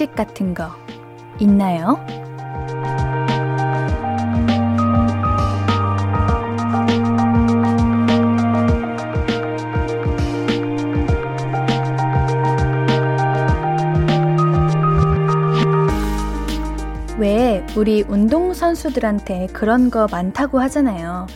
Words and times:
법칙 0.00 0.14
같은 0.14 0.54
거 0.54 0.70
있나요? 1.38 1.98
왜 17.18 17.66
우리 17.76 18.02
운동선수들한테 18.08 19.48
그런 19.52 19.90
거 19.90 20.06
많다고 20.10 20.60
하잖아요. 20.60 21.26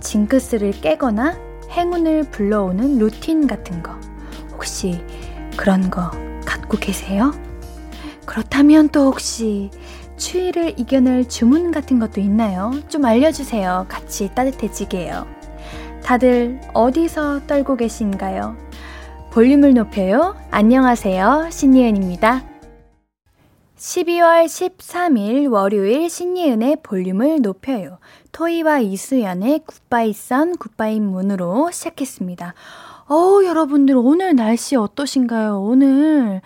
징크스를 0.00 0.70
깨거나 0.70 1.36
행운을 1.70 2.30
불러오는 2.30 2.98
루틴 2.98 3.46
같은 3.46 3.82
거. 3.82 3.92
혹시 4.52 5.04
그런 5.58 5.90
거 5.90 6.10
갖고 6.46 6.78
계세요? 6.78 7.32
그렇다면 8.34 8.88
또 8.88 9.04
혹시 9.04 9.70
추위를 10.16 10.74
이겨낼 10.76 11.28
주문 11.28 11.70
같은 11.70 12.00
것도 12.00 12.20
있나요? 12.20 12.72
좀 12.88 13.04
알려주세요. 13.04 13.86
같이 13.88 14.28
따뜻해지게요. 14.34 15.24
다들 16.02 16.60
어디서 16.74 17.46
떨고 17.46 17.76
계신가요? 17.76 18.56
볼륨을 19.30 19.74
높여요. 19.74 20.34
안녕하세요. 20.50 21.50
신예은입니다. 21.52 22.42
12월 23.76 24.46
13일 24.46 25.48
월요일 25.52 26.10
신예은의 26.10 26.78
볼륨을 26.82 27.40
높여요. 27.40 27.98
토이와 28.32 28.80
이수연의 28.80 29.60
굿바이 29.64 30.12
선 30.12 30.56
굿바이 30.56 30.98
문으로 30.98 31.70
시작했습니다. 31.70 32.54
어우, 33.06 33.44
여러분들 33.44 33.94
오늘 33.96 34.34
날씨 34.34 34.74
어떠신가요? 34.74 35.60
오늘 35.60 36.40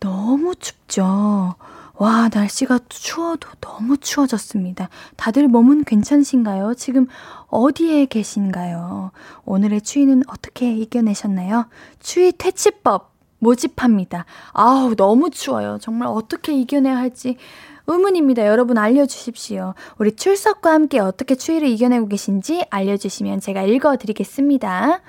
너무 0.00 0.54
춥죠? 0.54 1.56
와, 1.94 2.30
날씨가 2.32 2.78
추워도 2.88 3.48
너무 3.60 3.96
추워졌습니다. 3.96 4.88
다들 5.16 5.48
몸은 5.48 5.84
괜찮으신가요? 5.84 6.74
지금 6.74 7.08
어디에 7.48 8.06
계신가요? 8.06 9.10
오늘의 9.44 9.80
추위는 9.80 10.22
어떻게 10.28 10.72
이겨내셨나요? 10.72 11.66
추위 11.98 12.32
퇴치법 12.32 13.12
모집합니다. 13.40 14.26
아우, 14.52 14.94
너무 14.94 15.30
추워요. 15.30 15.78
정말 15.80 16.08
어떻게 16.08 16.52
이겨내야 16.52 16.96
할지 16.96 17.36
의문입니다. 17.88 18.46
여러분 18.46 18.78
알려주십시오. 18.78 19.74
우리 19.96 20.14
출석과 20.14 20.72
함께 20.72 21.00
어떻게 21.00 21.34
추위를 21.34 21.68
이겨내고 21.68 22.06
계신지 22.08 22.64
알려주시면 22.70 23.40
제가 23.40 23.62
읽어드리겠습니다. 23.62 25.00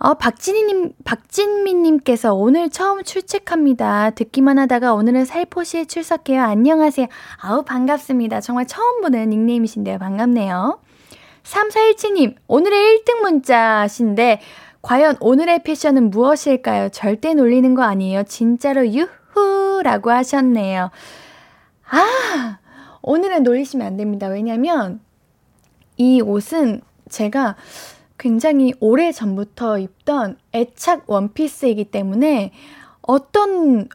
어, 0.00 0.14
박진희님, 0.14 0.92
박진미님께서 1.04 2.32
오늘 2.32 2.70
처음 2.70 3.02
출첵합니다. 3.02 4.10
듣기만 4.10 4.56
하다가 4.60 4.94
오늘은 4.94 5.24
살포시에 5.24 5.86
출석해요. 5.86 6.40
안녕하세요. 6.40 7.08
아우, 7.40 7.64
반갑습니다. 7.64 8.40
정말 8.40 8.66
처음 8.66 9.00
보는 9.00 9.28
닉네임이신데요. 9.30 9.98
반갑네요. 9.98 10.78
3417님, 11.42 12.36
오늘의 12.46 13.02
1등 13.02 13.22
문자신데, 13.22 14.40
과연 14.82 15.16
오늘의 15.18 15.64
패션은 15.64 16.10
무엇일까요? 16.10 16.90
절대 16.90 17.34
놀리는 17.34 17.74
거 17.74 17.82
아니에요. 17.82 18.22
진짜로 18.22 18.86
유후 18.86 19.82
라고 19.82 20.12
하셨네요. 20.12 20.90
아, 21.90 22.58
오늘은 23.02 23.42
놀리시면 23.42 23.84
안 23.84 23.96
됩니다. 23.96 24.28
왜냐면 24.28 25.00
이 25.96 26.20
옷은 26.20 26.82
제가 27.08 27.56
굉장히 28.18 28.74
오래 28.80 29.12
전부터 29.12 29.78
입던 29.78 30.38
애착 30.54 31.04
원피스이기 31.06 31.84
때문에 31.84 32.52
어떤 33.02 33.88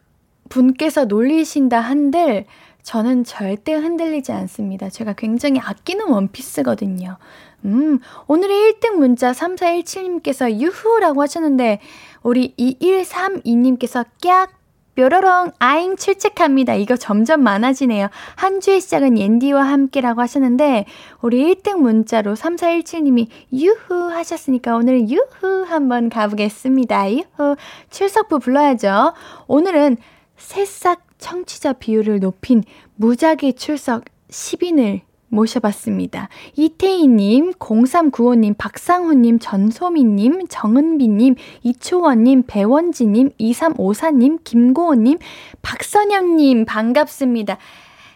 분께서 0.49 1.05
놀리신다 1.05 1.79
한들 1.79 2.45
저는 2.83 3.23
절대 3.23 3.73
흔들리지 3.73 4.31
않습니다. 4.31 4.89
제가 4.89 5.13
굉장히 5.13 5.59
아끼는 5.59 6.09
원피스거든요. 6.09 7.17
음, 7.65 7.99
오늘의 8.27 8.73
1등 8.73 8.95
문자 8.95 9.31
3417님께서 9.31 10.59
유후라고 10.59 11.21
하셨는데, 11.21 11.79
우리 12.23 12.53
2132님께서 12.57 14.05
깍, 14.21 14.51
뾰로롱, 14.95 15.51
아잉 15.59 15.95
출첵합니다. 15.95 16.75
이거 16.75 16.95
점점 16.95 17.41
많아지네요. 17.41 18.09
한 18.35 18.61
주의 18.61 18.79
시작은 18.79 19.17
옌디와 19.17 19.63
함께라고 19.63 20.21
하셨는데, 20.21 20.85
우리 21.21 21.55
1등 21.55 21.77
문자로 21.77 22.35
3417님이 22.35 23.27
유후 23.53 24.11
하셨으니까 24.11 24.75
오늘 24.75 25.09
유후 25.09 25.63
한번 25.67 26.09
가보겠습니다. 26.09 27.11
유후. 27.11 27.55
출석부 27.89 28.39
불러야죠. 28.39 29.13
오늘은 29.47 29.97
새싹 30.37 31.01
청취자 31.17 31.73
비율을 31.73 32.19
높인 32.19 32.63
무작위 32.95 33.53
출석 33.53 34.03
10인을 34.29 35.01
모셔봤습니다. 35.33 36.29
이태희님, 36.55 37.53
0395님, 37.53 38.55
박상훈님, 38.57 39.39
전소미님, 39.39 40.47
정은비님, 40.47 41.35
이초원님, 41.63 42.43
배원지님, 42.47 43.31
2354님, 43.39 44.39
김고은님, 44.43 45.17
박선영님, 45.61 46.65
반갑습니다. 46.65 47.57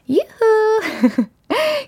유후! 0.09 1.27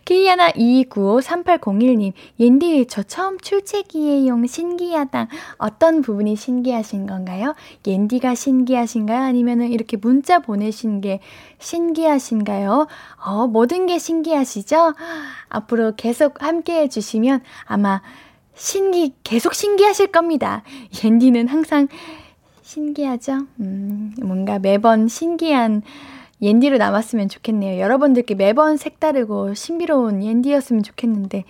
키이하나 0.06 0.52
2295-3801님, 0.52 2.14
옌디, 2.40 2.88
저 2.88 3.04
처음 3.04 3.38
출첵이에요. 3.40 4.46
신기하다. 4.48 5.28
어떤 5.58 6.02
부분이 6.02 6.36
신기하신 6.36 7.06
건가요? 7.06 7.56
옌디가 7.86 8.36
신기하신가요? 8.36 9.22
아니면 9.22 9.62
이렇게 9.64 9.98
문자 9.98 10.40
보내신 10.40 11.02
게 11.02 11.20
신기하신가요? 11.60 12.88
어, 13.26 13.48
모든 13.48 13.86
게 13.86 14.00
신기하시죠? 14.00 14.94
앞으로 15.50 15.94
계속 15.96 16.42
함께 16.42 16.82
해주시면 16.82 17.42
아마 17.66 18.02
신기, 18.56 19.14
계속 19.24 19.54
신기하실 19.54 20.08
겁니다. 20.08 20.64
옌디는 21.04 21.48
항상 21.48 21.88
신기하죠? 22.62 23.46
음, 23.60 24.14
뭔가 24.22 24.60
매번 24.60 25.08
신기한 25.08 25.82
옌디로 26.42 26.78
남았으면 26.78 27.28
좋겠네요. 27.30 27.82
여러분들께 27.82 28.36
매번 28.36 28.78
색다르고 28.78 29.54
신비로운 29.54 30.24
옌디였으면 30.24 30.84
좋겠는데 30.84 31.44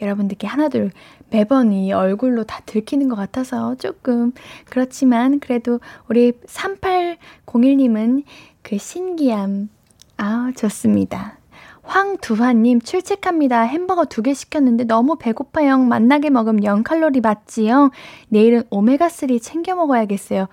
여러분들께 0.00 0.46
하나둘 0.46 0.92
매번 1.30 1.72
이 1.72 1.92
얼굴로 1.92 2.44
다 2.44 2.60
들키는 2.66 3.08
것 3.08 3.16
같아서 3.16 3.74
조금 3.76 4.32
그렇지만 4.70 5.40
그래도 5.40 5.80
우리 6.08 6.32
3801님은 6.32 8.22
그 8.62 8.78
신기함 8.78 9.68
아 10.16 10.52
좋습니다. 10.56 11.38
황두환님 11.82 12.80
출첵합니다. 12.80 13.62
햄버거 13.62 14.04
두 14.06 14.22
개 14.22 14.34
시켰는데 14.34 14.84
너무 14.84 15.16
배고파요. 15.16 15.78
만나게 15.78 16.30
먹으면 16.30 16.62
0칼로리 16.62 17.22
맞지요? 17.22 17.90
내일은 18.28 18.62
오메가3 18.70 19.40
챙겨 19.40 19.74
먹어야겠어요. 19.76 20.48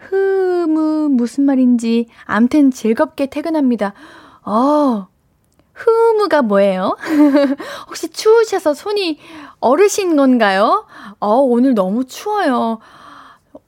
흐무 0.00 1.08
무슨 1.10 1.44
말인지 1.44 2.06
암튼 2.24 2.70
즐겁게 2.70 3.26
퇴근합니다. 3.26 3.92
어, 4.44 5.08
흐무가 5.72 6.42
뭐예요? 6.42 6.96
혹시 7.88 8.08
추우셔서 8.08 8.74
손이 8.74 9.18
얼으신 9.60 10.16
건가요? 10.16 10.86
어, 11.20 11.36
오늘 11.36 11.74
너무 11.74 12.04
추워요. 12.04 12.78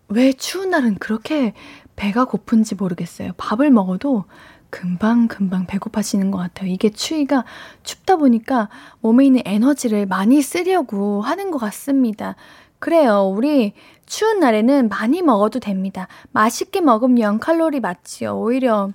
왜 0.08 0.32
추운 0.32 0.70
날은 0.70 0.96
그렇게 0.96 1.54
배가 1.96 2.24
고픈지 2.24 2.74
모르겠어요. 2.74 3.32
밥을 3.36 3.70
먹어도 3.70 4.24
금방 4.70 5.28
금방 5.28 5.66
배고파지는 5.66 6.30
것 6.30 6.38
같아요. 6.38 6.70
이게 6.70 6.88
추위가 6.88 7.44
춥다 7.82 8.16
보니까 8.16 8.70
몸에 9.00 9.26
있는 9.26 9.42
에너지를 9.44 10.06
많이 10.06 10.40
쓰려고 10.40 11.20
하는 11.20 11.50
것 11.50 11.58
같습니다. 11.58 12.36
그래요. 12.78 13.32
우리 13.34 13.74
추운 14.12 14.40
날에는 14.40 14.90
많이 14.90 15.22
먹어도 15.22 15.58
됩니다. 15.58 16.06
맛있게 16.32 16.82
먹으면 16.82 17.38
0칼로리 17.38 17.80
맞지요. 17.80 18.36
오히려 18.36 18.90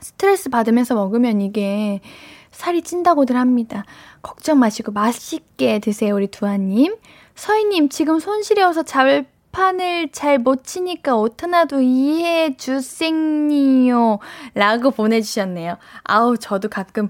스트레스 0.00 0.50
받으면서 0.50 0.94
먹으면 0.94 1.40
이게 1.40 2.02
살이 2.50 2.82
찐다고들 2.82 3.36
합니다. 3.36 3.86
걱정 4.20 4.58
마시고 4.58 4.92
맛있게 4.92 5.78
드세요, 5.78 6.14
우리 6.14 6.26
두아님. 6.26 6.96
서희님, 7.36 7.88
지금 7.88 8.18
손 8.18 8.42
시려워서 8.42 8.82
잘판을 8.82 10.10
잘 10.12 10.38
못 10.38 10.62
치니까 10.62 11.16
옷 11.16 11.42
하나도 11.42 11.80
이해해 11.80 12.54
주생니요. 12.58 14.18
라고 14.52 14.90
보내주셨네요. 14.90 15.78
아우, 16.04 16.36
저도 16.36 16.68
가끔 16.68 17.08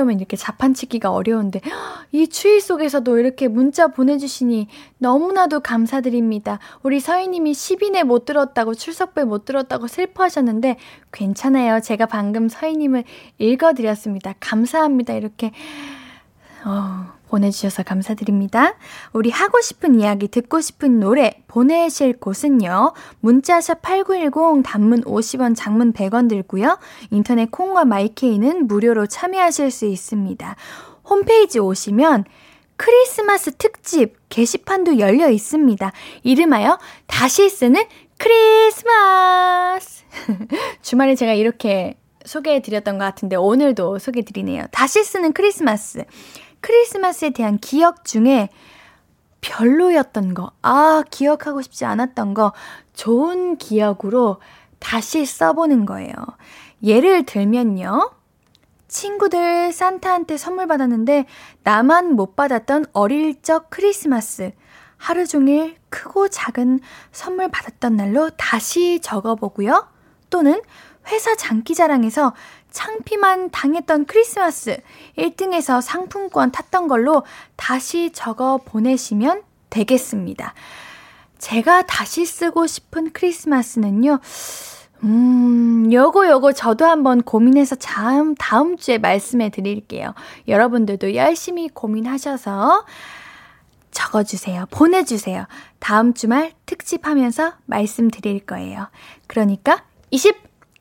오면 0.00 0.18
이렇게 0.18 0.36
자판치기가 0.36 1.12
어려운데 1.12 1.60
이 2.12 2.28
추위 2.28 2.60
속에서도 2.60 3.18
이렇게 3.18 3.48
문자 3.48 3.88
보내주시니 3.88 4.68
너무나도 4.98 5.60
감사드립니다. 5.60 6.58
우리 6.82 7.00
서희님이 7.00 7.52
10인에 7.52 8.04
못 8.04 8.24
들었다고 8.24 8.74
출석부에 8.74 9.24
못 9.24 9.44
들었다고 9.44 9.86
슬퍼하셨는데 9.86 10.76
괜찮아요. 11.12 11.80
제가 11.80 12.06
방금 12.06 12.48
서희님을 12.48 13.04
읽어드렸습니다. 13.38 14.34
감사합니다. 14.40 15.14
이렇게 15.14 15.52
어, 16.64 17.15
보내주셔서 17.28 17.82
감사드립니다. 17.82 18.74
우리 19.12 19.30
하고 19.30 19.60
싶은 19.60 20.00
이야기, 20.00 20.28
듣고 20.28 20.60
싶은 20.60 21.00
노래 21.00 21.42
보내실 21.48 22.18
곳은요. 22.18 22.92
문자샵 23.20 23.82
8910 23.82 24.62
단문 24.64 25.02
50원, 25.02 25.54
장문 25.56 25.92
100원 25.92 26.28
들고요. 26.28 26.78
인터넷 27.10 27.50
콩과 27.50 27.84
마이케이는 27.84 28.66
무료로 28.66 29.06
참여하실 29.06 29.70
수 29.70 29.86
있습니다. 29.86 30.56
홈페이지 31.04 31.58
오시면 31.58 32.24
크리스마스 32.76 33.52
특집 33.56 34.16
게시판도 34.28 34.98
열려 34.98 35.30
있습니다. 35.30 35.92
이름하여 36.22 36.78
다시 37.06 37.48
쓰는 37.48 37.82
크리스마스! 38.18 40.04
주말에 40.82 41.14
제가 41.14 41.32
이렇게 41.34 41.96
소개해 42.24 42.60
드렸던 42.60 42.98
것 42.98 43.04
같은데 43.04 43.36
오늘도 43.36 43.98
소개해 43.98 44.24
드리네요. 44.24 44.66
다시 44.72 45.02
쓰는 45.04 45.32
크리스마스. 45.32 46.04
크리스마스에 46.66 47.30
대한 47.30 47.58
기억 47.58 48.04
중에 48.04 48.48
별로였던 49.40 50.34
거, 50.34 50.50
아, 50.62 51.04
기억하고 51.08 51.62
싶지 51.62 51.84
않았던 51.84 52.34
거, 52.34 52.52
좋은 52.92 53.56
기억으로 53.56 54.40
다시 54.80 55.24
써보는 55.24 55.86
거예요. 55.86 56.12
예를 56.82 57.24
들면요. 57.24 58.10
친구들 58.88 59.72
산타한테 59.72 60.36
선물 60.36 60.66
받았는데 60.66 61.26
나만 61.62 62.14
못 62.14 62.34
받았던 62.34 62.86
어릴 62.92 63.40
적 63.42 63.70
크리스마스. 63.70 64.50
하루 64.96 65.24
종일 65.24 65.76
크고 65.88 66.28
작은 66.28 66.80
선물 67.12 67.48
받았던 67.48 67.94
날로 67.94 68.30
다시 68.30 68.98
적어보고요. 69.00 69.86
또는 70.30 70.60
회사 71.08 71.34
장기자랑에서 71.36 72.34
창피만 72.70 73.50
당했던 73.50 74.06
크리스마스 74.06 74.78
1등에서 75.16 75.80
상품권 75.80 76.52
탔던 76.52 76.88
걸로 76.88 77.24
다시 77.56 78.10
적어 78.12 78.58
보내시면 78.64 79.42
되겠습니다. 79.70 80.54
제가 81.38 81.82
다시 81.82 82.24
쓰고 82.26 82.66
싶은 82.66 83.12
크리스마스는요, 83.12 84.20
음, 85.04 85.92
요거 85.92 86.28
요거 86.28 86.52
저도 86.52 86.86
한번 86.86 87.22
고민해서 87.22 87.76
다음, 87.76 88.34
다음 88.34 88.76
주에 88.76 88.98
말씀해 88.98 89.50
드릴게요. 89.50 90.14
여러분들도 90.48 91.14
열심히 91.14 91.68
고민하셔서 91.68 92.84
적어주세요. 93.90 94.66
보내주세요. 94.70 95.46
다음 95.78 96.12
주말 96.12 96.52
특집하면서 96.66 97.54
말씀드릴 97.66 98.40
거예요. 98.40 98.88
그러니까 99.26 99.84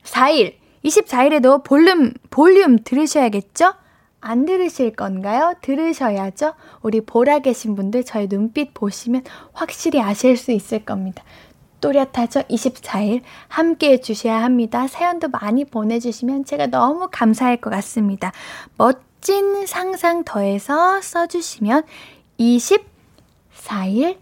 24일, 0.06 0.56
24일에도 0.84 1.64
볼륨, 1.64 2.14
볼륨 2.30 2.78
들으셔야겠죠? 2.84 3.74
안 4.22 4.46
들으실 4.46 4.96
건가요? 4.96 5.54
들으셔야죠? 5.62 6.54
우리 6.82 7.02
보라 7.02 7.40
계신 7.40 7.76
분들 7.76 8.06
저희 8.06 8.28
눈빛 8.28 8.74
보시면 8.74 9.24
확실히 9.54 10.02
아실 10.02 10.38
수 10.38 10.52
있을 10.52 10.84
겁니다. 10.84 11.24
또렷하죠? 11.82 12.42
24일 12.44 13.22
함께 13.48 13.92
해주셔야 13.92 14.42
합니다. 14.42 14.88
사연도 14.88 15.28
많이 15.28 15.66
보내주시면 15.66 16.46
제가 16.46 16.68
너무 16.68 17.10
감사할 17.12 17.58
것 17.58 17.70
같습니다. 17.70 18.32
멋진 18.78 19.68
상상 19.68 20.24
더해서 20.24 21.02
써주시면 21.02 21.84
24일, 22.40 24.18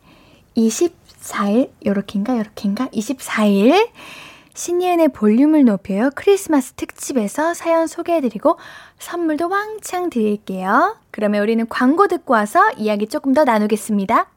24일, 0.57 1.71
요렇게인가, 1.85 2.37
요렇게인가, 2.37 2.87
24일 2.87 3.87
신예은의 4.53 5.09
볼륨을 5.09 5.65
높여요. 5.65 6.09
크리스마스 6.15 6.73
특집에서 6.73 7.53
사연 7.53 7.87
소개해드리고 7.87 8.57
선물도 8.99 9.49
왕창 9.49 10.09
드릴게요. 10.09 10.97
그러면 11.11 11.41
우리는 11.41 11.67
광고 11.67 12.07
듣고 12.07 12.33
와서 12.33 12.71
이야기 12.77 13.07
조금 13.07 13.33
더 13.33 13.43
나누겠습니다. 13.43 14.27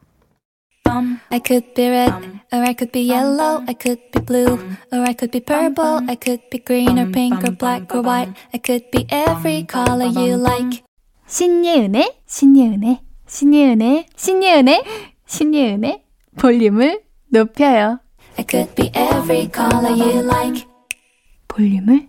I 1.29 1.41
could 1.45 1.73
be 1.73 1.87
red, 1.89 2.13
or 2.51 2.63
I 2.63 2.73
could 2.73 2.91
be 2.91 3.11
yellow, 3.11 3.61
I 3.67 3.75
could 3.79 4.01
be 4.11 4.23
blue, 4.25 4.57
or 4.91 5.01
I 5.01 5.13
could 5.13 5.31
be 5.31 5.41
purple, 5.41 5.99
I 6.07 6.15
could 6.15 6.49
be 6.49 6.63
green 6.63 6.97
or 6.97 7.11
pink 7.11 7.43
or 7.43 7.55
black 7.55 7.93
or 7.93 8.01
white, 8.01 8.33
I 8.53 8.59
could 8.65 8.89
be 8.91 9.05
every 9.11 9.67
color 9.67 10.07
you 10.07 10.37
like. 10.41 10.83
신예은의, 11.27 12.21
신예은의, 12.25 13.01
신예은의, 13.27 14.05
신예은의, 14.15 14.83
신예은의 15.25 16.03
볼륨을 16.37 17.01
높여요. 17.29 17.99
I 18.38 18.42
could 18.44 18.74
be 18.74 18.90
every 18.94 19.48
color 19.48 19.90
you 19.90 20.22
like. 20.22 20.66
볼륨을 21.48 22.08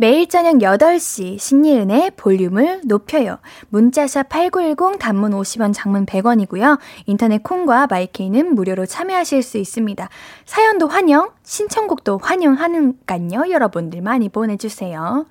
매일 0.00 0.28
저녁 0.28 0.58
8시 0.58 1.40
신예은의 1.40 2.12
볼륨을 2.16 2.82
높여요. 2.84 3.38
문자샵 3.70 4.28
8910 4.28 4.96
단문 5.00 5.32
50원 5.32 5.72
장문 5.74 6.06
100원이고요. 6.06 6.78
인터넷 7.06 7.42
콩과 7.42 7.88
마이케이는 7.88 8.54
무료로 8.54 8.86
참여하실 8.86 9.42
수 9.42 9.58
있습니다. 9.58 10.08
사연도 10.44 10.86
환영, 10.86 11.30
신청곡도 11.42 12.18
환영하는깐요. 12.22 13.50
여러분들 13.50 14.00
많이 14.00 14.28
보내주세요. 14.28 15.26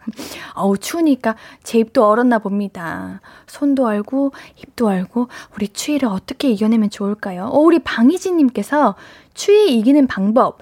어우 0.56 0.78
추우니까 0.78 1.38
제 1.64 1.80
입도 1.80 2.06
얼었나 2.06 2.40
봅니다. 2.40 3.22
손도 3.46 3.86
얼고 3.86 4.34
입도 4.58 4.88
얼고 4.90 5.30
우리 5.56 5.70
추위를 5.70 6.10
어떻게 6.10 6.50
이겨내면 6.50 6.90
좋을까요? 6.90 7.46
어, 7.46 7.58
우리 7.58 7.80
방희진님께서 7.80 8.96
추위 9.34 9.78
이기는 9.78 10.08
방법 10.08 10.58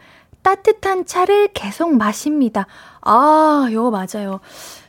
따뜻한 0.46 1.08
차를 1.08 1.48
계속 1.56 1.98
마십니다. 1.98 2.68
아, 3.06 3.68
이거 3.72 3.92
맞아요. 3.92 4.40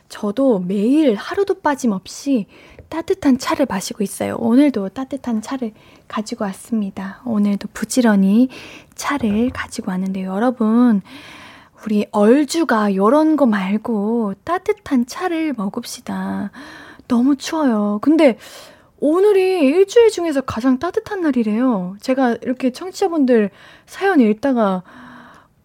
저도 0.09 0.59
매일 0.59 1.15
하루도 1.15 1.61
빠짐없이 1.61 2.47
따뜻한 2.89 3.37
차를 3.37 3.67
마시고 3.69 4.03
있어요. 4.03 4.35
오늘도 4.39 4.89
따뜻한 4.89 5.41
차를 5.41 5.73
가지고 6.07 6.45
왔습니다. 6.45 7.21
오늘도 7.25 7.69
부지런히 7.73 8.49
차를 8.95 9.51
가지고 9.51 9.91
왔는데 9.91 10.23
여러분, 10.23 11.01
우리 11.85 12.07
얼주가 12.11 12.89
이런 12.89 13.35
거 13.35 13.45
말고 13.45 14.33
따뜻한 14.43 15.05
차를 15.05 15.53
먹읍시다. 15.55 16.49
너무 17.07 17.35
추워요. 17.35 17.99
근데 18.01 18.37
오늘이 18.99 19.59
일주일 19.59 20.09
중에서 20.09 20.41
가장 20.41 20.79
따뜻한 20.79 21.21
날이래요. 21.21 21.97
제가 22.01 22.37
이렇게 22.41 22.71
청취자분들 22.71 23.51
사연 23.85 24.19
읽다가 24.21 24.81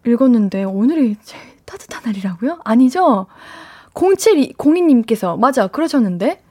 읽었는데 0.05 0.65
오늘이 0.65 1.15
따뜻한 1.65 2.03
날이라고요? 2.05 2.59
아니죠? 2.63 3.27
0702님께서 3.93 5.37
맞아 5.37 5.67
그러셨는데 5.67 6.41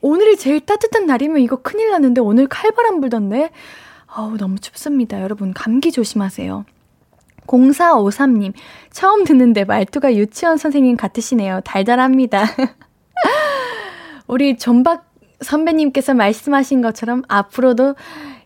오늘이 0.00 0.36
제일 0.36 0.60
따뜻한 0.60 1.06
날이면 1.06 1.40
이거 1.40 1.56
큰일 1.56 1.90
났는데 1.90 2.20
오늘 2.20 2.46
칼바람 2.46 3.00
불던데 3.00 3.50
아우 4.06 4.36
너무 4.36 4.58
춥습니다. 4.58 5.20
여러분 5.22 5.52
감기 5.52 5.92
조심하세요. 5.92 6.64
0453님 7.46 8.52
처음 8.90 9.24
듣는데 9.24 9.64
말투가 9.64 10.14
유치원 10.14 10.56
선생님 10.56 10.96
같으시네요. 10.96 11.60
달달합니다. 11.64 12.44
우리 14.26 14.58
전박 14.58 15.08
선배님께서 15.40 16.14
말씀하신 16.14 16.82
것처럼 16.82 17.22
앞으로도 17.28 17.94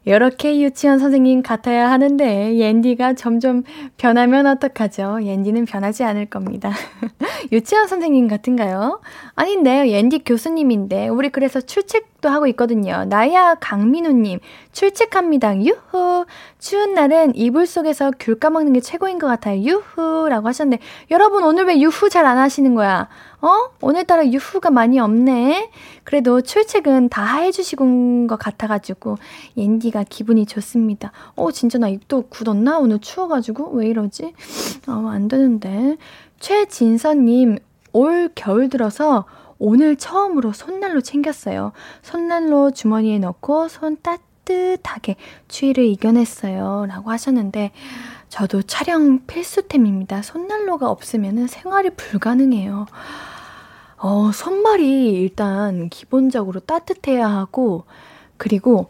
이렇게 0.04 0.60
유치원 0.60 0.98
선생님 0.98 1.42
같아야 1.42 1.90
하는데 1.90 2.56
옌디가 2.56 3.14
점점 3.14 3.62
변하면 3.96 4.46
어떡하죠? 4.46 5.20
옌디는 5.22 5.64
변하지 5.64 6.02
않을 6.04 6.26
겁니다. 6.26 6.72
유치원 7.52 7.86
선생님 7.86 8.26
같은가요? 8.28 9.00
아닌데요. 9.34 9.86
옌디 9.86 10.20
교수님인데 10.24 11.08
우리 11.08 11.28
그래서 11.28 11.60
출첵도 11.60 12.28
하고 12.28 12.46
있거든요. 12.48 13.04
나야 13.04 13.54
강민우님 13.60 14.40
출첵합니다. 14.72 15.62
유후. 15.62 16.26
추운 16.58 16.94
날은 16.94 17.36
이불 17.36 17.66
속에서 17.66 18.10
귤 18.18 18.38
까먹는 18.38 18.72
게 18.72 18.80
최고인 18.80 19.18
것 19.18 19.26
같아요. 19.28 19.60
유후라고 19.60 20.48
하셨는데 20.48 20.82
여러분 21.10 21.44
오늘 21.44 21.66
왜 21.66 21.80
유후 21.80 22.08
잘 22.08 22.22
안 22.22 22.38
하시는 22.38 22.74
거야? 22.76 23.08
어? 23.42 23.70
오늘따라 23.80 24.28
유후가 24.28 24.70
많이 24.70 25.00
없네. 25.00 25.70
그래도 26.04 26.40
출첵은 26.40 27.08
다 27.08 27.38
해주시는 27.38 28.28
것 28.28 28.38
같아가지고 28.38 29.18
옌디가 29.56 30.04
기분이 30.08 30.46
좋습니다. 30.46 31.10
어 31.34 31.50
진짜 31.50 31.76
나 31.78 31.88
입도 31.88 32.28
굳었나? 32.28 32.78
오늘 32.78 33.00
추워가지고 33.00 33.72
왜 33.72 33.88
이러지? 33.88 34.32
어, 34.86 35.08
안 35.08 35.26
되는데. 35.26 35.96
최진선님 36.38 37.58
올 37.92 38.30
겨울 38.34 38.68
들어서 38.68 39.24
오늘 39.58 39.96
처음으로 39.96 40.52
손난로 40.52 41.00
챙겼어요. 41.00 41.72
손난로 42.02 42.70
주머니에 42.70 43.18
넣고 43.18 43.66
손 43.68 43.96
따뜻하게 44.02 45.16
추위를 45.48 45.84
이겨냈어요. 45.84 46.86
라고 46.88 47.10
하셨는데 47.10 47.72
저도 48.28 48.62
촬영 48.62 49.26
필수템입니다. 49.26 50.22
손난로가 50.22 50.88
없으면 50.88 51.48
생활이 51.48 51.90
불가능해요. 51.90 52.86
어, 54.04 54.32
손말이 54.32 55.12
일단 55.12 55.88
기본적으로 55.88 56.58
따뜻해야 56.58 57.28
하고, 57.28 57.84
그리고 58.36 58.88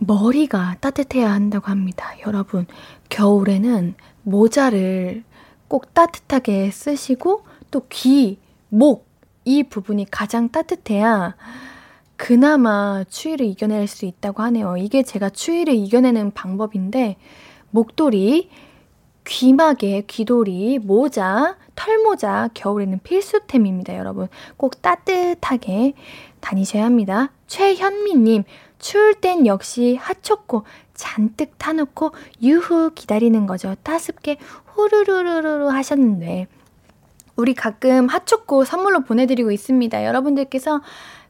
머리가 0.00 0.76
따뜻해야 0.80 1.30
한다고 1.30 1.68
합니다. 1.68 2.12
여러분, 2.26 2.66
겨울에는 3.10 3.94
모자를 4.24 5.22
꼭 5.68 5.94
따뜻하게 5.94 6.72
쓰시고, 6.72 7.44
또 7.70 7.86
귀, 7.90 8.40
목, 8.70 9.06
이 9.44 9.62
부분이 9.62 10.10
가장 10.10 10.48
따뜻해야 10.48 11.36
그나마 12.16 13.04
추위를 13.08 13.46
이겨낼 13.46 13.86
수 13.86 14.04
있다고 14.04 14.42
하네요. 14.42 14.76
이게 14.78 15.04
제가 15.04 15.30
추위를 15.30 15.74
이겨내는 15.74 16.32
방법인데, 16.32 17.18
목도리, 17.70 18.50
귀마개, 19.28 20.04
귀돌이, 20.06 20.78
모자, 20.78 21.56
털모자, 21.76 22.48
겨울에는 22.54 23.00
필수템입니다, 23.02 23.96
여러분. 23.96 24.28
꼭 24.56 24.80
따뜻하게 24.80 25.92
다니셔야 26.40 26.84
합니다. 26.84 27.30
최현미님, 27.46 28.44
추울 28.78 29.14
땐 29.14 29.46
역시 29.46 29.96
핫초코 30.00 30.64
잔뜩 30.94 31.58
타놓고 31.58 32.12
유후 32.42 32.90
기다리는 32.94 33.46
거죠. 33.46 33.74
따숩게 33.82 34.38
후루루루루 34.66 35.68
하셨는데, 35.68 36.48
우리 37.38 37.54
가끔 37.54 38.08
핫초코 38.08 38.64
선물로 38.64 39.04
보내드리고 39.04 39.52
있습니다. 39.52 40.04
여러분들께서 40.04 40.80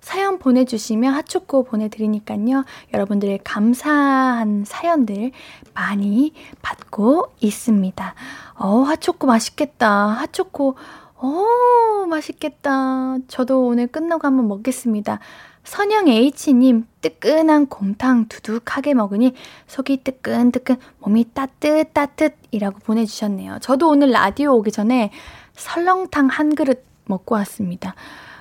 사연 0.00 0.38
보내주시면 0.38 1.12
핫초코 1.12 1.64
보내드리니까요. 1.64 2.64
여러분들의 2.94 3.40
감사한 3.44 4.64
사연들 4.66 5.32
많이 5.74 6.32
받고 6.62 7.34
있습니다. 7.40 8.14
어, 8.54 8.80
핫초코 8.84 9.26
맛있겠다. 9.26 10.06
핫초코, 10.06 10.76
어, 11.16 12.06
맛있겠다. 12.08 13.18
저도 13.28 13.66
오늘 13.66 13.86
끝나고 13.86 14.26
한번 14.26 14.48
먹겠습니다. 14.48 15.18
선영 15.64 16.08
H님, 16.08 16.86
뜨끈한 17.02 17.66
곰탕 17.66 18.28
두둑하게 18.28 18.94
먹으니 18.94 19.34
속이 19.66 20.02
뜨끈뜨끈, 20.02 20.76
몸이 21.00 21.26
따뜻 21.34 21.92
따뜻이라고 21.92 22.78
보내주셨네요. 22.78 23.58
저도 23.60 23.90
오늘 23.90 24.10
라디오 24.10 24.54
오기 24.54 24.72
전에 24.72 25.10
설렁탕 25.58 26.28
한 26.28 26.54
그릇 26.54 26.84
먹고 27.06 27.34
왔습니다. 27.34 27.94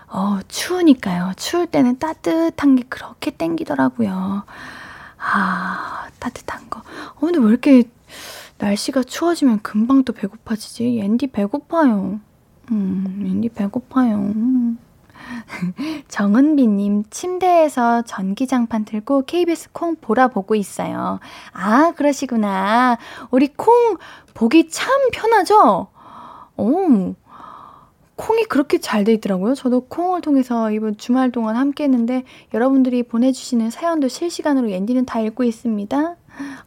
어, 0.08 0.40
추우니까요. 0.48 1.34
추울 1.36 1.68
때는 1.68 2.00
따뜻한 2.00 2.76
게 2.76 2.84
그렇게 2.88 3.32
땡기더라고요. 3.32 4.44
아, 5.18 6.08
따뜻한 6.20 6.70
거. 6.70 6.80
어, 6.80 7.20
근데 7.20 7.40
왜 7.40 7.50
이렇게 7.50 7.84
날씨가 8.60 9.04
추워지면 9.04 9.62
금방 9.62 10.04
또 10.04 10.14
배고파지지? 10.14 11.00
앤디 11.04 11.28
배고파요. 11.28 12.20
음, 12.72 13.24
앤디 13.26 13.50
배고파요. 13.50 14.34
정은비님, 16.08 17.04
침대에서 17.10 18.04
전기장판 18.04 18.86
들고 18.86 19.26
KBS 19.26 19.72
콩 19.74 19.96
보라 19.96 20.30
보고 20.30 20.56
있어요. 20.56 21.20
아, 21.52 21.92
그러시구나. 21.96 22.98
우리 23.30 23.48
콩 23.48 23.98
보기 24.34 24.70
참 24.70 25.10
편하죠? 25.12 25.88
오, 26.58 27.14
콩이 28.16 28.46
그렇게 28.46 28.80
잘 28.80 29.04
돼 29.04 29.14
있더라고요. 29.14 29.54
저도 29.54 29.82
콩을 29.82 30.22
통해서 30.22 30.72
이번 30.72 30.98
주말 30.98 31.32
동안 31.32 31.56
함께 31.56 31.84
했는데 31.84 32.24
여러분들이 32.54 33.04
보내주시는 33.04 33.70
사연도 33.70 34.08
실시간으로 34.08 34.70
엔디는 34.70 35.06
다 35.06 35.20
읽고 35.20 35.44
있습니다. 35.44 36.16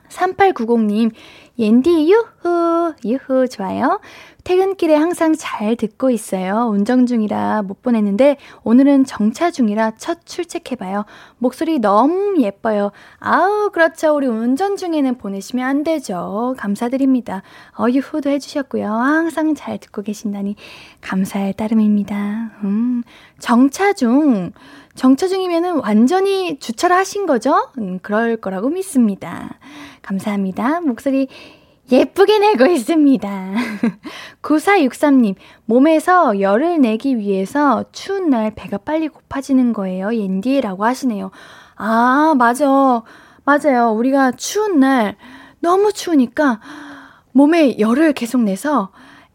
3890님, 0.10 1.12
옌디 1.60 2.12
유후, 2.12 2.94
유후, 3.04 3.48
좋아요. 3.48 4.00
퇴근길에 4.44 4.96
항상 4.96 5.36
잘 5.38 5.76
듣고 5.76 6.10
있어요. 6.10 6.70
운전 6.72 7.06
중이라 7.06 7.64
못 7.64 7.82
보냈는데 7.82 8.38
오늘은 8.64 9.04
정차 9.04 9.52
중이라 9.52 9.96
첫 9.98 10.26
출첵해봐요. 10.26 11.04
목소리 11.38 11.80
너무 11.80 12.36
예뻐요. 12.40 12.92
아우, 13.20 13.72
그렇죠. 13.72 14.16
우리 14.16 14.28
운전 14.28 14.78
중에는 14.78 15.18
보내시면 15.18 15.68
안 15.68 15.84
되죠. 15.84 16.56
감사드립니다. 16.58 17.42
어유후도 17.78 18.30
해주셨고요. 18.30 18.88
항상 18.90 19.54
잘 19.54 19.80
듣고 19.80 20.02
계신다니 20.02 20.56
감사할 21.02 21.54
따름입니다. 21.54 22.52
음, 22.64 23.04
정차 23.40 23.92
중. 23.92 24.54
정차 24.98 25.28
중이면은 25.28 25.80
완전히 25.82 26.58
주차를 26.58 26.96
하신 26.96 27.28
거죠? 27.28 27.70
음, 27.78 28.00
그럴 28.02 28.36
거라고 28.36 28.70
믿습니다. 28.70 29.60
감사합니다. 30.02 30.82
목소리 30.82 31.28
예쁘게 31.92 32.40
내고 32.40 32.66
있습니다. 32.66 33.52
9463님, 34.42 35.36
몸에서 35.66 36.42
열을 36.42 36.82
내기 36.82 37.20
위해서 37.20 37.86
추운 37.92 38.32
날 38.32 38.52
배가 38.56 38.80
빨리 38.80 39.08
고파지는 39.08 39.72
거예요. 39.72 40.16
옌디라고 40.16 40.84
하시네요. 40.84 41.30
아, 41.76 42.34
맞아. 42.36 43.04
맞아요. 43.46 43.92
우리가 43.92 44.32
추운 44.32 44.80
날 44.80 45.16
너무 45.60 45.94
추우니까 45.94 46.60
몸에 47.34 47.78
열을 47.78 48.14
계속 48.14 48.42
내서 48.42 48.90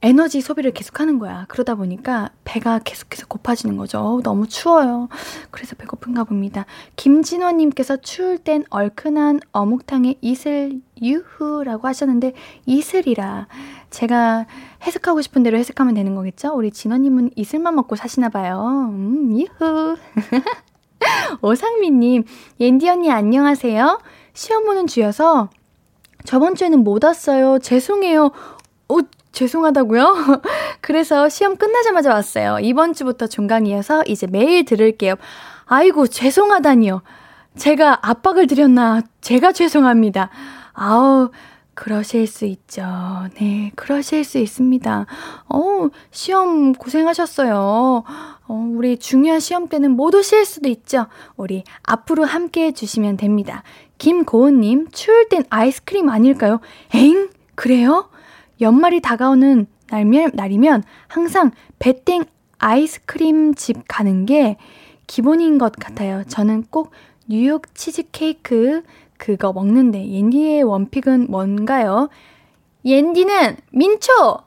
에너지 0.05 0.41
소비를 0.41 0.73
계속 0.73 0.99
하는 0.99 1.21
거야. 1.21 1.47
그러다 1.49 1.77
보니까 1.77 2.31
배가 2.43 2.81
계속해서 2.81 3.27
고파지는 3.27 3.77
거죠. 3.77 4.21
너무 4.25 4.49
추워요. 4.49 5.09
그래서 5.53 5.77
배고픈가 5.77 6.25
봅니다. 6.25 6.67
김진원님께서 6.97 7.99
추울 7.99 8.39
땐 8.39 8.65
얼큰한 8.71 9.41
어묵탕에 9.53 10.17
이슬 10.21 10.81
유후라고 11.01 11.87
하셨는데 11.87 12.33
이슬이라 12.67 13.47
제가 13.91 14.47
해석하고 14.85 15.23
싶은 15.23 15.45
대로 15.45 15.57
해석하면 15.57 15.95
되는 15.95 16.17
거겠죠? 16.17 16.53
우리 16.53 16.73
진원님은 16.73 17.31
이슬만 17.37 17.77
먹고 17.77 17.95
사시나 17.95 18.29
봐요. 18.29 18.89
음, 18.93 19.39
유후. 19.39 19.97
오상미님, 21.43 22.25
옌디 22.59 22.89
언니 22.89 23.11
안녕하세요. 23.11 24.01
시험 24.35 24.65
보는 24.65 24.89
주여서 24.89 25.51
저번 26.25 26.55
주에는 26.55 26.83
못 26.83 27.05
왔어요. 27.05 27.59
죄송해요. 27.61 28.31
어, 28.89 28.97
죄송하다고요? 29.33 30.43
그래서 30.81 31.29
시험 31.29 31.57
끝나자마자 31.57 32.13
왔어요. 32.13 32.59
이번 32.61 32.93
주부터 32.93 33.27
중간이어서 33.27 34.05
이제 34.07 34.27
매일 34.27 34.65
들을게요. 34.65 35.15
아이고, 35.67 36.07
죄송하다니요. 36.07 37.03
제가 37.57 37.99
압박을 38.03 38.47
드렸나? 38.47 39.03
제가 39.21 39.53
죄송합니다. 39.53 40.31
아우, 40.73 41.31
그러실 41.75 42.27
수 42.27 42.45
있죠. 42.45 42.83
네, 43.41 43.73
그러실 43.77 44.25
수 44.25 44.39
있습니다. 44.39 45.07
어 45.49 45.89
시험 46.11 46.73
고생하셨어요. 46.73 48.05
어, 48.49 48.71
우리 48.75 48.99
중요한 48.99 49.41
시험 49.41 49.69
때는 49.69 49.93
못 49.93 50.15
오실 50.15 50.45
수도 50.45 50.69
있죠. 50.69 51.07
우리 51.37 51.65
앞으로 51.83 52.25
함께 52.25 52.67
해주시면 52.67 53.17
됩니다. 53.17 53.63
김고은님, 53.99 54.89
추울 54.93 55.29
땐 55.29 55.45
아이스크림 55.49 56.09
아닐까요? 56.09 56.61
엥? 56.95 57.31
그래요? 57.55 58.11
연말이 58.63 59.01
다가오는 59.01 59.67
날이면 60.33 60.85
항상 61.09 61.51
배땡 61.79 62.25
아이스크림 62.59 63.55
집 63.55 63.85
가는 63.89 64.25
게 64.25 64.57
기본인 65.07 65.59
것 65.59 65.73
같아요. 65.73 66.25
저는 66.25 66.65
꼭 66.71 66.93
뉴욕 67.29 67.63
치즈케이크 67.75 68.83
그거 69.19 69.53
먹는데 69.53 70.09
옌디의 70.09 70.63
원픽은 70.63 71.27
뭔가요? 71.29 72.09
옌디는 72.85 73.57
민초! 73.71 74.39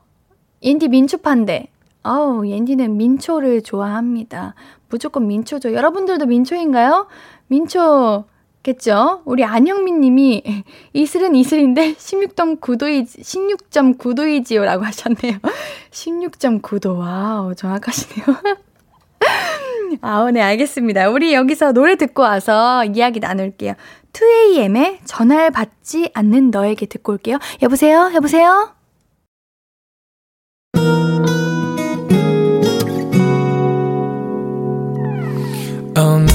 옌디 0.63 0.87
민초파인데. 0.87 1.67
아우, 2.03 2.45
옌디는 2.47 2.97
민초를 2.97 3.61
좋아합니다. 3.61 4.55
무조건 4.89 5.27
민초죠. 5.27 5.73
여러분들도 5.73 6.25
민초인가요? 6.25 7.07
민초 7.47 8.25
겠죠? 8.65 9.21
우리 9.25 9.43
안영민 9.43 10.01
님이 10.01 10.43
이슬은 10.93 11.35
이슬인데 11.35 11.93
16.9도이지 11.93 13.21
16.9도이지요 13.21 14.63
라고 14.63 14.83
하셨네요. 14.83 15.37
16.9도. 15.91 16.97
wow, 16.97 17.53
정확하시네요. 17.55 18.25
아우, 20.01 20.31
네, 20.31 20.41
알겠습니다. 20.41 21.09
우리 21.09 21.33
여기서 21.33 21.71
노래 21.71 21.95
듣고 21.95 22.23
와서 22.23 22.83
이야기 22.85 23.19
나눌게요. 23.19 23.75
2AM의 24.13 24.99
전화를 25.05 25.51
받지 25.51 26.09
않는 26.13 26.49
너에게 26.49 26.85
듣고 26.85 27.13
올게요. 27.13 27.37
여보세요? 27.61 28.11
여보세요? 28.15 28.75
오늘 35.97 36.34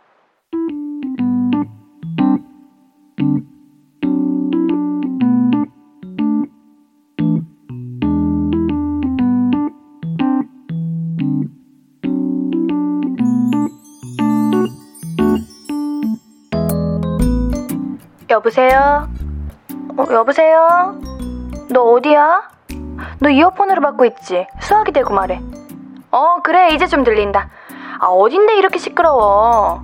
여보세요? 18.41 19.07
어, 19.97 20.05
여보세요? 20.11 20.99
너 21.69 21.83
어디야? 21.83 22.49
너 23.19 23.29
이어폰으로 23.29 23.81
받고 23.81 24.05
있지? 24.05 24.47
수화기 24.59 24.91
대고 24.91 25.13
말해. 25.13 25.39
어, 26.09 26.41
그래, 26.41 26.69
이제 26.73 26.87
좀 26.87 27.03
들린다. 27.03 27.49
아, 27.99 28.07
어딘데 28.07 28.55
이렇게 28.55 28.79
시끄러워? 28.79 29.83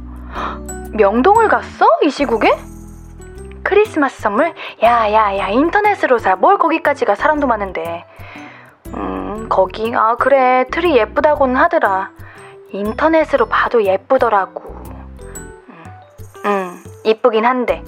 명동을 0.93 1.49
갔어? 1.49 1.85
이 2.01 2.09
시국에? 2.09 2.51
크리스마스 3.61 4.23
선물? 4.23 4.55
야, 4.81 5.13
야, 5.13 5.37
야, 5.37 5.49
인터넷으로 5.49 6.17
사. 6.17 6.35
뭘 6.35 6.57
거기까지 6.57 7.05
가, 7.05 7.13
사람도 7.13 7.45
많은데. 7.45 8.05
음, 8.87 9.45
거기, 9.49 9.93
아, 9.93 10.15
그래, 10.15 10.65
트리 10.71 10.97
예쁘다고는 10.97 11.55
하더라. 11.57 12.09
인터넷으로 12.71 13.45
봐도 13.45 13.83
예쁘더라고. 13.83 14.63
음, 15.69 15.85
음 16.45 16.83
이쁘긴 17.03 17.45
한데. 17.45 17.83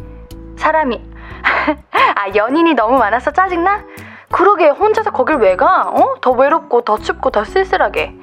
사람이 0.60 1.02
아 2.16 2.36
연인이 2.36 2.74
너무 2.74 2.98
많아서 2.98 3.32
짜증나? 3.32 3.84
그러게 4.32 4.70
혼자서 4.70 5.12
거길 5.12 5.38
왜 5.38 5.56
가? 5.56 5.90
어? 5.90 6.16
더 6.22 6.32
외롭고 6.32 6.82
더 6.82 6.98
춥고 6.98 7.32
더 7.32 7.44
쓸쓸하게 7.44 8.16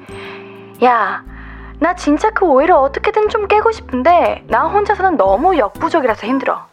야 0.83 1.37
나 1.79 1.93
진짜 1.95 2.31
그 2.31 2.45
오해를 2.45 2.73
어떻게든 2.73 3.29
좀 3.29 3.47
깨고 3.47 3.71
싶은데 3.71 4.43
나 4.47 4.63
혼자서는 4.67 5.15
너무 5.15 5.57
역부족이라서 5.57 6.25
힘들어 6.25 6.65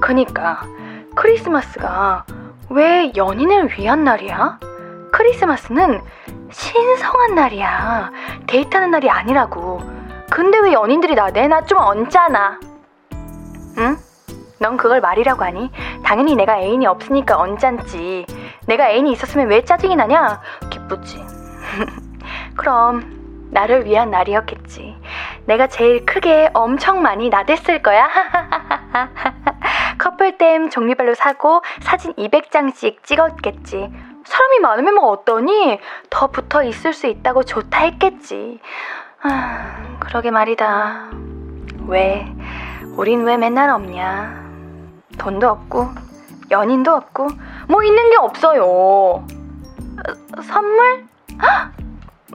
그니까 0.00 0.62
크리스마스가 1.16 2.24
왜 2.68 3.12
연인을 3.16 3.70
위한 3.76 4.04
날이야? 4.04 4.60
크리스마스는 5.10 6.00
신성한 6.52 7.34
날이야 7.34 8.12
데이트하는 8.46 8.92
날이 8.92 9.10
아니라고 9.10 9.80
근데 10.30 10.60
왜 10.60 10.72
연인들이 10.72 11.16
나대? 11.16 11.48
나좀 11.48 11.78
얹잖아 11.78 12.60
응? 13.78 13.96
넌 14.60 14.76
그걸 14.76 15.00
말이라고 15.00 15.42
하니? 15.42 15.70
당연히 16.04 16.36
내가 16.36 16.58
애인이 16.60 16.86
없으니까 16.86 17.38
언짢지. 17.38 18.26
내가 18.66 18.90
애인이 18.90 19.10
있었으면 19.12 19.48
왜 19.48 19.64
짜증이 19.64 19.96
나냐? 19.96 20.42
기쁘지. 20.68 21.24
그럼 22.56 23.48
나를 23.52 23.86
위한 23.86 24.10
날이었겠지. 24.10 24.96
내가 25.46 25.66
제일 25.66 26.04
크게 26.04 26.50
엄청 26.52 27.00
많이 27.00 27.30
나댔을 27.30 27.80
거야. 27.80 28.10
커플템 29.96 30.68
종류별로 30.68 31.14
사고 31.14 31.62
사진 31.80 32.12
200장씩 32.12 33.02
찍었겠지. 33.02 33.90
사람이 34.24 34.58
많으면 34.60 34.94
뭐 34.94 35.08
어떠니? 35.08 35.80
더 36.10 36.26
붙어 36.26 36.62
있을 36.62 36.92
수 36.92 37.06
있다고 37.06 37.44
좋다 37.44 37.80
했겠지. 37.80 38.60
아, 39.22 39.96
그러게 40.00 40.30
말이다. 40.30 41.12
왜? 41.86 42.26
우린 42.98 43.24
왜 43.24 43.38
맨날 43.38 43.70
없냐? 43.70 44.49
돈도 45.20 45.46
없고 45.48 45.88
연인도 46.50 46.92
없고 46.92 47.28
뭐 47.68 47.84
있는 47.84 48.10
게 48.10 48.16
없어요. 48.16 48.64
어, 48.64 49.26
선물? 50.42 51.04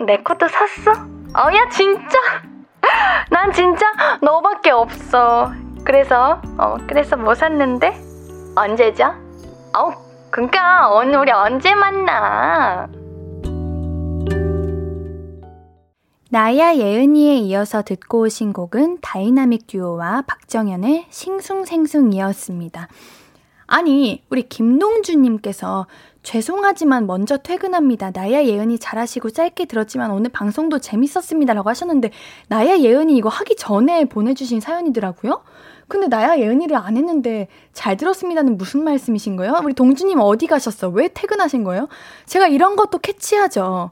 내 0.06 0.18
것도 0.22 0.48
샀어? 0.48 0.92
어, 0.92 1.54
야 1.54 1.70
진짜? 1.72 2.20
난 3.32 3.52
진짜 3.52 3.86
너밖에 4.22 4.70
없어. 4.70 5.52
그래서 5.84 6.40
어 6.58 6.78
그래서 6.88 7.18
뭐 7.18 7.34
샀는데? 7.34 8.00
언제죠? 8.56 9.14
어, 9.76 9.92
그니까 10.30 10.90
오늘 10.90 11.18
우리 11.20 11.32
언제 11.32 11.74
만나? 11.74 12.88
나야 16.32 16.76
예은이에 16.76 17.36
이어서 17.38 17.84
듣고 17.84 18.22
오신 18.22 18.52
곡은 18.52 18.98
다이나믹 19.02 19.68
듀오와 19.68 20.24
박정현의 20.24 21.06
싱숭생숭이었습니다. 21.12 22.88
아니, 23.68 24.24
우리 24.32 24.50
김동주님께서 24.50 25.86
죄송하지만 26.24 27.06
먼저 27.06 27.38
퇴근합니다. 27.38 28.10
나야 28.10 28.44
예은이 28.44 28.80
잘하시고 28.80 29.30
짧게 29.30 29.66
들었지만 29.66 30.10
오늘 30.10 30.32
방송도 30.32 30.80
재밌었습니다. 30.80 31.54
라고 31.54 31.70
하셨는데, 31.70 32.10
나야 32.48 32.80
예은이 32.80 33.16
이거 33.16 33.30
하기 33.30 33.56
전에 33.56 34.06
보내주신 34.06 34.60
사연이더라고요? 34.62 35.44
근데 35.88 36.08
나야 36.08 36.40
예은이를 36.40 36.76
안 36.76 36.98
했는데 36.98 37.48
잘 37.72 37.98
들었습니다는 37.98 38.58
무슨 38.58 38.84
말씀이신 38.84 39.36
거예요? 39.36 39.62
우리 39.64 39.76
동주님 39.76 40.20
어디 40.20 40.48
가셨어? 40.48 40.90
왜 40.90 41.08
퇴근하신 41.08 41.64
거예요? 41.64 41.88
제가 42.26 42.48
이런 42.48 42.76
것도 42.76 42.98
캐치하죠. 42.98 43.92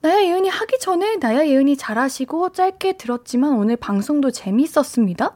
나야 0.00 0.22
예은이 0.22 0.48
하기 0.48 0.78
전에 0.78 1.16
나야 1.16 1.44
예은이 1.46 1.76
잘하시고 1.76 2.50
짧게 2.50 2.98
들었지만 2.98 3.54
오늘 3.54 3.74
방송도 3.76 4.30
재밌었습니다. 4.30 5.34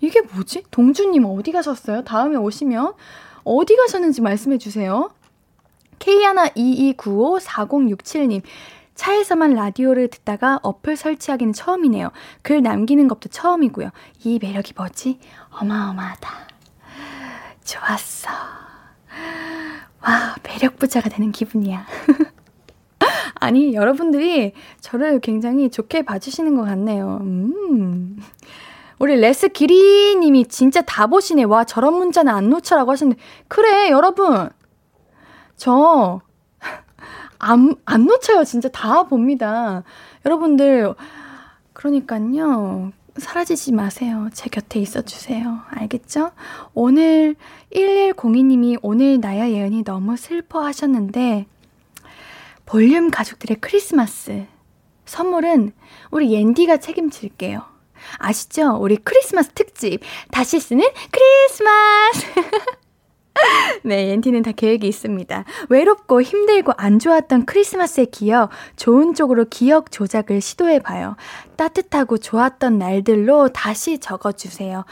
이게 0.00 0.20
뭐지? 0.20 0.62
동주님 0.70 1.24
어디 1.24 1.50
가셨어요? 1.52 2.04
다음에 2.04 2.36
오시면 2.36 2.92
어디 3.44 3.74
가셨는지 3.76 4.20
말씀해 4.20 4.58
주세요. 4.58 5.10
K122954067님. 5.98 8.42
차에서만 8.94 9.54
라디오를 9.54 10.08
듣다가 10.08 10.60
어플 10.62 10.96
설치하기는 10.96 11.52
처음이네요. 11.52 12.10
글 12.42 12.62
남기는 12.62 13.08
것도 13.08 13.28
처음이고요. 13.28 13.90
이 14.24 14.38
매력이 14.40 14.72
뭐지? 14.76 15.18
어마어마하다. 15.50 16.30
좋았어. 17.64 18.30
와, 20.00 20.34
매력 20.44 20.76
부자가 20.78 21.08
되는 21.10 21.32
기분이야. 21.32 21.84
아니, 23.38 23.74
여러분들이 23.74 24.52
저를 24.80 25.20
굉장히 25.20 25.70
좋게 25.70 26.02
봐주시는 26.02 26.56
것 26.56 26.64
같네요. 26.64 27.18
음. 27.22 28.18
우리 28.98 29.16
레스 29.16 29.48
기리님이 29.48 30.46
진짜 30.46 30.80
다 30.82 31.06
보시네. 31.06 31.44
와, 31.44 31.64
저런 31.64 31.94
문자는 31.94 32.32
안 32.32 32.48
놓쳐라고 32.48 32.92
하셨는데. 32.92 33.20
그래, 33.48 33.90
여러분. 33.90 34.48
저, 35.56 36.20
안, 37.38 37.74
안 37.84 38.06
놓쳐요. 38.06 38.44
진짜 38.44 38.68
다 38.68 39.02
봅니다. 39.04 39.82
여러분들, 40.24 40.94
그러니까요. 41.74 42.92
사라지지 43.18 43.72
마세요. 43.72 44.28
제 44.32 44.48
곁에 44.50 44.78
있어 44.80 45.02
주세요. 45.02 45.60
알겠죠? 45.68 46.32
오늘 46.74 47.34
1102님이 47.74 48.78
오늘 48.82 49.20
나야 49.20 49.48
예은이 49.50 49.84
너무 49.84 50.16
슬퍼 50.16 50.62
하셨는데, 50.64 51.46
볼륨 52.66 53.10
가족들의 53.10 53.58
크리스마스. 53.60 54.46
선물은 55.04 55.72
우리 56.10 56.34
옌디가 56.34 56.78
책임질게요. 56.78 57.62
아시죠? 58.18 58.76
우리 58.80 58.96
크리스마스 58.96 59.50
특집. 59.50 60.00
다시 60.30 60.60
쓰는 60.60 60.84
크리스마스! 61.10 62.26
네, 63.84 64.08
옌티는 64.10 64.42
다 64.42 64.52
계획이 64.52 64.86
있습니다. 64.88 65.44
외롭고 65.68 66.22
힘들고 66.22 66.72
안 66.76 66.98
좋았던 66.98 67.46
크리스마스의 67.46 68.06
기억, 68.06 68.50
좋은 68.76 69.14
쪽으로 69.14 69.44
기억 69.48 69.92
조작을 69.92 70.40
시도해봐요. 70.40 71.16
따뜻하고 71.56 72.18
좋았던 72.18 72.78
날들로 72.78 73.48
다시 73.48 73.98
적어주세요. 73.98 74.84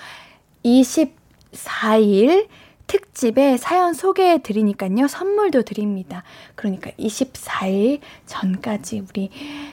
24일 0.64 2.48
특집에 2.87 3.57
사연 3.57 3.94
소개해 3.94 4.42
드리니까요. 4.42 5.09
선물도 5.09 5.62
드립니다. 5.62 6.23
그러니까 6.55 6.90
24일 6.99 8.01
전까지 8.27 9.05
우리 9.09 9.31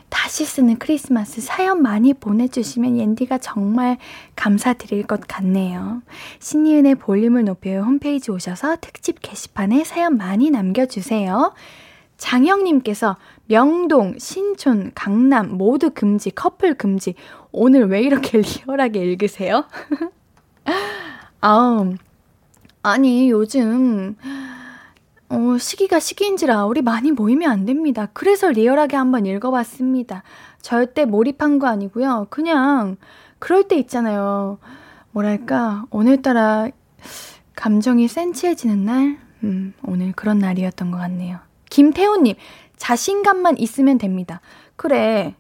다시 0.09 0.45
쓰는 0.45 0.77
크리스마스 0.77 1.41
사연 1.41 1.81
많이 1.81 2.13
보내주시면 2.13 2.97
옌디가 2.97 3.39
정말 3.39 3.97
감사드릴 4.35 5.07
것 5.07 5.21
같네요. 5.27 6.01
신이은의 6.39 6.95
볼륨을 6.95 7.45
높여요 7.45 7.81
홈페이지 7.81 8.31
오셔서 8.31 8.77
특집 8.79 9.21
게시판에 9.21 9.83
사연 9.83 10.17
많이 10.17 10.49
남겨주세요. 10.49 11.53
장영님께서 12.17 13.17
명동, 13.47 14.17
신촌, 14.19 14.91
강남 14.93 15.57
모두 15.57 15.89
금지, 15.89 16.29
커플 16.29 16.75
금지. 16.75 17.15
오늘 17.51 17.87
왜 17.87 18.01
이렇게 18.01 18.37
리얼하게 18.65 18.99
읽으세요? 19.03 19.65
아우, 21.41 21.95
아니, 22.83 23.29
요즘, 23.29 24.15
어, 25.29 25.57
시기가 25.59 25.99
시기인지라 25.99 26.65
우리 26.65 26.81
많이 26.81 27.11
모이면 27.11 27.49
안 27.49 27.65
됩니다. 27.65 28.09
그래서 28.13 28.49
리얼하게 28.49 28.97
한번 28.97 29.25
읽어봤습니다. 29.25 30.23
절대 30.61 31.05
몰입한 31.05 31.59
거 31.59 31.67
아니고요. 31.67 32.27
그냥, 32.29 32.97
그럴 33.39 33.67
때 33.67 33.75
있잖아요. 33.77 34.57
뭐랄까, 35.11 35.85
오늘따라 35.91 36.69
감정이 37.55 38.07
센치해지는 38.07 38.85
날? 38.85 39.17
음, 39.43 39.73
오늘 39.83 40.11
그런 40.13 40.39
날이었던 40.39 40.89
것 40.89 40.97
같네요. 40.97 41.37
김태호님, 41.69 42.35
자신감만 42.77 43.59
있으면 43.59 43.99
됩니다. 43.99 44.41
그래, 44.75 45.35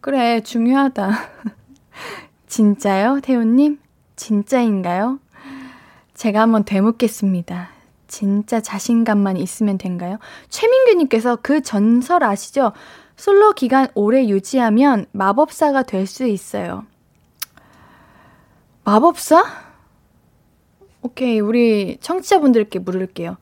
그래, 0.00 0.40
중요하다. 0.40 1.10
진짜요, 2.46 3.20
태호님? 3.22 3.80
진짜인가요? 4.14 5.18
제가 6.16 6.40
한번 6.40 6.64
되묻겠습니다. 6.64 7.68
진짜 8.08 8.60
자신감만 8.60 9.36
있으면 9.36 9.78
된가요? 9.78 10.18
최민규님께서 10.48 11.36
그 11.42 11.60
전설 11.60 12.24
아시죠? 12.24 12.72
솔로 13.16 13.52
기간 13.52 13.88
오래 13.94 14.26
유지하면 14.26 15.06
마법사가 15.12 15.82
될 15.82 16.06
수 16.06 16.26
있어요. 16.26 16.84
마법사? 18.84 19.44
오케이, 21.02 21.40
우리 21.40 21.98
청취자분들께 22.00 22.78
물을게요. 22.78 23.36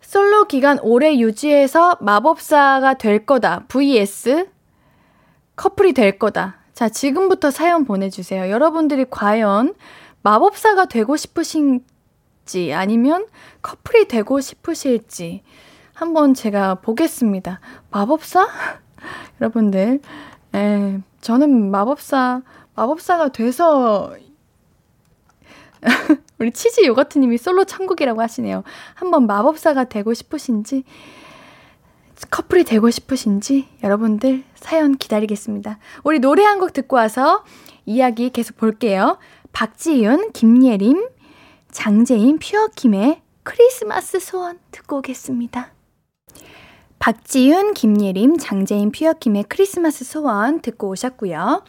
솔로 0.00 0.46
기간 0.46 0.78
오래 0.80 1.16
유지해서 1.18 1.98
마법사가 2.00 2.94
될 2.94 3.26
거다. 3.26 3.64
vs 3.68 4.48
커플이 5.56 5.92
될 5.92 6.18
거다. 6.18 6.56
자, 6.72 6.88
지금부터 6.88 7.50
사연 7.50 7.84
보내주세요. 7.84 8.50
여러분들이 8.50 9.06
과연 9.10 9.74
마법사가 10.22 10.86
되고 10.86 11.16
싶으신지 11.16 12.72
아니면 12.74 13.26
커플이 13.62 14.08
되고 14.08 14.40
싶으실지 14.40 15.42
한번 15.94 16.34
제가 16.34 16.76
보겠습니다. 16.76 17.60
마법사? 17.90 18.48
여러분들, 19.40 20.00
에, 20.54 20.98
저는 21.20 21.70
마법사, 21.70 22.42
마법사가 22.74 23.28
돼서 23.30 24.14
우리 26.38 26.50
치즈 26.52 26.84
요거트님이 26.84 27.38
솔로 27.38 27.64
천국이라고 27.64 28.20
하시네요. 28.20 28.62
한번 28.94 29.26
마법사가 29.26 29.84
되고 29.84 30.14
싶으신지, 30.14 30.84
커플이 32.30 32.64
되고 32.64 32.90
싶으신지 32.90 33.68
여러분들 33.84 34.42
사연 34.56 34.96
기다리겠습니다. 34.96 35.78
우리 36.02 36.18
노래 36.18 36.42
한 36.44 36.58
곡 36.58 36.72
듣고 36.72 36.96
와서 36.96 37.44
이야기 37.86 38.30
계속 38.30 38.56
볼게요. 38.56 39.18
박지윤, 39.58 40.30
김예림, 40.34 41.08
장재인, 41.72 42.38
퓨어킴의 42.38 43.20
크리스마스 43.42 44.20
소원 44.20 44.60
듣고 44.70 44.98
오겠습니다. 44.98 45.72
박지윤, 47.00 47.74
김예림, 47.74 48.36
장재인, 48.38 48.92
퓨어킴의 48.92 49.46
크리스마스 49.48 50.04
소원 50.04 50.60
듣고 50.60 50.90
오셨고요. 50.90 51.64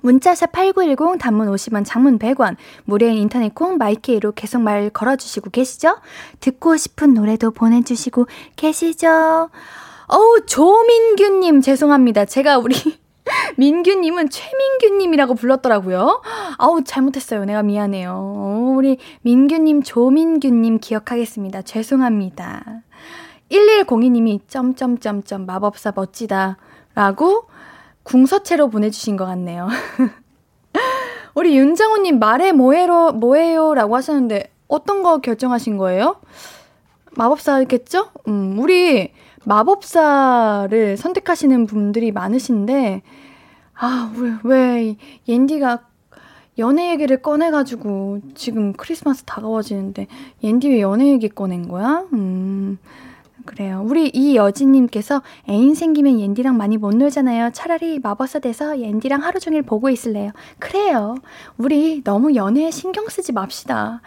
문자샵 0.00 0.50
8910 0.50 1.20
단문 1.20 1.46
50원 1.46 1.84
장문 1.86 2.18
100원 2.18 2.56
무료인 2.86 3.14
인터넷 3.18 3.54
콩 3.54 3.78
마이케이로 3.78 4.32
계속 4.32 4.60
말 4.60 4.90
걸어주시고 4.90 5.50
계시죠? 5.50 5.98
듣고 6.40 6.76
싶은 6.76 7.14
노래도 7.14 7.52
보내주시고 7.52 8.26
계시죠? 8.56 9.48
어우 10.08 10.40
조민규님 10.46 11.60
죄송합니다. 11.60 12.24
제가 12.24 12.58
우리 12.58 12.74
민규님은 13.56 14.30
최민규님이라고 14.30 15.34
불렀더라고요. 15.34 16.22
아우, 16.58 16.82
잘못했어요. 16.84 17.44
내가 17.44 17.62
미안해요. 17.62 18.12
어, 18.14 18.74
우리 18.76 18.98
민규님, 19.22 19.82
조민규님 19.82 20.78
기억하겠습니다. 20.78 21.62
죄송합니다. 21.62 22.82
1102님이 23.50 24.40
점점점점 24.48 25.46
마법사 25.46 25.92
멋지다. 25.94 26.56
라고 26.94 27.46
궁서체로 28.02 28.68
보내주신 28.68 29.16
것 29.16 29.26
같네요. 29.26 29.68
우리 31.34 31.56
윤정우님 31.56 32.18
말해 32.18 32.52
뭐해로, 32.52 33.12
뭐해요? 33.12 33.74
라고 33.74 33.96
하셨는데 33.96 34.50
어떤 34.68 35.02
거 35.02 35.18
결정하신 35.18 35.76
거예요? 35.76 36.16
마법사겠죠? 37.16 38.08
음, 38.28 38.58
우리 38.58 39.12
마법사를 39.44 40.96
선택하시는 40.96 41.66
분들이 41.66 42.12
많으신데, 42.12 43.02
아, 43.74 44.12
왜, 44.16 44.32
왜, 44.44 44.96
옌디가 45.26 45.80
연애 46.58 46.90
얘기를 46.90 47.22
꺼내가지고 47.22 48.20
지금 48.34 48.72
크리스마스 48.74 49.24
다가워지는데, 49.24 50.06
옌디 50.42 50.68
왜 50.68 50.80
연애 50.80 51.08
얘기 51.08 51.28
꺼낸 51.28 51.68
거야? 51.68 52.04
음, 52.12 52.78
그래요. 53.44 53.84
우리 53.84 54.08
이여진님께서 54.08 55.22
애인 55.48 55.74
생기면 55.74 56.20
옌디랑 56.20 56.56
많이 56.56 56.76
못 56.76 56.94
놀잖아요. 56.94 57.50
차라리 57.52 57.98
마법사 57.98 58.38
돼서 58.38 58.78
옌디랑 58.78 59.22
하루 59.22 59.40
종일 59.40 59.62
보고 59.62 59.90
있을래요. 59.90 60.30
그래요. 60.58 61.16
우리 61.56 62.04
너무 62.04 62.34
연애에 62.34 62.70
신경 62.70 63.08
쓰지 63.08 63.32
맙시다. 63.32 64.00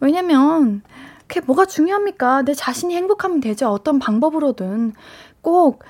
왜냐면, 0.00 0.82
그게 1.28 1.40
뭐가 1.40 1.66
중요합니까? 1.66 2.42
내 2.42 2.54
자신이 2.54 2.96
행복하면 2.96 3.40
되죠. 3.40 3.68
어떤 3.68 3.98
방법으로든. 3.98 4.94
꼭 5.42 5.84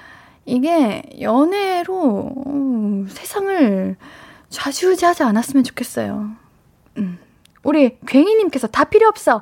이게 0.45 1.03
연애로 1.21 2.33
음, 2.47 3.07
세상을 3.09 3.97
좌지우지하지 4.51 5.23
않았으면 5.23 5.65
좋겠어요. 5.65 6.31
음. 6.99 7.19
우리 7.63 7.99
괭이님께서 8.07 8.67
다 8.67 8.85
필요 8.85 9.09
없어. 9.09 9.41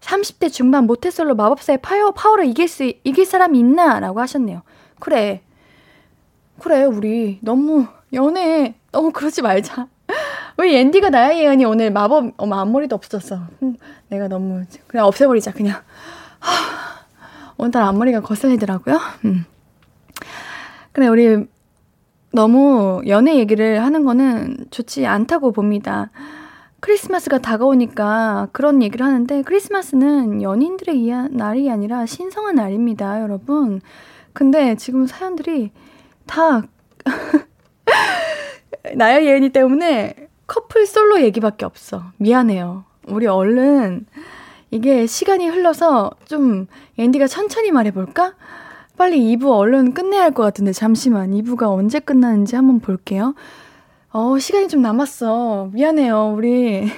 30대 0.00 0.52
중반 0.52 0.84
모태솔로 0.84 1.34
마법사의 1.34 1.78
파워, 1.80 2.12
파워로 2.12 2.44
이길 2.44 2.68
수, 2.68 2.84
이길 3.02 3.24
사람이 3.24 3.58
있나? 3.58 4.00
라고 4.00 4.20
하셨네요. 4.20 4.62
그래. 5.00 5.42
그래, 6.60 6.84
우리 6.84 7.38
너무 7.40 7.86
연애 8.12 8.74
너무 8.92 9.12
그러지 9.12 9.42
말자. 9.42 9.88
왜 10.58 10.80
앤디가 10.80 11.10
나야 11.10 11.36
예언이 11.38 11.64
오늘 11.64 11.92
마법 11.92 12.34
어머 12.36 12.56
앞머리도 12.56 12.96
없어졌어. 12.96 13.38
음, 13.62 13.76
내가 14.08 14.26
너무 14.26 14.64
그냥 14.88 15.06
없애버리자 15.06 15.52
그냥. 15.52 15.80
하, 16.40 17.04
오늘따라 17.56 17.88
앞머리가 17.88 18.20
거슬리더라고요. 18.20 18.98
음. 19.24 19.44
그래 20.90 21.06
우리 21.06 21.46
너무 22.32 23.02
연애 23.06 23.36
얘기를 23.36 23.82
하는 23.82 24.04
거는 24.04 24.66
좋지 24.70 25.06
않다고 25.06 25.52
봅니다. 25.52 26.10
크리스마스가 26.80 27.38
다가오니까 27.38 28.48
그런 28.52 28.82
얘기를 28.82 29.06
하는데 29.06 29.42
크리스마스는 29.42 30.42
연인들의 30.42 31.30
날이 31.30 31.70
아니라 31.70 32.04
신성한 32.04 32.56
날입니다, 32.56 33.20
여러분. 33.22 33.80
근데 34.32 34.74
지금 34.74 35.06
사연들이 35.06 35.70
다 36.26 36.62
나야 38.94 39.22
예은이 39.22 39.50
때문에 39.50 40.27
커플 40.48 40.86
솔로 40.86 41.20
얘기밖에 41.22 41.64
없어. 41.64 42.02
미안해요. 42.16 42.84
우리 43.06 43.26
얼른 43.28 44.06
이게 44.72 45.06
시간이 45.06 45.46
흘러서 45.48 46.10
좀 46.26 46.66
앤디가 46.98 47.28
천천히 47.28 47.70
말해볼까? 47.70 48.34
빨리 48.96 49.20
2부 49.36 49.50
얼른 49.56 49.94
끝내야 49.94 50.22
할 50.22 50.32
것 50.32 50.42
같은데 50.42 50.72
잠시만 50.72 51.30
2부가 51.30 51.68
언제 51.72 52.00
끝나는지 52.00 52.56
한번 52.56 52.80
볼게요. 52.80 53.34
어, 54.10 54.38
시간이 54.38 54.68
좀 54.68 54.82
남았어. 54.82 55.70
미안해요. 55.72 56.34
우리 56.36 56.90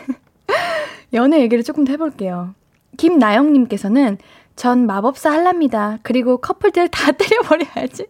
연애 1.12 1.40
얘기를 1.40 1.62
조금 1.62 1.84
더 1.84 1.92
해볼게요. 1.92 2.54
김나영님께서는 2.96 4.18
전 4.56 4.86
마법사 4.86 5.30
할랍니다. 5.30 5.98
그리고 6.02 6.36
커플들 6.38 6.88
다 6.88 7.12
때려버려야지. 7.16 8.06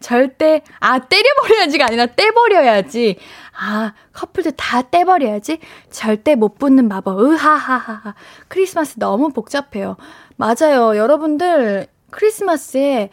절대, 0.00 0.62
아, 0.80 0.98
때려버려야지가 0.98 1.86
아니라 1.86 2.06
떼버려야지. 2.06 3.16
아, 3.62 3.92
커플들 4.14 4.52
다 4.52 4.80
떼버려야지. 4.80 5.58
절대 5.90 6.34
못 6.34 6.56
붙는 6.58 6.88
마법. 6.88 7.20
으하하하. 7.20 8.14
크리스마스 8.48 8.98
너무 8.98 9.30
복잡해요. 9.34 9.96
맞아요. 10.36 10.96
여러분들, 10.96 11.86
크리스마스에 12.10 13.10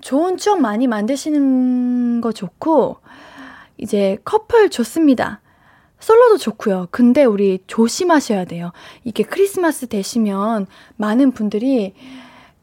좋은 0.00 0.38
추억 0.38 0.62
많이 0.62 0.86
만드시는 0.86 2.22
거 2.22 2.32
좋고, 2.32 2.96
이제 3.76 4.16
커플 4.24 4.70
좋습니다. 4.70 5.42
솔로도 6.00 6.38
좋고요. 6.38 6.88
근데 6.90 7.24
우리 7.24 7.62
조심하셔야 7.66 8.46
돼요. 8.46 8.72
이게 9.04 9.22
크리스마스 9.22 9.86
되시면 9.86 10.66
많은 10.96 11.32
분들이 11.32 11.94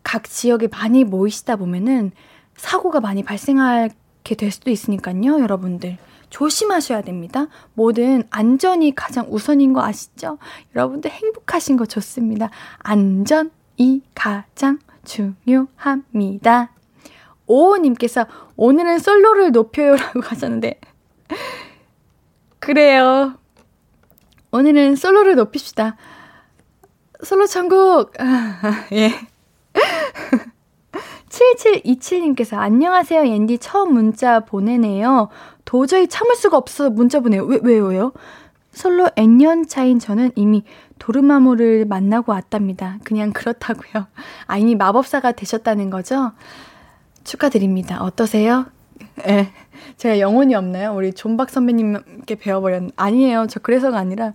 각 0.02 0.24
지역에 0.24 0.70
많이 0.70 1.04
모이시다 1.04 1.58
보면은 1.58 2.13
사고가 2.56 3.00
많이 3.00 3.22
발생하게 3.22 4.36
될 4.38 4.50
수도 4.52 4.72
있으니까요, 4.72 5.39
여러분들. 5.39 5.98
조심하셔야 6.30 7.02
됩니다. 7.02 7.48
뭐든 7.74 8.24
안전이 8.30 8.96
가장 8.96 9.28
우선인 9.30 9.74
거 9.74 9.84
아시죠? 9.84 10.38
여러분들 10.76 11.12
행복하신 11.12 11.78
거 11.78 11.86
좋습니다. 11.86 12.50
안전이 12.80 14.02
가장 14.14 14.80
중요합니다. 15.04 16.72
오호님께서 17.48 18.26
오늘은 18.56 19.00
솔로를 19.00 19.52
높여요라고 19.52 20.22
하셨는데 20.26 20.80
그래요. 22.60 23.36
오늘은 24.52 24.96
솔로를 24.96 25.36
높입시다. 25.36 25.98
솔로 27.24 27.46
천국. 27.46 28.12
예. 28.94 29.12
7727님께서 31.30 32.58
안녕하세요. 32.58 33.28
옌디 33.28 33.58
처음 33.58 33.94
문자 33.94 34.40
보내네요. 34.40 35.30
도저히 35.76 36.08
참을 36.08 36.38
수가 36.38 36.56
없어서 36.56 36.90
문자 36.90 37.20
보내요. 37.20 37.44
왜, 37.44 37.60
왜요? 37.62 38.14
솔로 38.72 39.10
N년 39.18 39.68
차인 39.68 40.00
저는 40.00 40.32
이미 40.36 40.64
도르마무를 41.00 41.84
만나고 41.84 42.32
왔답니다. 42.32 42.98
그냥 43.04 43.34
그렇다고요. 43.34 44.08
아, 44.48 44.58
이미 44.58 44.76
마법사가 44.76 45.34
되셨다는 45.34 45.90
거죠? 45.90 46.32
축하드립니다. 47.26 48.02
어떠세요? 48.02 48.68
예. 49.28 49.52
제가 49.98 50.22
영혼이 50.22 50.56
없나요? 50.56 50.96
우리 50.96 51.12
존박 51.12 51.50
선배님께 51.50 52.36
배워버렸, 52.36 52.92
아니에요. 52.96 53.48
저 53.50 53.60
그래서가 53.60 53.98
아니라. 53.98 54.32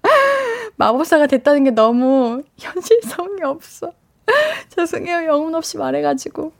마법사가 0.76 1.28
됐다는 1.28 1.64
게 1.64 1.70
너무 1.70 2.42
현실성이 2.58 3.42
없어. 3.42 3.94
죄송해요. 4.68 5.24
영혼 5.24 5.54
없이 5.54 5.78
말해가지고. 5.78 6.52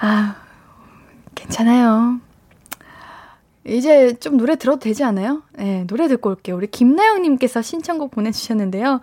아, 0.00 0.34
괜찮아요. 1.36 2.18
이제 3.64 4.14
좀 4.14 4.36
노래 4.36 4.56
들어도 4.56 4.80
되지 4.80 5.04
않아요? 5.04 5.42
네, 5.56 5.84
노래 5.86 6.08
듣고 6.08 6.30
올게요. 6.30 6.56
우리 6.56 6.66
김나영님께서 6.66 7.62
신청곡 7.62 8.10
보내주셨는데요. 8.10 9.00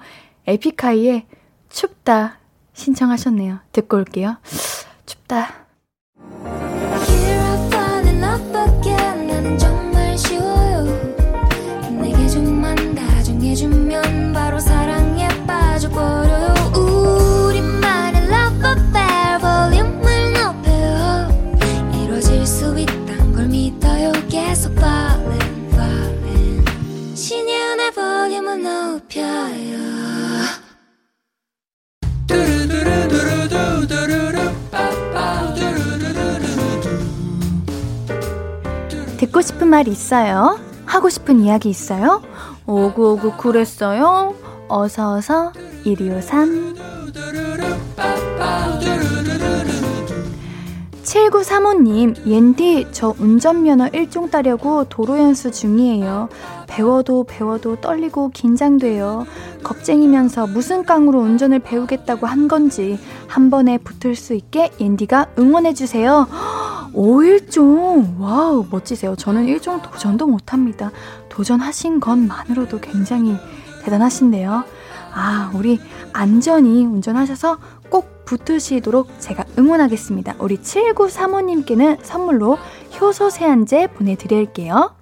에픽하이의 0.47 1.25
춥다 1.69 2.39
신청하셨네요. 2.73 3.59
듣고 3.71 3.97
올게요. 3.97 4.37
춥다. 5.05 5.58
말 39.79 39.87
있어요? 39.87 40.59
하고 40.85 41.07
싶은 41.07 41.39
이야기 41.39 41.69
있어요? 41.69 42.21
오구오구 42.65 43.37
그랬어요? 43.37 44.35
어서어서 44.67 45.53
1253 45.85 46.75
7935님, 51.01 52.27
옌디, 52.27 52.87
저 52.91 53.15
운전면허 53.17 53.87
1종 53.91 54.29
따려고 54.29 54.83
도로 54.83 55.17
연수 55.17 55.49
중이에요. 55.49 56.27
배워도 56.67 57.23
배워도 57.23 57.77
떨리고 57.77 58.31
긴장돼요. 58.31 59.25
겁쟁이면서 59.63 60.47
무슨 60.47 60.83
깡으로 60.83 61.21
운전을 61.21 61.59
배우겠다고 61.59 62.27
한 62.27 62.49
건지 62.49 62.99
한 63.27 63.49
번에 63.49 63.77
붙을 63.77 64.17
수 64.17 64.33
있게 64.33 64.71
옌디가 64.79 65.27
응원해주세요. 65.39 66.27
오, 66.93 67.21
1종! 67.21 68.19
wow, 68.19 68.65
멋지세요. 68.69 69.15
저는 69.15 69.45
1종 69.45 69.81
도전도 69.81 70.27
못합니다. 70.27 70.91
도전하신 71.29 71.99
것만으로도 71.99 72.79
굉장히 72.79 73.35
대단하신데요. 73.83 74.63
아, 75.13 75.51
우리 75.53 75.79
안전히 76.13 76.85
운전하셔서 76.85 77.57
꼭 77.89 78.25
붙으시도록 78.25 79.19
제가 79.19 79.45
응원하겠습니다. 79.57 80.35
우리 80.39 80.57
7935님께는 80.57 81.97
선물로 82.03 82.57
효소 82.99 83.29
세안제 83.29 83.87
보내드릴게요. 83.87 84.93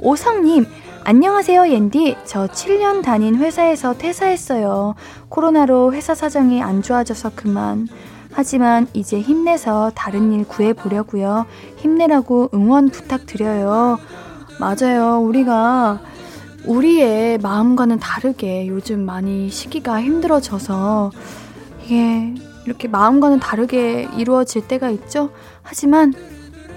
오성님, 0.00 0.66
안녕하세요, 1.04 1.68
옌디. 1.68 2.16
저 2.24 2.46
7년 2.46 3.02
다닌 3.02 3.36
회사에서 3.36 3.94
퇴사했어요. 3.94 4.94
코로나로 5.28 5.92
회사 5.94 6.14
사정이 6.14 6.62
안 6.62 6.82
좋아져서 6.82 7.32
그만. 7.34 7.88
하지만 8.32 8.86
이제 8.94 9.20
힘내서 9.20 9.92
다른 9.94 10.32
일 10.32 10.44
구해보려고요. 10.44 11.46
힘내라고 11.76 12.50
응원 12.54 12.88
부탁드려요. 12.88 13.98
맞아요. 14.58 15.20
우리가 15.20 16.00
우리의 16.66 17.38
마음과는 17.38 17.98
다르게 17.98 18.66
요즘 18.68 19.04
많이 19.04 19.50
시기가 19.50 20.00
힘들어져서 20.00 21.10
이게 21.84 22.34
이렇게 22.64 22.88
마음과는 22.88 23.40
다르게 23.40 24.08
이루어질 24.16 24.66
때가 24.68 24.90
있죠. 24.90 25.30
하지만 25.62 26.14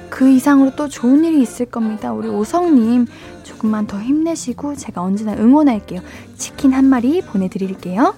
그 0.09 0.29
이상으로 0.29 0.75
또 0.75 0.87
좋은 0.87 1.23
일이 1.23 1.41
있을 1.41 1.65
겁니다. 1.65 2.13
우리 2.13 2.27
오성님 2.27 3.05
조금만 3.43 3.85
더 3.85 3.99
힘내시고 3.99 4.75
제가 4.75 5.01
언제나 5.01 5.33
응원할게요. 5.33 6.01
치킨 6.37 6.73
한 6.73 6.85
마리 6.85 7.21
보내드릴게요. 7.21 8.15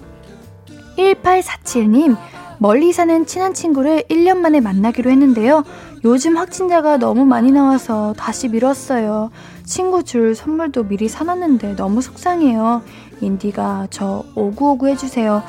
1847님, 0.96 2.16
멀리 2.58 2.92
사는 2.92 3.24
친한 3.26 3.54
친구를 3.54 4.02
1년 4.10 4.38
만에 4.38 4.60
만나기로 4.60 5.10
했는데요. 5.10 5.64
요즘 6.04 6.36
확진자가 6.36 6.96
너무 6.96 7.24
많이 7.24 7.50
나와서 7.52 8.14
다시 8.16 8.48
미뤘어요. 8.48 9.30
친구 9.64 10.02
줄 10.02 10.34
선물도 10.34 10.84
미리 10.84 11.08
사놨는데 11.08 11.76
너무 11.76 12.00
속상해요. 12.02 12.82
인디가 13.20 13.86
저 13.90 14.24
오구오구 14.34 14.88
해주세요. 14.88 15.42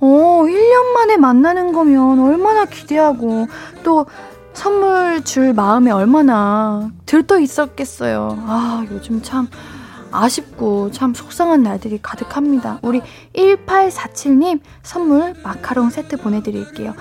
어, 0.00 0.06
1년 0.06 0.94
만에 0.94 1.16
만나는 1.16 1.72
거면 1.72 2.20
얼마나 2.20 2.64
기대하고 2.64 3.46
또 3.82 4.06
선물 4.52 5.22
줄 5.24 5.52
마음에 5.52 5.90
얼마나 5.90 6.90
들떠 7.06 7.38
있었겠어요. 7.40 8.38
아, 8.46 8.84
요즘 8.90 9.22
참 9.22 9.48
아쉽고 10.10 10.90
참 10.90 11.14
속상한 11.14 11.62
날들이 11.62 11.98
가득합니다. 12.02 12.78
우리 12.82 13.00
1847님 13.34 14.60
선물 14.82 15.34
마카롱 15.42 15.90
세트 15.90 16.18
보내드릴게요. 16.18 16.94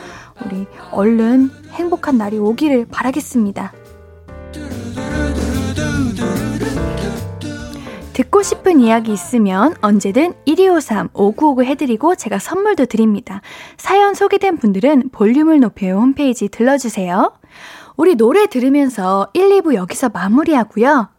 우리 0.46 0.67
얼른 0.91 1.50
행복한 1.72 2.17
날이 2.17 2.38
오기를 2.38 2.88
바라겠습니다. 2.91 3.74
듣고 8.13 8.41
싶은 8.41 8.80
이야기 8.80 9.13
있으면 9.13 9.76
언제든 9.82 10.34
1253 10.46 11.10
5959 11.13 11.63
해드리고 11.65 12.15
제가 12.15 12.39
선물도 12.39 12.88
드립니다. 12.88 13.41
사연 13.78 14.15
소개된 14.15 14.58
분들은 14.58 15.10
볼륨을 15.12 15.60
높여요 15.60 15.98
홈페이지 15.98 16.50
들러주세요. 16.50 17.34
우리 17.96 18.15
노래 18.15 18.48
들으면서 18.48 19.30
1, 19.34 19.62
2부 19.62 19.76
여기서 19.76 20.10
마무리하고요. 20.10 21.10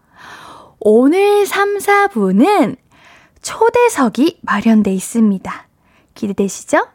오늘 0.81 1.45
3, 1.47 1.79
4부는 1.79 2.77
초대석이 3.43 4.41
마련돼 4.43 4.93
있습니다. 4.93 5.69
기대되시죠? 6.15 6.87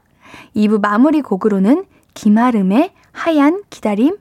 2부 0.56 0.82
마무리 0.82 1.22
곡으로는 1.22 1.86
김아름의 2.14 2.94
하얀 3.12 3.64
기다림 3.70 4.18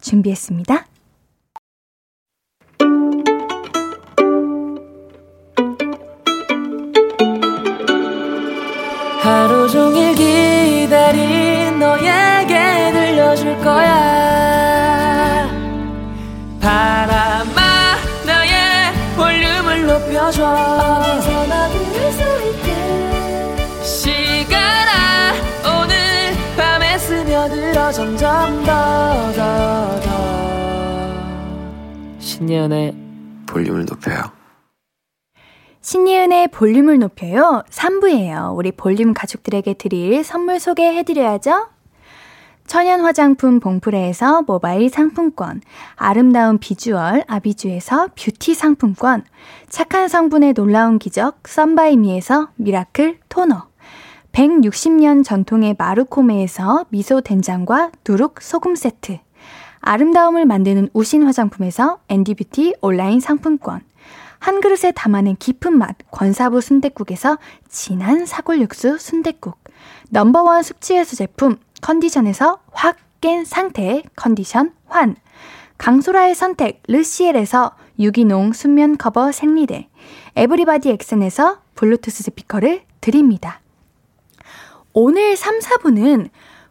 준비했습니다. 0.00 0.86
하루 9.20 9.68
종일 9.68 10.14
기 10.14 10.37
높여줘 20.28 20.44
어디서나 20.44 21.68
들을 21.68 22.12
수 22.12 22.22
있게 22.50 22.68
시간아 23.82 25.32
오늘 25.64 25.96
밤에 26.56 26.98
스며들어 26.98 27.92
점점 27.92 28.62
더 28.64 29.32
더 29.32 30.00
더 30.02 30.08
신예은의 32.18 32.94
볼륨을 33.46 33.86
높여요 33.86 34.22
신예은의 35.80 36.48
볼륨을 36.48 36.98
높여요. 36.98 37.62
3부예요. 37.70 38.54
우리 38.54 38.72
볼륨 38.72 39.14
가족들에게 39.14 39.72
드릴 39.74 40.22
선물 40.22 40.60
소개해드려야죠. 40.60 41.68
천연 42.68 43.00
화장품 43.00 43.60
봉프레에서 43.60 44.42
모바일 44.42 44.90
상품권, 44.90 45.62
아름다운 45.96 46.58
비주얼 46.58 47.24
아비주에서 47.26 48.08
뷰티 48.14 48.52
상품권, 48.52 49.24
착한 49.70 50.06
성분의 50.06 50.52
놀라운 50.52 50.98
기적 50.98 51.48
썬바이미에서 51.48 52.50
미라클 52.56 53.20
토너, 53.30 53.68
160년 54.32 55.24
전통의 55.24 55.76
마루코메에서 55.78 56.84
미소 56.90 57.22
된장과 57.22 57.90
누룩 58.06 58.42
소금 58.42 58.74
세트, 58.74 59.18
아름다움을 59.80 60.44
만드는 60.44 60.90
우신 60.92 61.22
화장품에서 61.22 62.00
앤디뷰티 62.08 62.74
온라인 62.82 63.20
상품권, 63.20 63.80
한 64.40 64.60
그릇에 64.60 64.92
담아낸 64.94 65.36
깊은 65.36 65.76
맛 65.76 65.96
권사부 66.10 66.60
순댓국에서 66.60 67.38
진한 67.66 68.26
사골 68.26 68.60
육수 68.60 68.98
순댓국 68.98 69.56
number 70.10 70.45
one 70.45 70.62
숙취해소 70.62 71.16
제품 71.16 71.56
컨디션에서 71.80 72.60
확 72.72 72.96
깬 73.20 73.44
상태의 73.44 74.04
컨디션 74.14 74.72
환 74.86 75.16
강소라의 75.78 76.34
선택 76.34 76.82
르시엘에서 76.88 77.72
유기농 77.98 78.52
순면 78.52 78.96
커버 78.96 79.32
생리대 79.32 79.88
에브리바디 80.36 80.90
엑센에서 80.90 81.58
블루투스 81.74 82.22
스피커를 82.24 82.82
드립니다. 83.00 83.60
오늘 84.92 85.36
3, 85.36 85.60
4부는 85.60 86.30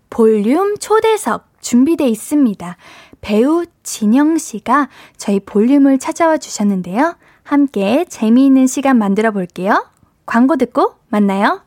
볼륨 0.09 0.77
초대석 0.77 1.47
준비돼 1.61 2.07
있습니다. 2.07 2.77
배우 3.21 3.65
진영 3.83 4.37
씨가 4.37 4.89
저희 5.17 5.39
볼륨을 5.39 5.99
찾아와 5.99 6.37
주셨는데요. 6.37 7.17
함께 7.43 8.05
재미있는 8.07 8.67
시간 8.67 8.97
만들어 8.97 9.31
볼게요. 9.31 9.85
광고 10.25 10.55
듣고 10.57 10.95
만나요. 11.09 11.66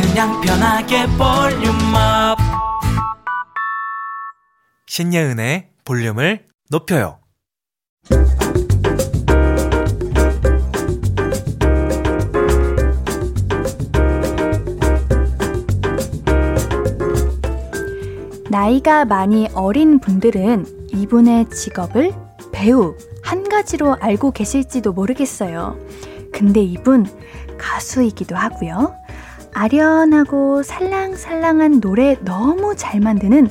그냥 0.00 0.40
편하게 0.40 1.06
볼륨업. 1.18 2.38
신예은의 4.86 5.68
볼륨을 5.84 6.46
높여요. 6.70 7.18
나이가 18.48 19.04
많이 19.04 19.48
어린 19.54 19.98
분들은 19.98 20.88
이분의 20.92 21.50
직업을 21.50 22.12
배우 22.50 22.96
한 23.22 23.46
가지로 23.46 23.96
알고 24.00 24.30
계실지도 24.32 24.92
모르겠어요. 24.92 25.78
근데 26.32 26.60
이분 26.62 27.06
가수이기도 27.58 28.36
하고요. 28.36 29.01
아련하고 29.54 30.62
살랑살랑한 30.62 31.80
노래 31.80 32.16
너무 32.22 32.74
잘 32.76 33.00
만드는 33.00 33.48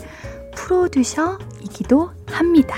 프로듀서이기도 0.56 2.12
합니다. 2.32 2.78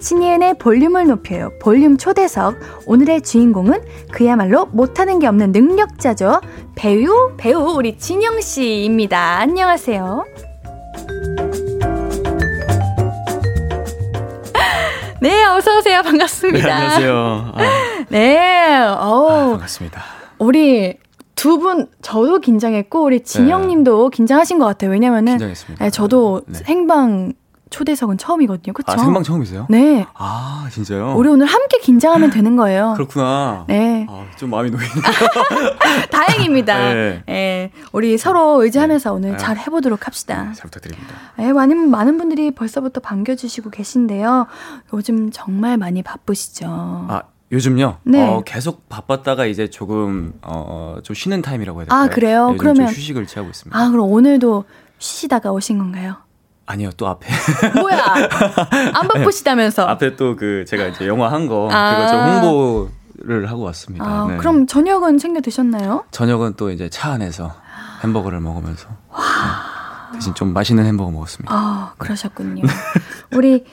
신예은의 0.00 0.58
볼륨을 0.58 1.06
높여요. 1.06 1.50
볼륨 1.62 1.96
초대석. 1.96 2.56
오늘의 2.86 3.22
주인공은 3.22 3.82
그야말로 4.12 4.66
못하는 4.66 5.18
게 5.18 5.26
없는 5.26 5.52
능력자죠. 5.52 6.40
배우, 6.74 7.32
배우, 7.38 7.74
우리 7.74 7.96
진영씨입니다. 7.96 9.38
안녕하세요. 9.38 10.24
네, 15.20 15.42
어서오세요. 15.46 16.02
반갑습니다. 16.02 16.66
네, 16.66 16.70
안녕하세요. 16.72 17.52
아, 17.54 17.62
네, 18.10 18.78
어우. 18.82 19.30
아, 19.30 19.50
반갑습니다. 19.52 20.02
우리 20.38 20.98
두 21.34 21.58
분, 21.58 21.88
저도 22.02 22.40
긴장했고, 22.40 23.02
우리 23.04 23.22
진영님도 23.22 24.10
긴장하신 24.10 24.58
것 24.58 24.66
같아요. 24.66 24.90
왜냐면은. 24.90 25.32
긴장했습니다. 25.32 25.84
네, 25.84 25.90
저도 25.90 26.42
네. 26.46 26.58
생방 26.58 27.32
초대석은 27.74 28.18
처음이거든요. 28.18 28.72
그쵸? 28.72 28.92
아, 28.92 28.96
생방 28.96 29.24
처음이세요? 29.24 29.66
네. 29.68 30.06
아, 30.14 30.68
진짜요? 30.70 31.14
우리 31.16 31.28
오늘 31.28 31.46
함께 31.46 31.78
긴장하면 31.78 32.30
되는 32.30 32.54
거예요. 32.54 32.92
그렇구나. 32.94 33.64
네. 33.66 34.06
아, 34.08 34.24
좀 34.36 34.50
마음이 34.50 34.70
놓이네요. 34.70 34.90
다행입니다. 36.12 36.94
네. 36.94 37.22
네. 37.26 37.70
우리 37.90 38.16
서로 38.16 38.62
의지하면서 38.62 39.12
오늘 39.12 39.32
네. 39.32 39.36
잘 39.38 39.58
해보도록 39.58 40.06
합시다. 40.06 40.52
잘 40.54 40.70
부탁드립니다. 40.70 41.14
네, 41.36 41.52
많은, 41.52 41.90
많은 41.90 42.16
분들이 42.16 42.52
벌써부터 42.52 43.00
반겨주시고 43.00 43.70
계신데요. 43.70 44.46
요즘 44.92 45.32
정말 45.32 45.76
많이 45.76 46.04
바쁘시죠. 46.04 46.66
아, 46.68 47.22
요즘요? 47.52 47.98
네. 48.04 48.26
어, 48.26 48.42
계속 48.44 48.88
바빴다가 48.88 49.46
이제 49.46 49.68
조금, 49.68 50.32
어, 50.42 50.96
좀 51.02 51.14
쉬는 51.14 51.42
타임이라고 51.42 51.80
해야 51.80 51.84
될까요? 51.86 52.00
아, 52.02 52.08
그래요? 52.08 52.46
요즘 52.48 52.56
그러면- 52.58 52.86
좀 52.86 52.94
휴식을 52.96 53.26
취하고 53.26 53.50
있습니다. 53.50 53.78
아, 53.78 53.90
그럼 53.90 54.10
오늘도 54.10 54.64
쉬시다가 54.98 55.52
오신 55.52 55.78
건가요? 55.78 56.16
아니요, 56.66 56.90
또 56.96 57.06
앞에. 57.06 57.28
뭐야? 57.80 58.02
안 58.94 59.08
바쁘시다면서? 59.08 59.84
앞에 59.86 60.16
또 60.16 60.34
그, 60.36 60.64
제가 60.66 60.86
이제 60.86 61.06
영화 61.06 61.30
한 61.30 61.46
거, 61.46 61.68
아. 61.70 61.94
그거 61.96 62.08
좀 62.08 62.20
홍보 62.20 62.88
를 63.26 63.48
하고 63.48 63.62
왔습니다. 63.62 64.04
아, 64.04 64.26
네. 64.28 64.36
그럼 64.38 64.66
저녁은 64.66 65.18
챙겨 65.18 65.40
드셨나요? 65.40 66.04
저녁은 66.10 66.54
또 66.56 66.70
이제 66.70 66.90
차 66.90 67.12
안에서 67.12 67.54
햄버거를 68.02 68.40
먹으면서. 68.40 68.88
네. 68.88 70.18
대신 70.18 70.34
좀 70.34 70.52
맛있는 70.52 70.84
햄버거 70.84 71.10
먹었습니다. 71.12 71.54
아, 71.54 71.94
그러셨군요. 71.98 72.64
우리 73.32 73.64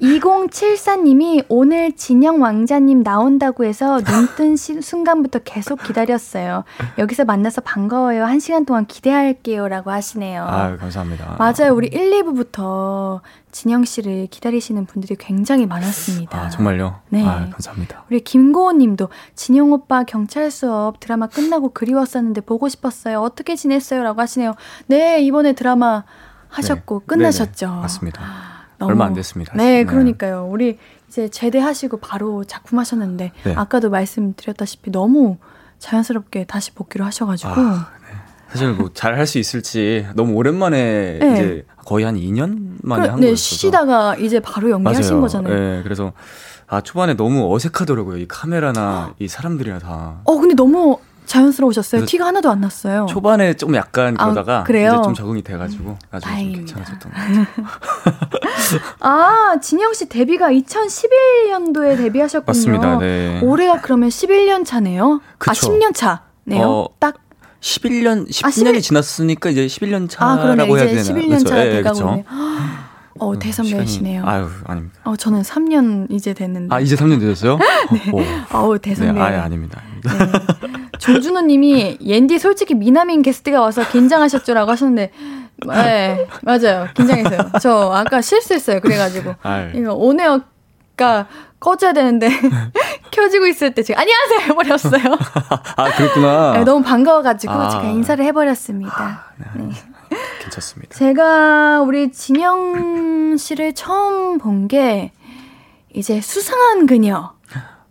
2074님이 0.00 1.44
오늘 1.48 1.92
진영 1.96 2.42
왕자님 2.42 3.02
나온다고 3.02 3.64
해서 3.64 4.00
눈뜬 4.00 4.56
시- 4.56 4.80
순간부터 4.82 5.40
계속 5.40 5.82
기다렸어요. 5.82 6.64
여기서 6.98 7.24
만나서 7.24 7.60
반가워요. 7.60 8.24
한 8.24 8.40
시간 8.40 8.64
동안 8.64 8.86
기대할게요. 8.86 9.68
라고 9.68 9.90
하시네요. 9.90 10.44
아유, 10.46 10.76
감사합니다. 10.78 11.36
맞아요. 11.38 11.74
우리 11.74 11.88
1, 11.88 12.22
2부부터 12.22 13.20
진영 13.52 13.84
씨를 13.84 14.26
기다리시는 14.30 14.86
분들이 14.86 15.14
굉장히 15.16 15.66
많았습니다. 15.66 16.38
아, 16.38 16.48
정말요? 16.48 17.00
네. 17.10 17.24
아, 17.24 17.48
감사합니다. 17.50 18.04
우리 18.10 18.20
김고은 18.20 18.78
님도 18.78 19.08
진영 19.34 19.72
오빠 19.72 20.02
경찰 20.04 20.50
수업 20.50 20.98
드라마 21.00 21.26
끝나고 21.28 21.70
그리웠었는데 21.72 22.40
보고 22.42 22.68
싶었어요. 22.68 23.20
어떻게 23.20 23.54
지냈어요? 23.56 24.02
라고 24.02 24.20
하시네요. 24.20 24.54
네, 24.86 25.20
이번에 25.22 25.52
드라마 25.52 26.04
하셨고 26.48 27.00
네. 27.00 27.06
끝나셨죠. 27.06 27.66
네네, 27.66 27.80
맞습니다. 27.82 28.22
얼마 28.86 29.04
안 29.06 29.14
됐습니다. 29.14 29.52
네, 29.56 29.78
네, 29.78 29.84
그러니까요. 29.84 30.46
우리 30.50 30.78
이제 31.08 31.28
제대하시고 31.28 31.98
바로 31.98 32.44
작품 32.44 32.78
하셨는데 32.78 33.32
네. 33.44 33.54
아까도 33.56 33.90
말씀드렸다시피 33.90 34.90
너무 34.90 35.36
자연스럽게 35.78 36.44
다시 36.46 36.72
복귀를 36.72 37.04
하셔가지고 37.06 37.50
아, 37.52 37.88
네. 38.10 38.16
사실 38.50 38.72
뭐 38.72 38.88
잘 38.94 39.14
할 39.18 39.26
수 39.26 39.38
있을지 39.38 40.06
너무 40.14 40.34
오랜만에 40.34 41.18
네. 41.20 41.32
이제 41.32 41.66
거의 41.84 42.04
한 42.04 42.14
2년 42.16 42.76
만에 42.82 43.02
그, 43.06 43.10
한 43.12 43.20
네, 43.20 43.26
거였어서 43.28 43.36
쉬시다가 43.42 44.16
이제 44.16 44.40
바로 44.40 44.70
연기하신 44.70 45.20
거잖아요. 45.20 45.54
네, 45.54 45.82
그래서 45.82 46.12
아 46.66 46.80
초반에 46.80 47.14
너무 47.14 47.54
어색하더라고요. 47.54 48.16
이 48.18 48.26
카메라나 48.26 49.14
이 49.18 49.28
사람들이랑 49.28 49.80
다. 49.80 50.20
어 50.24 50.38
근데 50.38 50.54
너무 50.54 50.98
자연스러우셨어요. 51.26 52.04
티가 52.06 52.26
하나도 52.26 52.50
안 52.50 52.60
났어요. 52.60 53.06
초반에 53.08 53.54
좀 53.54 53.74
약간 53.74 54.14
아, 54.18 54.24
그러다가 54.24 54.64
아, 54.66 54.70
이제 54.70 55.02
좀 55.02 55.14
적응이 55.14 55.42
돼가지고 55.42 55.96
나중에 56.10 56.42
좀 56.42 56.52
괜찮아졌던 56.52 57.12
것 57.12 57.18
같아요. 57.18 57.46
아 59.00 59.56
진영 59.60 59.92
씨 59.94 60.08
데뷔가 60.08 60.50
2011년도에 60.50 61.96
데뷔하셨군요. 61.96 62.44
맞습니다. 62.46 62.98
네. 62.98 63.40
올해가 63.42 63.80
그러면 63.80 64.08
11년 64.08 64.64
차네요. 64.64 65.20
그쵸. 65.38 65.50
아 65.50 65.54
10년 65.54 65.94
차네요. 65.94 66.66
어, 66.66 66.88
딱 66.98 67.16
11년 67.60 68.28
10년이 68.28 68.44
아, 68.46 68.50
11... 68.50 68.82
지났으니까 68.82 69.50
이제 69.50 69.66
11년 69.66 70.08
차라고 70.08 70.74
아, 70.74 70.76
해야 70.76 70.86
되나? 70.86 71.00
11년 71.02 71.46
차 71.46 71.54
돼가고 71.54 72.14
네, 72.16 72.24
어, 73.18 73.30
음, 73.32 73.38
대선배시네요. 73.38 74.26
아유, 74.26 74.48
아닙니다. 74.64 74.98
어, 75.04 75.16
저는 75.16 75.42
3년 75.42 76.10
이제 76.10 76.34
됐는데. 76.34 76.74
아, 76.74 76.80
이제 76.80 76.96
3년 76.96 77.20
되셨어요? 77.20 77.58
네. 77.92 78.12
어우, 78.52 78.78
대선배. 78.78 79.12
네, 79.12 79.20
아예 79.20 79.36
아닙니다. 79.36 79.80
네. 80.02 80.10
조준호 81.04 81.42
님이 81.42 81.98
옌디 82.00 82.38
솔직히 82.38 82.74
미남인 82.74 83.22
게스트가 83.22 83.60
와서 83.60 83.86
긴장하셨죠라고 83.88 84.70
하셨는데 84.70 85.12
네, 85.66 86.26
맞아요. 86.42 86.88
긴장했어요. 86.94 87.50
저 87.60 87.92
아까 87.94 88.20
실수했어요. 88.20 88.80
그래가지고. 88.80 89.34
아유. 89.42 89.70
이거 89.74 89.94
온에어가 89.94 91.26
꺼져야 91.60 91.92
되는데 91.92 92.28
켜지고 93.10 93.46
있을 93.46 93.72
때 93.74 93.82
제가 93.82 94.00
안녕하세요 94.00 94.40
해버렸어요. 94.50 95.18
아 95.76 95.90
그렇구나. 95.96 96.52
네, 96.54 96.64
너무 96.64 96.82
반가워가지고 96.84 97.52
아. 97.52 97.68
제가 97.70 97.84
인사를 97.84 98.22
해버렸습니다. 98.24 98.94
아, 99.02 99.24
네. 99.36 99.46
네. 99.64 99.70
괜찮습니다. 100.42 100.94
제가 100.96 101.80
우리 101.82 102.12
진영 102.12 103.36
씨를 103.38 103.72
처음 103.74 104.38
본 104.38 104.68
게 104.68 105.12
이제 105.94 106.20
수상한 106.20 106.86
그녀. 106.86 107.32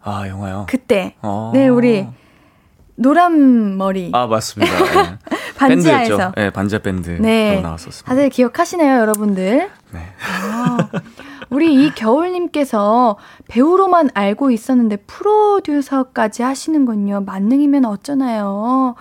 아 0.04 0.28
영화요? 0.28 0.66
그때. 0.70 1.16
아. 1.22 1.52
네 1.54 1.70
우리 1.70 2.06
노란 2.96 3.78
머리. 3.78 4.12
아 4.14 4.28
맞습니다. 4.28 4.72
네. 4.72 5.18
반지하에서. 5.58 6.34
네, 6.36 6.50
반지하 6.50 6.82
밴드 6.82 7.10
네. 7.10 7.62
나왔었습니다. 7.62 8.06
다들 8.10 8.30
기억하시나요, 8.30 9.00
여러분들? 9.00 9.70
네. 9.92 10.14
아, 10.42 10.78
우리 11.50 11.74
이 11.86 11.92
겨울님께서 11.94 13.18
배우로만 13.48 14.10
알고 14.14 14.52
있었는데 14.52 14.98
프로듀서까지 15.08 16.44
하시는군요. 16.44 17.22
만능이면 17.22 17.86
어쩌나요? 17.86 18.96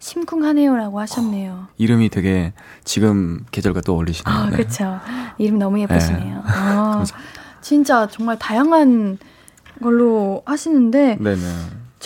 심쿵하네요라고 0.00 1.00
하셨네요. 1.00 1.52
어, 1.52 1.68
이름이 1.76 2.08
되게 2.08 2.52
지금 2.84 3.44
계절과 3.50 3.82
또 3.82 3.94
어울리시네요. 3.94 4.34
아, 4.34 4.46
네. 4.50 4.56
그렇죠. 4.56 4.98
이름 5.38 5.58
너무 5.58 5.80
예쁘시네요. 5.80 6.36
네. 6.36 6.42
아, 6.46 7.04
진짜 7.60 8.06
정말 8.08 8.38
다양한 8.38 9.18
걸로 9.82 10.42
하시는데 10.46 11.18
네네. 11.20 11.40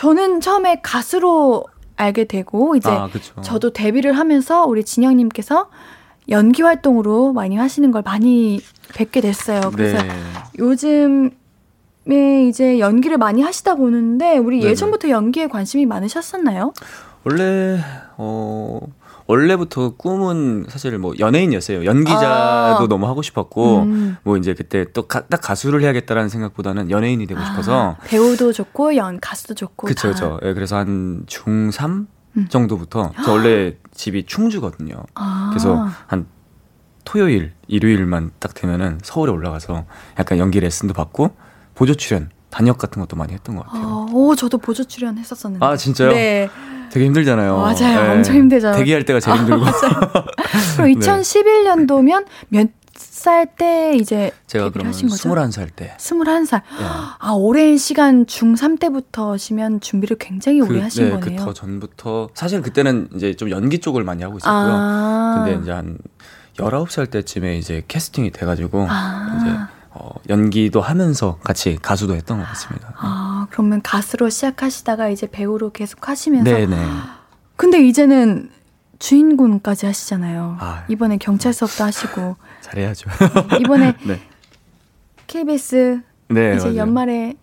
저는 0.02 0.40
처음에 0.40 0.80
가수로 0.82 1.62
알게 1.94 2.24
되고 2.24 2.74
이제 2.74 2.90
아, 2.90 3.08
저도 3.40 3.72
데뷔를 3.72 4.14
하면서 4.14 4.66
우리 4.66 4.82
진영님께서 4.82 5.70
연기 6.28 6.62
활동으로 6.62 7.32
많이 7.32 7.54
하시는 7.54 7.92
걸 7.92 8.02
많이 8.02 8.60
뵙게 8.96 9.20
됐어요. 9.20 9.60
그래서 9.72 10.02
네. 10.02 10.08
요즘에 10.58 12.48
이제 12.48 12.80
연기를 12.80 13.16
많이 13.16 13.42
하시다 13.42 13.76
보는데 13.76 14.38
우리 14.38 14.58
네네. 14.58 14.72
예전부터 14.72 15.08
연기에 15.08 15.46
관심이 15.46 15.86
많으셨었나요? 15.86 16.72
원래 17.22 17.78
어 18.16 18.80
원래부터 19.26 19.96
꿈은 19.96 20.66
사실 20.68 20.98
뭐 20.98 21.14
연예인이었어요. 21.18 21.84
연기자도 21.84 22.26
아. 22.84 22.86
너무 22.88 23.06
하고 23.06 23.22
싶었고 23.22 23.82
음. 23.82 24.16
뭐 24.22 24.36
이제 24.36 24.54
그때 24.54 24.84
또 24.92 25.06
딱 25.06 25.28
가수를 25.42 25.82
해야겠다라는 25.82 26.28
생각보다는 26.28 26.90
연예인이 26.90 27.26
되고 27.26 27.40
아. 27.40 27.44
싶어서 27.44 27.96
배우도 28.06 28.52
좋고 28.52 28.96
연 28.96 29.20
가수도 29.20 29.54
좋고 29.54 29.86
그렇죠, 29.86 30.08
그렇죠. 30.08 30.40
예, 30.42 30.52
그래서 30.54 30.76
한 30.76 31.24
중3 31.26 32.06
음. 32.36 32.46
정도부터 32.48 33.12
저 33.24 33.32
원래 33.32 33.74
집이 33.94 34.24
충주거든요. 34.26 34.94
아. 35.14 35.48
그래서 35.50 35.86
한 36.06 36.26
토요일, 37.04 37.52
일요일만 37.66 38.30
딱 38.38 38.54
되면은 38.54 39.00
서울에 39.02 39.32
올라가서 39.32 39.84
약간 40.18 40.38
연기 40.38 40.60
레슨도 40.60 40.94
받고 40.94 41.34
보조 41.74 41.94
출연, 41.94 42.30
단역 42.50 42.78
같은 42.78 43.00
것도 43.00 43.16
많이 43.16 43.32
했던 43.32 43.56
것 43.56 43.66
같아요. 43.66 43.84
아, 43.84 44.06
오, 44.12 44.34
저도 44.36 44.58
보조 44.58 44.84
출연 44.84 45.18
했었었는데. 45.18 45.64
아, 45.66 45.76
진짜요? 45.76 46.12
네. 46.12 46.48
되게 46.92 47.06
힘들잖아요. 47.06 47.56
맞아요. 47.56 48.02
네. 48.02 48.08
엄청 48.10 48.34
힘들죠. 48.36 48.72
대기할 48.72 49.04
때가 49.06 49.18
제일 49.18 49.38
힘들고. 49.38 49.64
아, 49.64 49.72
그럼 50.76 50.90
2011년도면 50.92 52.26
몇 52.48 52.68
살때 52.94 53.94
이제 53.96 54.30
제가 54.46 54.70
그러면 54.70 54.92
하신 54.92 55.08
거죠? 55.08 55.30
21살 55.30 55.68
때. 55.74 55.96
21살. 55.98 56.52
네. 56.78 56.84
아, 57.18 57.32
오랜 57.32 57.78
시간 57.78 58.26
중3 58.26 58.78
때부터 58.78 59.38
시면 59.38 59.80
준비를 59.80 60.18
굉장히 60.18 60.60
그, 60.60 60.66
오래 60.68 60.82
하신 60.82 61.04
네, 61.04 61.10
거네요. 61.18 61.38
그 61.38 61.44
더 61.44 61.52
전부터 61.54 62.28
사실 62.34 62.60
그때는 62.60 63.08
이제 63.14 63.34
좀 63.34 63.50
연기 63.50 63.78
쪽을 63.78 64.04
많이 64.04 64.22
하고 64.22 64.36
있었고요. 64.36 64.52
아. 64.54 65.42
근데 65.44 65.60
이제 65.62 65.70
한 65.72 65.96
19살 66.58 67.10
때쯤에 67.10 67.56
이제 67.56 67.82
캐스팅이 67.88 68.30
돼 68.32 68.44
가지고 68.44 68.86
아. 68.90 69.38
이제 69.40 69.50
어, 69.94 70.10
연기도 70.28 70.80
하면서 70.80 71.38
같이 71.44 71.78
가수도 71.80 72.14
했던 72.14 72.38
것 72.38 72.44
같습니다. 72.48 72.94
아, 72.96 73.46
그러면 73.50 73.82
가수로 73.82 74.30
시작하시다가 74.30 75.08
이제 75.08 75.26
배우로 75.26 75.70
계속 75.72 76.08
하시면서. 76.08 76.50
네네. 76.50 76.76
근데 77.56 77.86
이제는 77.86 78.50
주인공까지 78.98 79.86
하시잖아요. 79.86 80.56
아, 80.60 80.84
이번에 80.88 81.18
경찰 81.18 81.52
수업도 81.52 81.84
하시고. 81.84 82.36
잘해야죠. 82.62 83.10
이번에 83.60 83.94
네. 84.06 84.20
KBS 85.26 86.00
네, 86.28 86.54
이제 86.56 86.64
맞아요. 86.66 86.76
연말에 86.78 87.34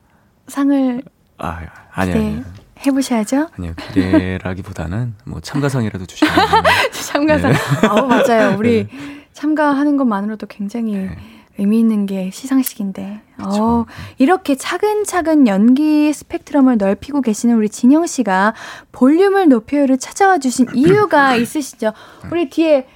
상을 0.48 1.02
아, 1.38 1.60
아니, 1.92 2.12
아니. 2.14 2.44
해보셔야죠. 2.86 3.50
아니요, 3.58 3.74
기대라기보다는 3.94 5.16
뭐 5.26 5.40
참가상이라도 5.42 6.06
주시면. 6.06 6.34
참가상. 6.92 7.52
네. 7.52 7.60
아, 7.88 8.02
맞아요. 8.02 8.58
우리 8.58 8.88
네. 8.92 9.28
참가하는 9.34 9.98
것만으로도 9.98 10.48
굉장히 10.48 10.94
네. 10.94 11.18
의미 11.60 11.80
있는 11.80 12.06
게 12.06 12.32
시상식인데. 12.32 13.22
어, 13.44 13.86
이렇게 14.18 14.56
차근차근 14.56 15.48
연기 15.48 16.12
스펙트럼을 16.12 16.78
넓히고 16.78 17.22
계시는 17.22 17.56
우리 17.56 17.70
진영 17.70 18.06
씨가 18.08 18.54
볼륨을 18.92 19.50
높여요를 19.50 19.98
찾아와 19.98 20.38
주신 20.38 20.68
이유가 20.74 21.36
있으시죠? 21.36 21.94
우리 22.32 22.50
뒤에 22.50 22.88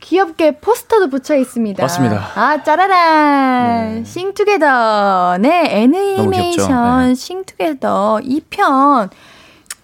귀엽게 0.00 0.58
포스터도 0.58 1.08
붙여 1.08 1.36
있습니다. 1.36 1.82
맞습니다. 1.82 2.30
아, 2.34 2.62
짜라란. 2.62 3.94
네. 3.94 4.04
싱투게더. 4.04 5.38
네, 5.40 5.82
애니메이션 5.82 7.08
네. 7.08 7.14
싱투게더 7.14 8.20
2편. 8.24 9.10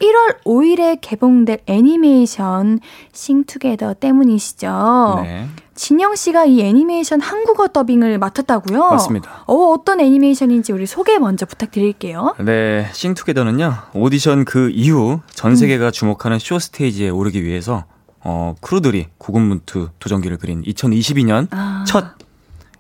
1월 0.01 0.43
5일에 0.45 0.99
개봉될 1.01 1.59
애니메이션 1.67 2.79
싱투게더 3.13 3.95
때문이시죠. 3.95 5.21
네. 5.23 5.47
진영 5.79 6.17
씨가 6.17 6.45
이 6.45 6.61
애니메이션 6.61 7.21
한국어 7.21 7.69
더빙을 7.69 8.19
맡았다고요? 8.19 8.91
맞습니다. 8.91 9.45
어, 9.47 9.55
어떤 9.55 10.01
애니메이션인지 10.01 10.73
우리 10.73 10.87
소개 10.87 11.19
먼저 11.19 11.47
부탁드릴게요. 11.47 12.35
네, 12.41 12.91
싱투게더는요. 12.93 13.75
오디션 13.95 14.45
그 14.45 14.71
이후 14.71 15.21
전 15.31 15.55
세계가 15.55 15.87
음. 15.87 15.93
주목하는 15.93 16.41
쇼 16.41 16.59
stage에 16.59 17.11
오르기 17.11 17.45
위해서 17.45 17.85
어, 18.25 18.57
crew들이 18.61 19.07
고군분투 19.19 19.91
도전기를 20.01 20.39
그린 20.39 20.63
2022년 20.63 21.47
아. 21.53 21.85
첫 21.87 22.17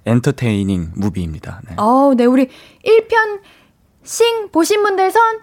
entertaining 0.05 0.91
movie입니다. 0.97 1.61
네. 1.69 1.75
어, 1.77 2.15
네, 2.17 2.25
우리 2.25 2.49
1편 2.85 3.41
싱 4.03 4.49
보신 4.51 4.83
분들 4.83 5.13
선 5.13 5.39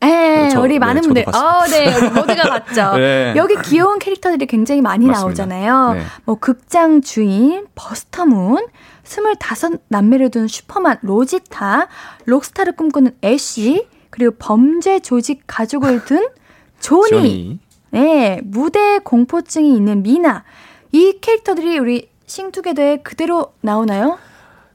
네, 0.00 0.48
저, 0.50 0.60
우리 0.60 0.74
네, 0.74 0.78
많은 0.78 1.02
분들, 1.02 1.24
어, 1.28 1.66
네, 1.68 2.08
모두가 2.08 2.42
봤죠. 2.42 2.96
네. 2.98 3.34
여기 3.36 3.54
귀여운 3.64 3.98
캐릭터들이 3.98 4.46
굉장히 4.46 4.80
많이 4.80 5.06
맞습니다. 5.06 5.46
나오잖아요. 5.46 5.94
네. 5.94 6.02
뭐, 6.24 6.36
극장 6.36 7.02
주인, 7.02 7.66
버스터문, 7.74 8.66
25 9.04 9.78
남매를 9.88 10.30
둔 10.30 10.48
슈퍼만 10.48 10.98
로지타, 11.02 11.88
록스타를 12.24 12.76
꿈꾸는 12.76 13.16
애쉬, 13.22 13.86
그리고 14.10 14.34
범죄 14.38 15.00
조직 15.00 15.42
가족을 15.46 16.04
둔 16.04 16.28
조니, 16.80 17.10
조니. 17.10 17.58
네, 17.90 18.40
무대 18.44 18.98
공포증이 18.98 19.74
있는 19.76 20.02
미나. 20.02 20.44
이 20.92 21.18
캐릭터들이 21.20 21.78
우리 21.78 22.08
싱투게더에 22.26 22.98
그대로 22.98 23.52
나오나요? 23.60 24.18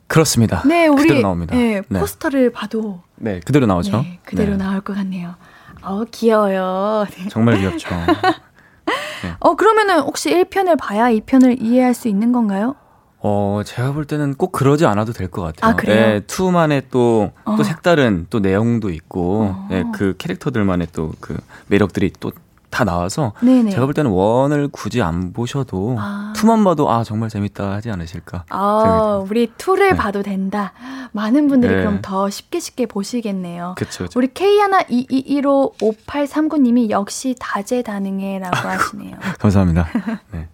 그렇습니다. 0.08 0.62
네, 0.66 0.88
우리 0.88 1.03
그대로 1.03 1.22
나옵니다. 1.22 1.56
네, 1.56 1.82
네. 1.88 1.99
포스터를 1.99 2.51
봐도 2.51 3.01
네, 3.16 3.39
그대로 3.45 3.66
나오죠. 3.66 4.01
네, 4.01 4.20
그대로 4.24 4.51
네. 4.51 4.58
나올 4.58 4.82
것 4.82 4.95
같네요. 4.95 5.36
어, 5.82 6.03
귀여워요. 6.12 7.06
네. 7.12 7.28
정말 7.30 7.58
귀엽죠. 7.60 7.89
네. 7.95 9.32
어, 9.39 9.56
그러면은 9.56 9.99
혹시 10.01 10.30
1편을 10.32 10.78
봐야 10.80 11.06
2편을 11.12 11.62
이해할 11.62 11.93
수 11.93 12.08
있는 12.08 12.32
건가요? 12.32 12.76
어, 13.20 13.62
제가 13.66 13.93
볼 13.93 14.06
때는 14.06 14.36
꼭 14.36 14.51
그러지 14.51 14.86
않아도 14.86 15.12
될 15.12 15.30
것 15.32 15.41
같아요. 15.41 15.72
아, 15.72 15.76
그래요? 15.76 15.95
네, 15.95 16.20
투만의 16.22 16.84
또, 16.91 17.32
어. 17.43 17.56
또 17.56 17.64
색다른 17.64 18.28
또 18.30 18.39
내용도 18.39 18.91
있고, 18.91 19.47
어. 19.49 19.68
네, 19.72 19.84
그 19.95 20.14
캐릭터들만의 20.20 20.88
또 20.93 21.12
그 21.20 21.36
매력들이 21.68 22.14
또 22.20 22.32
다 22.76 22.84
나와서 22.84 23.32
네네. 23.39 23.71
제가 23.71 23.86
볼 23.86 23.93
때는 23.93 24.11
원을 24.11 24.67
굳이 24.67 25.01
안 25.01 25.32
보셔도 25.32 25.95
아. 25.97 26.34
투만 26.36 26.65
봐도 26.65 26.91
아 26.91 27.05
정말 27.05 27.30
재밌다 27.30 27.71
하지 27.71 27.89
않으실까. 27.89 28.43
아, 28.49 29.23
우리 29.30 29.49
투를 29.57 29.91
네. 29.91 29.95
봐도 29.95 30.21
된다. 30.21 30.73
많은 31.13 31.47
분들이 31.47 31.73
네. 31.73 31.80
그럼 31.80 31.99
더 32.01 32.30
쉽게 32.30 32.59
쉽게 32.59 32.86
보시겠네요. 32.86 33.76
그쵸, 33.78 34.07
우리 34.15 34.28
K 34.34 34.59
하나 34.59 34.82
2 34.89 35.07
2 35.09 35.19
1 35.19 35.47
5 35.47 35.71
5839님이 35.80 36.89
역시 36.89 37.34
다재다능해라고 37.39 38.57
하시네요. 38.67 39.15
감사합니다. 39.39 39.88
네. 40.34 40.49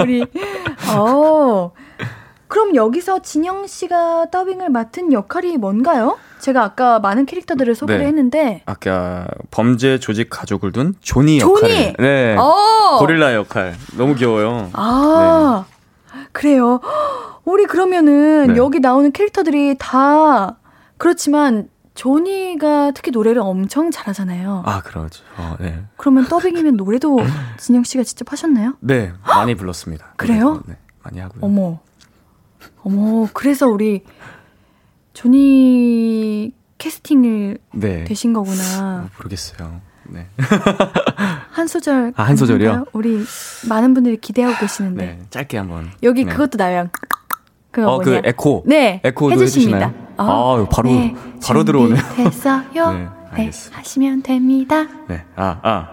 우리 0.00 0.26
어 0.96 1.70
그럼 2.54 2.76
여기서 2.76 3.18
진영 3.18 3.66
씨가 3.66 4.26
더빙을 4.30 4.68
맡은 4.68 5.12
역할이 5.12 5.56
뭔가요? 5.56 6.18
제가 6.38 6.62
아까 6.62 7.00
많은 7.00 7.26
캐릭터들을 7.26 7.74
소개를 7.74 8.02
네. 8.02 8.06
했는데 8.06 8.62
아까 8.64 9.26
범죄 9.50 9.98
조직 9.98 10.30
가족을 10.30 10.70
둔 10.70 10.94
조니 11.00 11.40
역할. 11.40 11.94
네. 11.98 12.36
어. 12.38 12.98
고릴라 13.00 13.34
역할. 13.34 13.74
너무 13.98 14.14
귀여워요. 14.14 14.70
아. 14.72 15.64
네. 16.14 16.26
그래요. 16.30 16.78
우리 17.44 17.64
그러면은 17.66 18.52
네. 18.52 18.56
여기 18.56 18.78
나오는 18.78 19.10
캐릭터들이 19.10 19.74
다 19.76 20.56
그렇지만 20.96 21.68
조니가 21.94 22.92
특히 22.92 23.10
노래를 23.10 23.42
엄청 23.42 23.90
잘하잖아요. 23.90 24.62
아, 24.64 24.80
그러죠. 24.82 25.24
어, 25.38 25.56
네. 25.58 25.82
그러면 25.96 26.28
더빙이면 26.28 26.76
노래도 26.76 27.18
진영 27.58 27.82
씨가 27.82 28.04
직접 28.04 28.30
하셨나요? 28.30 28.74
네, 28.78 29.12
많이 29.26 29.56
불렀습니다. 29.56 30.14
그래요? 30.16 30.62
네, 30.66 30.76
많이 31.02 31.18
하고요. 31.18 31.40
어머. 31.42 31.80
어머, 32.84 33.26
그래서 33.32 33.66
우리 33.66 34.04
조니 35.14 36.52
캐스팅을 36.78 37.58
네. 37.72 38.04
되신 38.04 38.32
거구나. 38.32 39.06
어, 39.06 39.08
모르겠어요. 39.16 39.80
네. 40.04 40.26
한 41.50 41.66
소절. 41.66 42.12
아, 42.16 42.22
한 42.24 42.36
소절이요? 42.36 42.86
우리 42.92 43.24
많은 43.68 43.94
분들이 43.94 44.18
기대하고 44.18 44.58
계시는데. 44.60 45.04
네, 45.04 45.18
짧게 45.30 45.56
한번. 45.56 45.90
여기 46.02 46.24
네. 46.24 46.30
그것도 46.30 46.58
나와요. 46.58 46.88
그 47.70 47.86
어, 47.86 47.98
그 47.98 48.20
에코. 48.24 48.62
네. 48.66 49.00
에코도 49.02 49.32
해주십니다. 49.32 49.86
해주시나요? 49.86 50.04
어, 50.18 50.62
아, 50.62 50.68
바로 50.68 50.90
네, 50.90 51.14
바로 51.42 51.64
들어오네요. 51.64 52.02
됐어요. 52.16 52.92
네, 53.34 53.50
네, 53.50 53.50
하시면 53.72 54.22
됩니다. 54.22 54.86
네. 55.08 55.24
아, 55.36 55.58
아. 55.62 55.88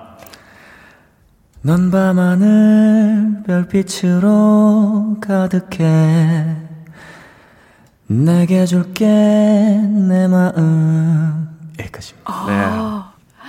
넌 1.63 1.89
밤하늘 1.91 3.43
별빛으로 3.45 5.17
가득해 5.21 6.70
내게 8.11 8.65
줄게 8.65 9.05
내 9.05 10.27
마음 10.27 11.47
여기까지입니다. 11.79 12.29
아, 12.29 12.45
네. 12.47 13.45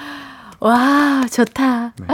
와 0.60 1.26
좋다. 1.28 1.94
네. 1.98 2.06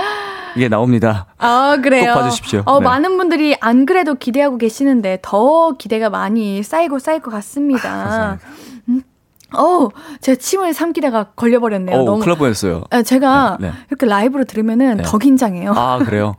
이게 0.57 0.68
나옵니다. 0.68 1.26
아, 1.36 1.76
그래요? 1.82 2.14
꼭 2.14 2.20
봐주십시오. 2.20 2.62
어, 2.64 2.80
네. 2.80 2.84
많은 2.84 3.18
분들이 3.18 3.55
안 3.61 3.84
그래도 3.84 4.14
기대하고 4.14 4.57
계시는데 4.57 5.18
더 5.20 5.72
기대가 5.78 6.09
많이 6.09 6.62
쌓이고 6.62 6.99
쌓일 6.99 7.20
것 7.20 7.30
같습니다. 7.30 7.90
아, 7.90 8.38
음, 8.42 8.78
어, 9.57 9.88
제가 10.20 10.36
침을 10.38 10.74
삼키다가 10.74 11.32
걸려버렸네요. 11.36 11.96
오, 11.96 12.05
너무 12.05 12.22
클럽 12.22 12.38
보였어요. 12.38 12.84
아, 12.90 13.03
제가 13.03 13.57
네, 13.61 13.68
네. 13.68 13.74
이렇게 13.88 14.07
라이브로 14.07 14.44
들으면은 14.44 14.99
네. 14.99 15.03
더 15.05 15.18
긴장해요. 15.18 15.72
아, 15.72 15.99
그래요? 15.99 16.36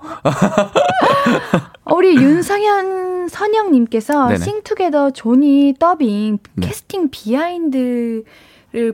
어, 1.86 1.95
우리 1.95 2.16
윤성현 2.16 3.30
선영님께서 3.30 4.36
싱투게더 4.38 5.12
조니 5.12 5.76
더빙 5.80 6.38
네. 6.53 6.68
캐스팅 6.68 7.10
behind를 7.10 8.24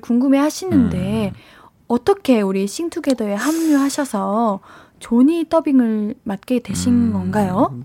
궁금해 0.01 0.39
하시는데, 0.39 1.31
음. 1.33 1.39
어떻게 1.87 2.41
우리 2.41 2.67
싱투게더에 2.67 3.33
합류하셔서 3.35 4.59
조니 4.99 5.45
더빙을 5.49 6.15
맡게 6.23 6.59
되신 6.59 6.93
음, 7.09 7.13
건가요? 7.13 7.75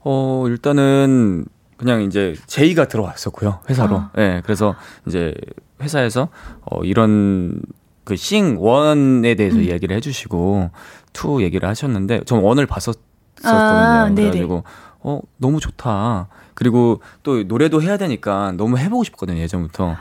어, 0.00 0.44
일단은 0.46 1.44
그냥 1.78 2.02
이제 2.02 2.34
제의가 2.46 2.88
들어왔었고요, 2.88 3.60
회사로. 3.70 3.96
아. 3.96 4.10
네, 4.16 4.42
그래서 4.44 4.74
이제 5.06 5.34
회사에서 5.80 6.28
어, 6.62 6.82
이런 6.84 7.62
그 8.04 8.16
Sing 8.16 8.56
one에 8.58 9.34
대해서 9.34 9.58
음. 9.58 9.62
이야기를 9.62 9.94
해주시고 9.96 10.70
two 11.12 11.42
얘기를 11.42 11.68
하셨는데 11.68 12.22
전 12.24 12.40
one을 12.42 12.64
봤었거든요. 12.66 13.02
아, 13.44 14.10
그래가지고 14.14 14.64
어 15.00 15.20
너무 15.36 15.60
좋다. 15.60 16.28
그리고 16.54 17.02
또 17.22 17.42
노래도 17.44 17.82
해야 17.82 17.98
되니까 17.98 18.52
너무 18.56 18.78
해보고 18.78 19.04
싶거든요 19.04 19.38
예전부터 19.40 19.94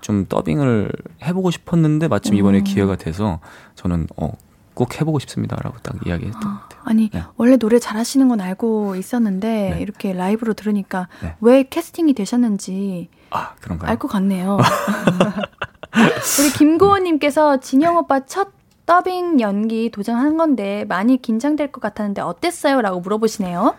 좀 0.00 0.26
더빙을 0.26 0.92
해보고 1.24 1.50
싶었는데 1.50 2.06
마침 2.08 2.34
이번에 2.34 2.58
음. 2.58 2.64
기회가 2.64 2.96
돼서 2.96 3.40
저는 3.74 4.06
어 4.16 4.30
꼭 4.74 5.00
해보고 5.00 5.18
싶습니다라고 5.20 5.78
딱 5.82 5.96
이야기했던 6.06 6.40
것 6.40 6.60
같아요. 6.62 6.82
아니 6.84 7.08
네. 7.10 7.22
원래 7.36 7.56
노래 7.56 7.78
잘하시는 7.78 8.28
건 8.28 8.40
알고 8.40 8.96
있었는데 8.96 9.74
네. 9.76 9.80
이렇게 9.80 10.12
라이브로 10.12 10.54
들으니까 10.54 11.08
네. 11.22 11.36
왜 11.40 11.62
캐스팅이 11.62 12.12
되셨는지 12.14 13.08
아 13.30 13.54
그런가요? 13.60 13.90
알것 13.90 14.10
같네요. 14.10 14.58
우리 16.40 16.50
김고은님께서 16.58 17.60
진영 17.60 17.96
오빠 17.96 18.26
첫 18.26 18.48
더빙 18.86 19.40
연기 19.40 19.90
도전한 19.90 20.36
건데 20.36 20.84
많이 20.88 21.20
긴장될 21.20 21.72
것 21.72 21.80
같았는데 21.80 22.20
어땠어요?라고 22.20 23.00
물어보시네요. 23.00 23.74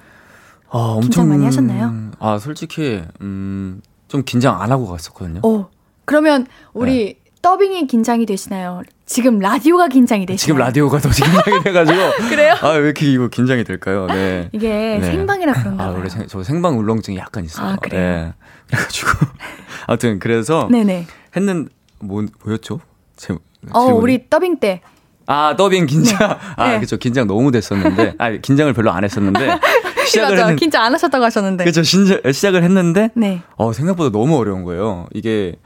아, 0.70 0.78
엄청 0.78 1.02
긴장 1.02 1.30
많이 1.30 1.46
하셨나요? 1.46 1.94
아 2.20 2.40
솔직히 2.40 3.04
음, 3.22 3.82
좀 4.08 4.24
긴장 4.26 4.60
안 4.62 4.72
하고 4.72 4.88
갔었거든요. 4.88 5.42
어 5.44 5.70
그러면 6.06 6.48
우리 6.74 7.06
네. 7.06 7.25
더빙이 7.46 7.86
긴장이 7.86 8.26
되시나요? 8.26 8.82
지금 9.06 9.38
라디오가 9.38 9.88
긴장이 9.88 10.26
되시나요? 10.26 10.38
지금 10.44 10.58
라디오가 10.58 10.98
더 10.98 11.10
긴장이 11.10 11.62
돼가지고. 11.64 12.00
그래요? 12.28 12.56
아, 12.60 12.70
왜 12.70 12.86
이렇게 12.86 13.06
이거 13.06 13.28
긴장이 13.28 13.64
될까요? 13.64 14.08
네. 14.08 14.50
이게 14.52 14.98
네. 15.00 15.12
생방이라 15.12 15.54
그런가 15.54 15.84
아, 15.84 15.88
봐요. 15.90 15.98
원래 15.98 16.10
생, 16.10 16.26
저 16.26 16.42
생방 16.42 16.80
울렁증이 16.80 17.20
약간 17.20 17.46
있어요. 17.46 17.68
아, 17.68 17.76
그래요? 17.76 18.02
네. 18.02 18.34
그래가지고. 18.66 19.10
아무튼, 19.86 20.18
그래서. 20.18 20.68
네네. 20.72 21.06
했는, 21.36 21.70
뭐, 22.00 22.26
뭐였죠? 22.44 22.80
제, 23.16 23.36
어, 23.74 23.82
우리 23.94 24.28
더빙 24.28 24.60
때. 24.60 24.82
아, 25.28 25.56
더빙 25.56 25.86
긴장. 25.86 26.18
네. 26.18 26.36
아, 26.56 26.72
네. 26.72 26.80
그쵸. 26.80 26.98
긴장 26.98 27.28
너무 27.28 27.52
됐었는데. 27.52 28.16
아, 28.18 28.32
긴장을 28.32 28.74
별로 28.74 28.90
안 28.90 29.04
했었는데. 29.04 29.60
시작을 30.08 30.32
맞아. 30.32 30.48
했는... 30.48 30.56
긴장 30.56 30.82
안 30.82 30.92
하셨다고 30.96 31.24
하셨는데. 31.24 31.64
그쵸. 31.66 31.84
신자, 31.84 32.20
시작을 32.26 32.64
했는데. 32.64 33.12
네. 33.14 33.44
어, 33.56 33.72
생각보다 33.72 34.10
너무 34.10 34.36
어려운 34.36 34.64
거예요. 34.64 35.06
이게 35.14 35.58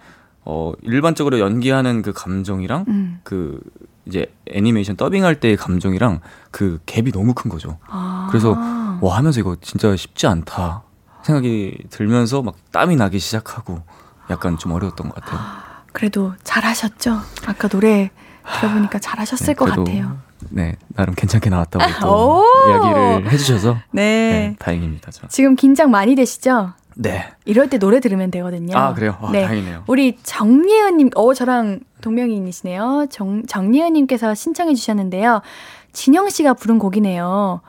어, 0.52 0.74
일반적으로 0.82 1.40
연기하는 1.40 2.02
그 2.02 2.12
감정이랑 2.12 2.86
음. 2.88 3.20
그 3.24 3.60
이제 4.06 4.26
애니메이션 4.48 4.96
더빙할 4.96 5.40
때의 5.40 5.56
감정이랑 5.56 6.22
그 6.50 6.80
갭이 6.88 7.14
너무 7.14 7.36
큰 7.36 7.52
거죠. 7.52 7.78
아. 7.88 8.28
그래서 8.32 8.58
와 9.00 9.18
하면서 9.18 9.40
이거 9.40 9.56
진짜 9.62 9.96
쉽지 9.96 10.26
않다 10.26 10.82
생각이 11.22 11.78
들면서 11.92 12.42
막 12.42 12.56
땀이 12.72 12.96
나기 12.96 13.20
시작하고 13.20 13.84
약간 14.32 14.58
좀 14.58 14.72
어려웠던 14.72 15.10
것 15.10 15.24
같아요. 15.24 15.40
그래도 15.94 16.34
잘하셨죠? 16.44 17.20
아까 17.46 17.68
노래 17.68 18.10
들어보니까 18.60 18.98
잘하셨을 18.98 19.46
네, 19.46 19.54
것 19.54 19.66
같아요. 19.66 20.18
네, 20.50 20.78
나름 20.96 21.14
괜찮게 21.14 21.52
나왔다고 21.52 21.86
또 22.02 22.44
이야기를 22.70 23.32
해주셔서 23.32 23.78
네. 23.92 24.02
네 24.02 24.56
다행입니다. 24.58 25.12
저. 25.12 25.28
지금 25.28 25.56
긴장 25.56 25.92
많이 25.92 26.16
되시죠? 26.16 26.74
네. 27.02 27.24
이럴 27.46 27.70
때 27.70 27.78
노래 27.78 28.02
들으면 28.02 28.30
되거든요. 28.30 28.78
아, 28.78 28.94
그래요? 28.94 29.18
아, 29.22 29.32
네. 29.32 29.44
다행이네요. 29.44 29.86
우리 29.88 30.18
정예은님, 30.22 31.12
어, 31.16 31.34
저랑 31.34 31.80
동명이인이시네요. 32.02 33.08
정, 33.10 33.46
정예은님께서 33.46 34.36
신청해 34.36 34.76
주셨는데요. 34.76 35.42
진영 35.94 36.30
씨가 36.30 36.56
부른 36.56 36.78
곡이네요. 36.78 37.62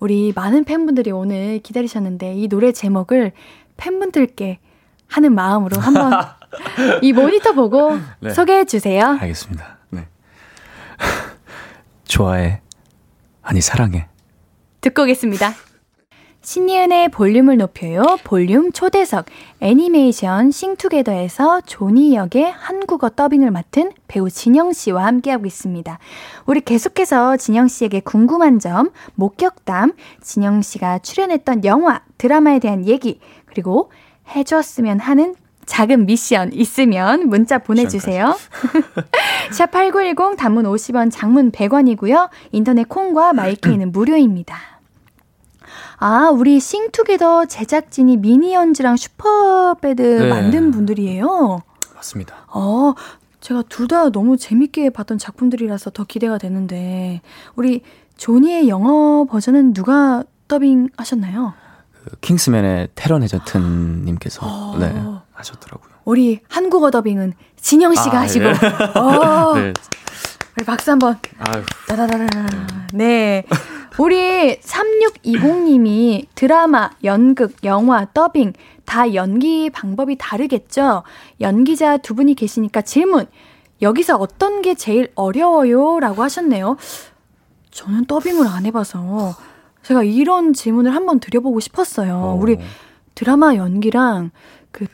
우리 0.00 0.32
많은 0.34 0.64
팬분들이 0.64 1.12
오늘 1.12 1.60
기다리셨는데 1.60 2.34
이 2.34 2.48
노래 2.48 2.72
제목을 2.72 3.30
팬분들께 3.76 4.58
하는 5.06 5.32
마음으로 5.32 5.80
한번 5.80 6.12
이 7.02 7.12
모니터 7.12 7.52
보고 7.52 7.96
네. 8.18 8.30
소개해 8.30 8.64
주세요. 8.64 9.16
알겠습니다. 9.20 9.78
네. 9.90 10.08
좋아해. 12.04 12.62
아니, 13.42 13.60
사랑해. 13.60 14.08
듣고 14.80 15.02
오겠습니다. 15.02 15.54
신예은의 16.44 17.10
볼륨을 17.10 17.56
높여요. 17.56 18.02
볼륨 18.24 18.72
초대석 18.72 19.26
애니메이션 19.60 20.50
싱투게더에서 20.50 21.60
조니 21.60 22.16
역의 22.16 22.50
한국어 22.50 23.10
더빙을 23.10 23.52
맡은 23.52 23.92
배우 24.08 24.28
진영 24.28 24.72
씨와 24.72 25.06
함께하고 25.06 25.46
있습니다. 25.46 25.98
우리 26.46 26.60
계속해서 26.60 27.36
진영 27.36 27.68
씨에게 27.68 28.00
궁금한 28.00 28.58
점, 28.58 28.90
목격담, 29.14 29.92
진영 30.20 30.62
씨가 30.62 30.98
출연했던 30.98 31.64
영화, 31.64 32.02
드라마에 32.18 32.58
대한 32.58 32.86
얘기, 32.86 33.20
그리고 33.46 33.92
해줬으면 34.34 34.98
하는 34.98 35.36
작은 35.66 36.06
미션 36.06 36.52
있으면 36.54 37.28
문자 37.28 37.58
보내주세요. 37.58 38.36
샵8910 39.52 40.36
단문 40.36 40.64
50원, 40.64 41.12
장문 41.12 41.52
100원이고요. 41.52 42.30
인터넷 42.50 42.88
콩과 42.88 43.32
마이케이는 43.32 43.92
무료입니다. 43.92 44.71
아, 46.04 46.30
우리 46.30 46.58
싱투게더 46.58 47.46
제작진이 47.46 48.16
미니언즈랑 48.16 48.96
슈퍼배드 48.96 50.02
네. 50.02 50.28
만든 50.28 50.72
분들이에요. 50.72 51.60
맞습니다. 51.94 52.34
어, 52.48 52.94
제가 53.40 53.62
둘 53.68 53.86
다 53.86 54.10
너무 54.10 54.36
재밌게 54.36 54.90
봤던 54.90 55.18
작품들이라서 55.18 55.90
더 55.90 56.02
기대가 56.02 56.38
되는데 56.38 57.20
우리 57.54 57.82
조니의 58.16 58.68
영어 58.68 59.26
버전은 59.30 59.74
누가 59.74 60.24
더빙 60.48 60.88
하셨나요? 60.96 61.54
그 61.92 62.16
킹스맨의 62.20 62.88
테런 62.96 63.22
에저튼님께서 63.22 64.40
어... 64.44 64.76
네, 64.80 64.92
하셨더라고요. 65.34 65.92
우리 66.04 66.40
한국어 66.48 66.90
더빙은 66.90 67.34
진영 67.60 67.94
씨가 67.94 68.18
아, 68.18 68.22
하시고. 68.22 68.44
예. 68.46 68.50
어. 68.98 69.54
네. 69.54 69.72
우리 70.56 70.64
박수 70.64 70.90
한번. 70.90 71.18
아유. 71.38 71.62
다다다다. 71.88 72.26
네. 72.92 73.44
우리 73.98 74.58
3620님이 74.60 76.26
드라마, 76.34 76.90
연극, 77.04 77.56
영화, 77.64 78.06
더빙 78.12 78.52
다 78.84 79.14
연기 79.14 79.70
방법이 79.70 80.16
다르겠죠? 80.18 81.02
연기자 81.40 81.96
두 81.98 82.14
분이 82.14 82.34
계시니까 82.34 82.82
질문. 82.82 83.26
여기서 83.80 84.16
어떤 84.16 84.62
게 84.62 84.74
제일 84.74 85.10
어려워요? 85.14 86.00
라고 86.00 86.22
하셨네요. 86.22 86.76
저는 87.70 88.04
더빙을 88.04 88.46
안 88.46 88.66
해봐서 88.66 89.34
제가 89.82 90.04
이런 90.04 90.52
질문을 90.52 90.94
한번 90.94 91.18
드려보고 91.18 91.60
싶었어요. 91.60 92.14
어. 92.14 92.38
우리 92.40 92.58
드라마 93.14 93.56
연기랑 93.56 94.30
그 94.70 94.86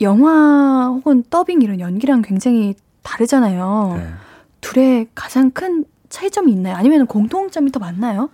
영화 0.00 0.88
혹은 0.88 1.22
더빙 1.30 1.62
이런 1.62 1.80
연기랑 1.80 2.22
굉장히 2.22 2.74
다르잖아요. 3.02 3.94
네. 3.96 4.25
둘의 4.72 5.08
가장 5.14 5.50
큰 5.50 5.84
차이점이 6.08 6.52
있나요? 6.52 6.76
아니면 6.76 7.06
공통점이 7.06 7.70
더 7.72 7.78
많나요? 7.80 8.30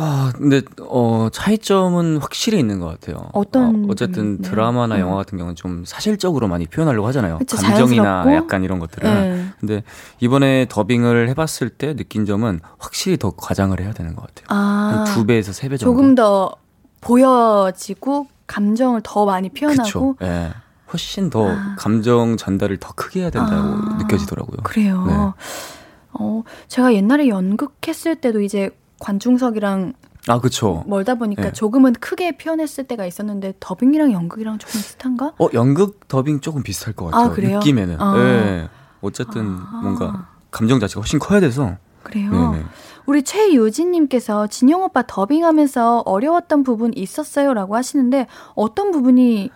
아, 0.00 0.32
근데 0.36 0.62
어 0.82 1.28
차이점은 1.32 2.18
확실히 2.18 2.58
있는 2.60 2.78
것 2.78 2.86
같아요. 2.86 3.30
어떤 3.32 3.90
어, 3.90 3.94
쨌든 3.94 4.40
드라마나 4.42 4.94
네. 4.94 5.00
영화 5.00 5.16
같은 5.16 5.36
경우는 5.38 5.56
좀 5.56 5.84
사실적으로 5.84 6.46
많이 6.46 6.66
표현하려고 6.66 7.06
하잖아요. 7.08 7.38
그쵸, 7.38 7.56
감정이나 7.56 8.22
자연스럽고? 8.22 8.34
약간 8.36 8.62
이런 8.62 8.78
것들을. 8.78 9.10
네. 9.10 9.46
근데 9.58 9.82
이번에 10.20 10.66
더빙을 10.68 11.28
해봤을 11.30 11.70
때 11.70 11.96
느낀 11.96 12.26
점은 12.26 12.60
확실히 12.78 13.16
더 13.16 13.32
과장을 13.36 13.80
해야 13.80 13.92
되는 13.92 14.14
것 14.14 14.22
같아요. 14.26 14.46
아, 14.50 15.04
한두 15.06 15.26
배에서 15.26 15.52
세 15.52 15.68
배 15.68 15.76
정도. 15.76 15.92
조금 15.96 16.14
더 16.14 16.52
보여지고 17.00 18.26
감정을 18.46 19.00
더 19.02 19.24
많이 19.26 19.48
표현하고. 19.48 19.82
그쵸. 19.82 20.16
네. 20.20 20.50
훨씬 20.92 21.30
더 21.30 21.48
아. 21.48 21.76
감정 21.78 22.36
전달을 22.36 22.78
더 22.78 22.92
크게 22.94 23.20
해야 23.20 23.30
된다고 23.30 23.68
아. 23.68 23.96
느껴지더라고요. 23.98 24.58
그래요. 24.62 25.04
네. 25.06 25.14
어, 26.12 26.42
제가 26.68 26.94
옛날에 26.94 27.28
연극했을 27.28 28.16
때도 28.16 28.40
이제 28.40 28.70
관중석이랑 29.00 29.94
아, 30.26 30.40
그쵸. 30.40 30.84
멀다 30.86 31.14
보니까 31.14 31.42
네. 31.42 31.52
조금은 31.52 31.94
크게 31.94 32.36
표현했을 32.36 32.84
때가 32.84 33.06
있었는데 33.06 33.54
더빙이랑 33.60 34.12
연극이랑 34.12 34.58
조금 34.58 34.80
비슷한가? 34.80 35.32
어, 35.38 35.48
연극 35.54 36.06
더빙 36.08 36.40
조금 36.40 36.62
비슷할 36.62 36.94
것 36.94 37.06
같아요. 37.06 37.30
아, 37.30 37.30
그래요? 37.30 37.58
느낌에는. 37.58 38.00
아. 38.00 38.14
네. 38.16 38.68
어쨌든 39.00 39.58
아. 39.58 39.80
뭔가 39.82 40.28
감정 40.50 40.80
자체가 40.80 41.00
훨씬 41.00 41.18
커야 41.18 41.40
돼서. 41.40 41.76
그래요. 42.02 42.30
네네. 42.30 42.64
우리 43.06 43.22
최유진님께서 43.22 44.48
진영 44.48 44.82
오빠 44.82 45.02
더빙하면서 45.06 46.00
어려웠던 46.00 46.62
부분 46.62 46.92
있었어요라고 46.94 47.74
하시는데 47.74 48.26
어떤 48.54 48.90
부분이 48.90 49.50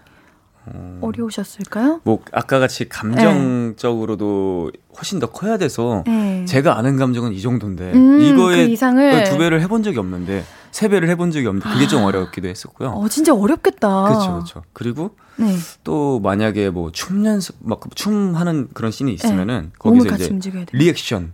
어... 0.66 0.98
어려우셨을까요? 1.00 2.00
뭐 2.04 2.20
아까 2.32 2.58
같이 2.58 2.88
감정적으로도 2.88 4.70
네. 4.74 4.80
훨씬 4.96 5.18
더 5.18 5.30
커야 5.30 5.56
돼서 5.58 6.04
네. 6.06 6.44
제가 6.44 6.78
아는 6.78 6.96
감정은 6.96 7.32
이 7.32 7.40
정도인데 7.40 7.92
음, 7.92 8.20
이거에 8.20 8.66
그 8.66 8.70
이상을 8.72 9.24
두 9.24 9.38
배를 9.38 9.60
해본 9.60 9.82
적이 9.82 9.98
없는데 9.98 10.44
세 10.70 10.88
배를 10.88 11.08
해본 11.08 11.30
적이 11.30 11.48
없는데 11.48 11.68
그게 11.68 11.86
좀 11.86 12.02
아. 12.02 12.06
어렵기도 12.06 12.48
했었고요. 12.48 12.90
어 12.90 13.08
진짜 13.08 13.34
어렵겠다. 13.34 14.04
그렇죠, 14.04 14.32
그렇죠. 14.32 14.62
그리고 14.72 15.16
네. 15.36 15.54
또 15.84 16.20
만약에 16.20 16.70
뭐 16.70 16.90
춤 16.92 17.24
연습 17.24 17.56
막 17.60 17.80
춤 17.94 18.36
하는 18.36 18.68
그런 18.74 18.90
씬이 18.92 19.12
있으면은 19.14 19.62
네. 19.64 19.70
거기서 19.78 20.16
이제 20.36 20.66
리액션 20.72 21.32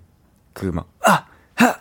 그 0.55 0.67
막 0.73 0.87
아 1.05 1.27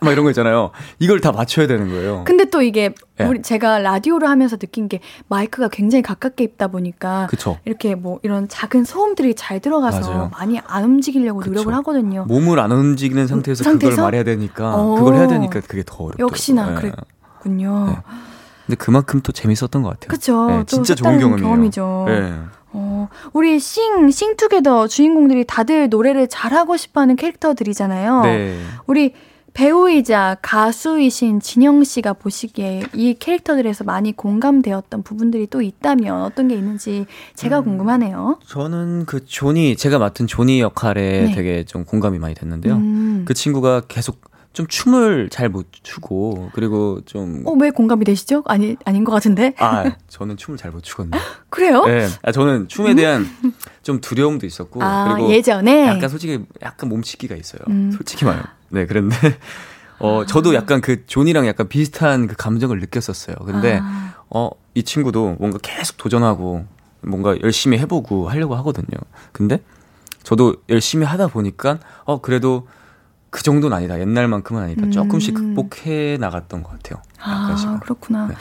막 0.02 0.12
이런 0.12 0.24
거 0.24 0.32
있잖아요. 0.32 0.72
이걸 1.00 1.22
다 1.22 1.32
맞춰야 1.32 1.68
되는 1.68 1.90
거예요. 1.90 2.24
근데 2.26 2.46
또 2.46 2.62
이게 2.62 2.94
네. 3.18 3.26
우리 3.26 3.42
제가 3.42 3.80
라디오를 3.80 4.28
하면서 4.28 4.58
느낀 4.58 4.88
게 4.88 5.00
마이크가 5.28 5.70
굉장히 5.70 6.02
가깝게 6.02 6.44
있다 6.44 6.68
보니까 6.68 7.28
그쵸. 7.30 7.58
이렇게 7.66 7.96
뭐 7.96 8.20
이런 8.24 8.48
작은 8.48 8.84
소음들이 8.86 9.36
잘 9.36 9.60
들어가서 9.60 10.10
맞아요. 10.10 10.30
많이 10.34 10.60
안 10.66 10.84
움직이려고 10.84 11.40
그쵸. 11.40 11.52
노력을 11.52 11.74
하거든요. 11.76 12.26
몸을 12.28 12.60
안 12.60 12.72
움직이는 12.72 13.28
상태에서, 13.28 13.64
상태에서? 13.64 13.96
그걸 13.96 14.04
말해야 14.06 14.24
되니까 14.24 14.76
어. 14.76 14.96
그걸 14.96 15.16
해야 15.16 15.28
되니까 15.28 15.62
그게 15.62 15.84
더 15.86 15.96
어렵죠. 16.06 16.24
역시나 16.24 16.80
네. 16.80 16.92
그랬군요. 16.92 17.86
네. 17.88 17.98
근데 18.66 18.76
그만큼 18.78 19.22
또 19.22 19.32
재밌었던 19.32 19.82
것 19.82 19.90
같아요. 19.92 20.08
그렇죠. 20.10 20.48
네, 20.48 20.64
진짜 20.66 20.94
좋은 20.94 21.20
경험이에요. 21.20 21.48
경험이죠. 21.48 22.06
네. 22.08 22.34
어, 22.74 23.08
우리 23.32 23.60
싱, 23.60 24.10
싱투게더 24.10 24.88
주인공들이 24.88 25.46
다들 25.46 25.90
노래를 25.90 26.28
잘하고 26.28 26.76
싶어 26.78 27.02
하는 27.02 27.16
캐릭터들이잖아요. 27.16 28.22
네. 28.24 28.60
우리 28.86 29.14
배우이자 29.58 30.38
가수이신 30.44 31.40
진영 31.40 31.84
씨가 31.84 32.14
보시기에 32.14 32.84
이 32.94 33.16
캐릭터들에서 33.16 33.86
많이 33.86 34.16
공감되었던 34.16 35.02
부분들이 35.02 35.48
또 35.48 35.64
있다면 35.64 36.22
어떤 36.22 36.48
게 36.48 36.54
있는지 36.54 37.08
제가 37.34 37.62
음, 37.62 37.64
궁금하네요. 37.64 38.38
저는 38.46 39.08
그 39.08 39.26
조니 39.26 39.76
제가 39.76 39.98
맡은 39.98 40.28
조니 40.28 40.62
역할에 40.62 41.24
네. 41.24 41.32
되게 41.34 41.64
좀 41.64 41.86
공감이 41.86 42.20
많이 42.20 42.36
됐는데요. 42.36 42.76
음. 42.76 43.24
그 43.26 43.34
친구가 43.34 43.82
계속 43.88 44.22
좀 44.54 44.68
춤을 44.68 45.30
잘 45.32 45.50
못 45.50 45.66
추고 45.82 46.52
그리고 46.54 47.02
좀 47.06 47.42
어, 47.48 47.54
왜 47.54 47.72
공감이 47.72 48.06
되시죠? 48.06 48.44
아니 48.46 48.76
아닌 48.86 49.04
것 49.04 49.12
같은데. 49.12 49.56
아, 49.58 49.92
저는 50.08 50.38
춤을 50.38 50.60
잘 50.60 50.70
못 50.72 50.84
추거든요. 50.84 51.20
그래요? 51.50 51.84
네. 51.86 52.08
아, 52.22 52.32
저는 52.32 52.68
춤에 52.68 52.94
대한 52.94 53.26
좀 53.82 54.02
두려움도 54.02 54.46
있었고 54.46 54.84
아, 54.84 55.16
그리고 55.16 55.32
예전에 55.32 55.88
약간 55.88 56.10
솔직히 56.10 56.46
약간 56.62 56.90
몸치기가 56.90 57.36
있어요. 57.36 57.62
음. 57.70 57.92
솔직히 57.92 58.24
말하면. 58.24 58.57
네, 58.70 58.86
그런데 58.86 59.16
어 60.00 60.26
저도 60.26 60.54
약간 60.54 60.82
그 60.82 61.06
존이랑 61.06 61.48
약간 61.48 61.68
비슷한 61.68 62.28
그 62.28 62.36
감정을 62.36 62.80
느꼈었어요. 62.80 63.36
근데 63.46 63.80
아. 63.82 64.14
어 64.30 64.52
이 64.78 64.84
친구도 64.84 65.38
뭔가 65.40 65.58
계속 65.60 65.98
도전하고 65.98 66.64
뭔가 67.02 67.36
열심히 67.42 67.80
해보고 67.80 68.30
하려고 68.30 68.56
하거든요. 68.58 69.00
근데 69.32 69.64
저도 70.22 70.56
열심히 70.70 71.04
하다 71.04 71.30
보니까 71.30 71.80
어 72.04 72.22
그래도 72.22 72.68
그 73.32 73.42
정도는 73.42 73.76
아니다. 73.76 74.00
옛날만큼은 74.00 74.62
아니다. 74.62 74.84
음. 74.84 74.92
조금씩 74.92 75.34
극복해 75.34 76.18
나갔던 76.20 76.62
것 76.62 76.74
같아요. 76.74 77.02
약간씩은. 77.20 77.74
아 77.74 77.80
그렇구나. 77.80 78.28
네. 78.28 78.36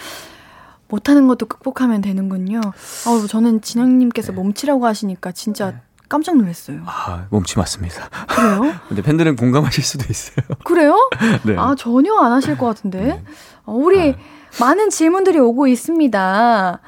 못하는 0.88 1.26
것도 1.26 1.46
극복하면 1.46 2.02
되는군요. 2.02 2.60
어, 2.60 3.26
저는 3.26 3.62
진영님께서 3.62 4.32
네. 4.32 4.36
몸치라고 4.36 4.84
하시니까 4.86 5.32
진짜 5.32 5.70
네. 5.70 5.80
깜짝 6.08 6.36
놀랐어요. 6.36 6.80
아, 6.86 7.26
몸치 7.30 7.58
맞습니다. 7.58 8.08
그래요? 8.28 8.74
근데 8.88 9.02
팬들은 9.02 9.36
공감하실 9.36 9.84
수도 9.84 10.06
있어요. 10.08 10.46
그래요? 10.64 10.96
네. 11.44 11.56
아, 11.56 11.74
전혀 11.76 12.14
안 12.16 12.32
하실 12.32 12.56
것 12.56 12.66
같은데. 12.66 13.00
네. 13.00 13.22
어, 13.64 13.72
우리 13.72 14.10
아. 14.10 14.14
많은 14.60 14.90
질문들이 14.90 15.38
오고 15.38 15.66
있습니다. 15.66 16.80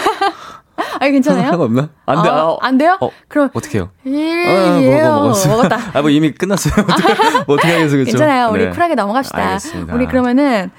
아 0.99 1.09
괜찮아요? 1.09 1.49
상관없나? 1.49 1.89
안 2.05 2.23
돼. 2.23 2.29
어, 2.29 2.57
안 2.61 2.77
돼요? 2.77 2.97
어, 3.01 3.09
그럼 3.27 3.49
어떻게 3.53 3.79
해요? 3.79 3.89
예, 4.05 5.01
아, 5.01 5.15
먹었어. 5.19 5.49
먹었다. 5.49 5.77
아, 5.97 6.01
뭐 6.01 6.09
이미 6.09 6.31
끝났어요. 6.31 6.73
어떻게, 6.87 7.13
뭐 7.45 7.55
어떻게 7.55 7.71
하겠어, 7.73 7.97
그죠? 7.97 8.11
괜찮아요. 8.11 8.49
우리 8.51 8.65
네. 8.65 8.71
쿨하게 8.71 8.95
넘어갑시다. 8.95 9.37
알겠습니다. 9.37 9.93
우리 9.93 10.07
그러면은, 10.07 10.71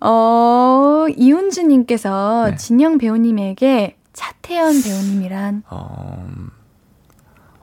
어, 0.00 1.04
이훈주 1.16 1.62
님께서 1.64 2.48
네. 2.50 2.56
진영 2.56 2.98
배우님에게 2.98 3.96
차태현 4.12 4.82
배우님이란? 4.82 5.62
어, 5.68 6.26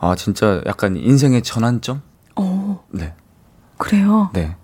아, 0.03 0.15
진짜 0.15 0.61
약간 0.65 0.97
인생의 0.97 1.43
전환점? 1.43 2.01
어. 2.35 2.83
네. 2.91 3.13
그래요? 3.77 4.29
네. 4.33 4.55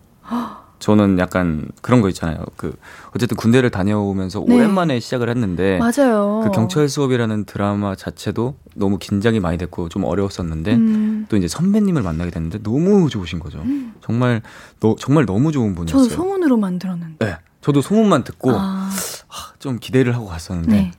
저는 0.79 1.19
약간 1.19 1.67
그런 1.81 2.01
거 2.01 2.07
있잖아요. 2.09 2.37
그 2.55 2.75
어쨌든 3.13 3.35
군대를 3.35 3.69
다녀오면서 3.69 4.43
네. 4.47 4.55
오랜만에 4.55 4.99
시작을 4.99 5.29
했는데 5.29 5.77
맞아요. 5.77 6.41
그 6.43 6.51
경찰 6.51 6.87
수업이라는 6.87 7.43
드라마 7.45 7.95
자체도 7.95 8.55
너무 8.75 8.97
긴장이 8.97 9.41
많이 9.41 9.57
됐고 9.57 9.89
좀 9.89 10.05
어려웠었는데 10.05 10.75
음. 10.75 11.25
또 11.27 11.35
이제 11.35 11.49
선배님을 11.49 12.01
만나게 12.01 12.31
됐는데 12.31 12.63
너무 12.63 13.09
좋으신 13.09 13.39
거죠. 13.39 13.59
음. 13.59 13.93
정말 14.01 14.41
너, 14.79 14.95
정말 14.97 15.25
너무 15.25 15.51
좋은 15.51 15.75
분이었어요. 15.75 16.03
저도 16.03 16.15
소문으로 16.15 16.55
만들었는데. 16.57 17.25
네. 17.25 17.37
저도 17.61 17.81
소문만 17.81 18.23
듣고 18.23 18.51
아. 18.53 18.89
좀 19.59 19.79
기대를 19.79 20.15
하고 20.15 20.27
갔었는데 20.27 20.71
네. 20.71 20.91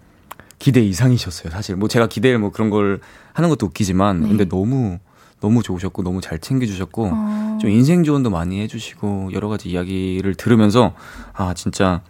기대 0.61 0.81
이상이셨어요, 0.81 1.51
사실. 1.51 1.75
뭐 1.75 1.89
제가 1.89 2.07
기대를 2.07 2.39
뭐 2.39 2.53
그런 2.53 2.71
걸 2.71 3.01
하는 3.33 3.49
것도 3.49 3.67
웃기지만, 3.67 4.21
네. 4.21 4.29
근데 4.29 4.45
너무, 4.49 4.99
너무 5.41 5.63
좋으셨고, 5.63 6.03
너무 6.03 6.21
잘 6.21 6.39
챙겨주셨고, 6.39 7.11
어. 7.13 7.59
좀 7.61 7.71
인생 7.71 8.05
조언도 8.05 8.31
많이 8.31 8.61
해주시고, 8.61 9.31
여러 9.33 9.49
가지 9.49 9.71
이야기를 9.71 10.35
들으면서, 10.37 10.95
아, 11.33 11.55
진짜, 11.55 12.03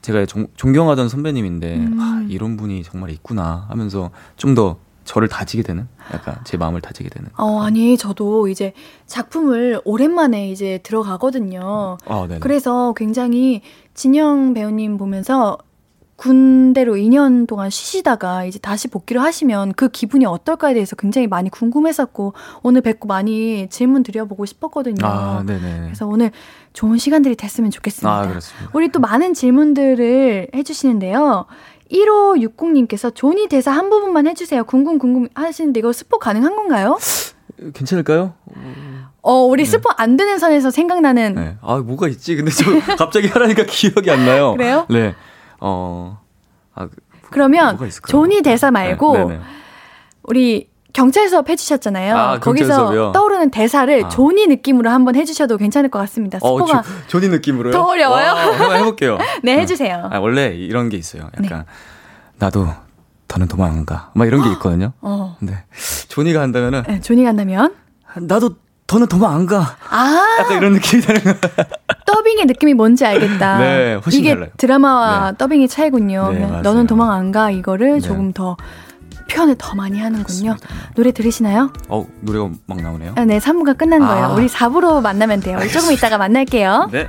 제가 0.00 0.24
종, 0.24 0.46
존경하던 0.56 1.08
선배님인데, 1.08 1.76
음. 1.76 1.98
아, 2.00 2.24
이런 2.30 2.56
분이 2.56 2.84
정말 2.84 3.10
있구나 3.10 3.66
하면서 3.68 4.10
좀 4.36 4.54
더 4.54 4.78
저를 5.08 5.26
다지게 5.26 5.62
되는? 5.62 5.88
약간 6.12 6.36
제 6.44 6.58
마음을 6.58 6.82
다지게 6.82 7.08
되는. 7.08 7.30
어, 7.38 7.62
아니, 7.62 7.96
저도 7.96 8.48
이제 8.48 8.74
작품을 9.06 9.80
오랜만에 9.86 10.50
이제 10.50 10.80
들어가거든요. 10.82 11.96
아, 12.04 12.28
그래서 12.40 12.92
굉장히 12.94 13.62
진영 13.94 14.52
배우님 14.52 14.98
보면서 14.98 15.56
군대로 16.18 16.96
2년 16.96 17.46
동안 17.46 17.70
쉬시다가 17.70 18.44
이제 18.44 18.58
다시 18.58 18.88
복귀를 18.88 19.22
하시면 19.22 19.74
그 19.74 19.88
기분이 19.88 20.26
어떨까에 20.26 20.74
대해서 20.74 20.96
굉장히 20.96 21.28
많이 21.28 21.48
궁금했었고 21.48 22.34
오늘 22.64 22.80
뵙고 22.80 23.06
많이 23.06 23.68
질문 23.70 24.02
드려보고 24.02 24.44
싶었거든요. 24.44 25.06
아, 25.06 25.44
네네. 25.46 25.82
그래서 25.84 26.08
오늘 26.08 26.32
좋은 26.72 26.98
시간들이 26.98 27.36
됐으면 27.36 27.70
좋겠습니다. 27.70 28.12
아, 28.12 28.26
그렇습니다. 28.26 28.70
우리 28.74 28.88
또 28.88 28.98
많은 28.98 29.32
질문들을 29.32 30.48
해주시는데요. 30.56 31.46
1560님께서 31.92 33.14
조니 33.14 33.46
대사 33.46 33.70
한 33.70 33.88
부분만 33.88 34.26
해주세요. 34.26 34.64
궁금 34.64 34.98
궁금 34.98 35.28
하시는데 35.34 35.78
이거 35.78 35.92
스포 35.92 36.18
가능한 36.18 36.56
건가요? 36.56 36.98
괜찮을까요? 37.74 38.34
어, 39.22 39.34
우리 39.44 39.62
네. 39.62 39.70
스포 39.70 39.88
안 39.96 40.16
되는 40.16 40.40
선에서 40.40 40.72
생각나는. 40.72 41.34
네. 41.36 41.56
아, 41.62 41.76
뭐가 41.76 42.08
있지? 42.08 42.34
근데 42.34 42.50
저 42.50 42.64
갑자기 42.98 43.28
하라니까 43.28 43.64
기억이 43.66 44.10
안 44.10 44.26
나요. 44.26 44.54
그래요? 44.56 44.84
네. 44.90 45.14
어, 45.60 46.20
아, 46.74 46.86
그, 46.86 46.96
그러면 47.30 47.78
조니 48.08 48.42
대사 48.42 48.70
말고 48.70 49.28
네, 49.30 49.40
우리 50.22 50.68
경찰 50.92 51.28
수업 51.28 51.48
해주셨잖아요. 51.48 52.16
아, 52.16 52.38
거기서 52.40 52.74
수업이요? 52.74 53.12
떠오르는 53.12 53.50
대사를 53.50 54.04
아. 54.04 54.08
조니 54.08 54.46
느낌으로 54.46 54.90
한번 54.90 55.14
해주셔도 55.14 55.56
괜찮을 55.56 55.90
것 55.90 55.98
같습니다. 56.00 56.38
어, 56.40 56.58
스포가 56.58 56.78
어, 56.78 56.82
조, 56.82 57.20
조니 57.20 57.28
느낌으로요? 57.28 57.72
더 57.72 57.84
어려워요? 57.84 58.26
와, 58.26 58.52
한번 58.52 58.76
해볼게요. 58.78 59.18
네, 59.44 59.58
해주세요. 59.60 60.08
아, 60.10 60.18
원래 60.18 60.48
이런 60.48 60.88
게 60.88 60.96
있어요. 60.96 61.28
약간 61.42 61.64
나도 62.38 62.66
더는 63.28 63.46
도망 63.46 63.72
안 63.72 63.84
가. 63.84 64.10
막 64.14 64.26
이런 64.26 64.42
게 64.42 64.50
있거든요. 64.52 64.92
어. 65.00 65.36
네. 65.40 65.52
조니가 66.08 66.40
한다면은. 66.40 66.82
네, 66.88 67.00
조니가 67.00 67.28
한다면? 67.28 67.74
나도 68.16 68.56
더는 68.88 69.06
도망 69.06 69.34
안 69.34 69.46
가. 69.46 69.76
아. 69.90 70.36
약간 70.40 70.56
이런 70.56 70.72
느낌이 70.72 71.02
드는 71.02 71.22
거. 71.22 71.34
더빙의 72.06 72.46
느낌이 72.46 72.72
뭔지 72.74 73.04
알겠다. 73.04 73.58
네, 73.60 73.94
훨씬 73.94 74.20
이게 74.20 74.30
달라요. 74.34 74.48
드라마와 74.56 75.30
네. 75.32 75.36
더빙의 75.36 75.68
차이군요. 75.68 76.32
네, 76.32 76.60
너는 76.62 76.86
도망 76.86 77.12
안 77.12 77.30
가. 77.30 77.50
이거를 77.50 78.00
네. 78.00 78.00
조금 78.00 78.32
더 78.32 78.56
표현을 79.30 79.56
더 79.58 79.74
많이 79.74 80.00
하는군요. 80.00 80.24
그렇습니다. 80.56 80.68
노래 80.96 81.12
들으시나요? 81.12 81.70
어, 81.88 82.06
노래가 82.22 82.48
막 82.66 82.80
나오네요. 82.80 83.12
아, 83.16 83.24
네, 83.26 83.38
3부가 83.38 83.76
끝난 83.76 84.02
아. 84.02 84.08
거예요. 84.08 84.34
우리 84.34 84.46
4부로 84.46 85.02
만나면 85.02 85.40
돼요. 85.40 85.58
우리 85.60 85.70
조금 85.70 85.92
이따가 85.92 86.16
만날게요. 86.16 86.88
네. 86.90 87.08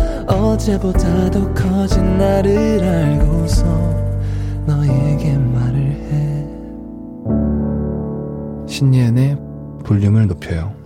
어제보다 0.27 1.29
더 1.31 1.53
커진 1.53 2.17
나를 2.17 2.83
알고서 2.83 3.63
너에게 4.65 5.37
말을 5.37 5.79
해 5.79 6.47
신예은의 8.67 9.37
볼륨을 9.85 10.27
높여요 10.27 10.81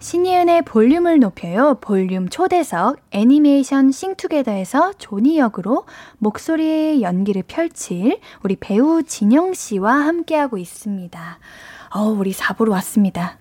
신예은의 0.00 0.62
볼륨을 0.62 1.18
높여요. 1.18 1.76
볼륨 1.82 2.30
초대석 2.30 2.96
애니메이션 3.10 3.92
싱투게더에서 3.92 4.94
조니 4.94 5.38
역으로 5.38 5.84
목소리의 6.18 7.02
연기를 7.02 7.42
펼칠 7.42 8.18
우리 8.42 8.56
배우 8.56 9.02
진영 9.02 9.52
씨와 9.52 9.92
함께하고 9.92 10.56
있습니다. 10.56 11.38
어, 11.94 12.02
우리 12.04 12.32
4부로 12.32 12.70
왔습니다. 12.70 13.38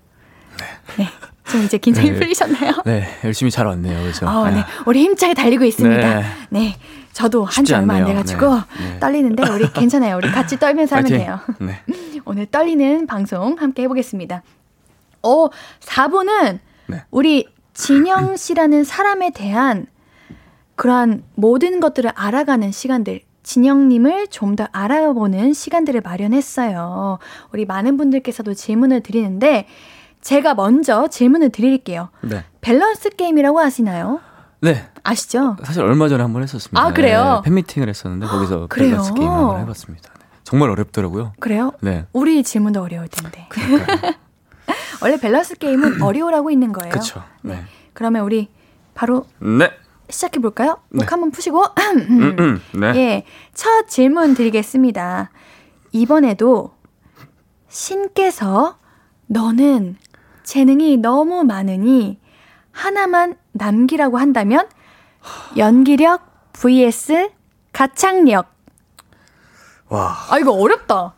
네. 0.97 1.03
네. 1.03 1.09
좀 1.49 1.63
이제 1.63 1.77
긴장이 1.77 2.11
네. 2.11 2.17
풀리셨나요? 2.17 2.73
네, 2.85 3.07
열심히 3.23 3.51
잘 3.51 3.65
왔네요. 3.65 4.03
그죠? 4.03 4.27
어, 4.27 4.49
네. 4.49 4.63
우리 4.85 5.01
힘차게 5.01 5.33
달리고 5.33 5.65
있습니다. 5.65 6.19
네. 6.19 6.25
네. 6.49 6.75
저도 7.13 7.43
한지 7.43 7.73
얼마 7.73 7.95
안 7.95 8.05
돼가지고 8.05 8.55
네. 8.55 8.61
네. 8.93 8.99
떨리는데 8.99 9.43
우리 9.49 9.71
괜찮아요. 9.73 10.17
우리 10.17 10.31
같이 10.31 10.57
떨면서 10.59 10.97
하면 10.97 11.09
돼요. 11.09 11.39
네. 11.59 11.81
오늘 12.25 12.45
떨리는 12.45 13.07
방송 13.07 13.55
함께 13.59 13.83
해보겠습니다. 13.83 14.43
어, 15.23 15.47
4부는 15.81 16.59
네. 16.87 17.03
우리 17.11 17.45
진영 17.73 18.37
씨라는 18.37 18.83
사람에 18.83 19.31
대한 19.31 19.87
그러한 20.75 21.23
모든 21.35 21.79
것들을 21.79 22.11
알아가는 22.15 22.71
시간들, 22.71 23.21
진영님을 23.43 24.27
좀 24.27 24.55
더 24.55 24.67
알아보는 24.71 25.53
시간들을 25.53 26.01
마련했어요. 26.01 27.19
우리 27.51 27.65
많은 27.65 27.97
분들께서도 27.97 28.53
질문을 28.53 29.01
드리는데, 29.01 29.65
제가 30.21 30.53
먼저 30.53 31.07
질문을 31.07 31.49
드릴게요. 31.51 32.09
네. 32.21 32.43
밸런스 32.61 33.09
게임이라고 33.11 33.59
아시나요? 33.59 34.19
네. 34.61 34.85
아시죠? 35.03 35.55
사실 35.63 35.81
얼마 35.81 36.09
전에 36.09 36.21
한 36.21 36.33
번 36.33 36.43
했었습니다. 36.43 36.81
아, 36.81 36.91
그래요? 36.93 37.41
네, 37.43 37.49
팬미팅을 37.49 37.87
했었는데, 37.89 38.25
거기서 38.27 38.67
그래요? 38.67 38.89
밸런스 38.91 39.13
게임 39.13 39.29
한 39.29 39.47
번 39.47 39.59
해봤습니다. 39.61 40.09
네. 40.19 40.25
정말 40.43 40.69
어렵더라고요. 40.71 41.33
그래요? 41.39 41.71
네. 41.81 42.05
우리 42.11 42.43
질문도 42.43 42.81
어려울 42.81 43.07
텐데. 43.07 43.47
원래 45.01 45.17
밸런스 45.17 45.55
게임은 45.55 46.01
어려우라고 46.03 46.51
있는 46.51 46.73
거예요. 46.73 46.91
그렇죠. 46.91 47.23
네. 47.41 47.63
그러면 47.93 48.23
우리 48.23 48.49
바로 48.93 49.25
네. 49.39 49.71
시작해 50.09 50.39
볼까요? 50.39 50.77
목 50.89 51.01
네. 51.01 51.05
한번 51.09 51.31
푸시고. 51.31 51.63
음, 51.95 52.35
음, 52.39 52.61
네. 52.79 52.87
예. 52.95 53.25
첫 53.53 53.87
질문 53.87 54.33
드리겠습니다. 54.33 55.29
이번에도 55.93 56.73
신께서 57.69 58.77
너는 59.27 59.95
재능이 60.53 60.97
너무 60.97 61.43
많으니 61.43 62.19
하나만 62.71 63.37
남기라고 63.51 64.17
한다면 64.17 64.67
연기력 65.57 66.25
vs 66.53 67.29
가창력. 67.71 68.51
와. 69.89 70.17
아 70.27 70.39
이거 70.39 70.51
어렵다. 70.53 71.13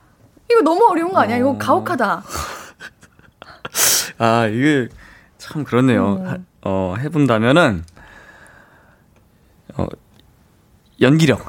이거 0.51 0.61
너무 0.63 0.85
어려운 0.89 1.13
거 1.13 1.21
아니야? 1.21 1.37
이거 1.37 1.51
어. 1.51 1.57
가혹하다. 1.57 2.23
아, 4.19 4.47
이게 4.47 4.89
참 5.37 5.63
그렇네요. 5.63 6.15
음. 6.15 6.45
어, 6.65 6.95
해본다면은, 6.99 7.85
어, 9.77 9.87
연기력. 10.99 11.39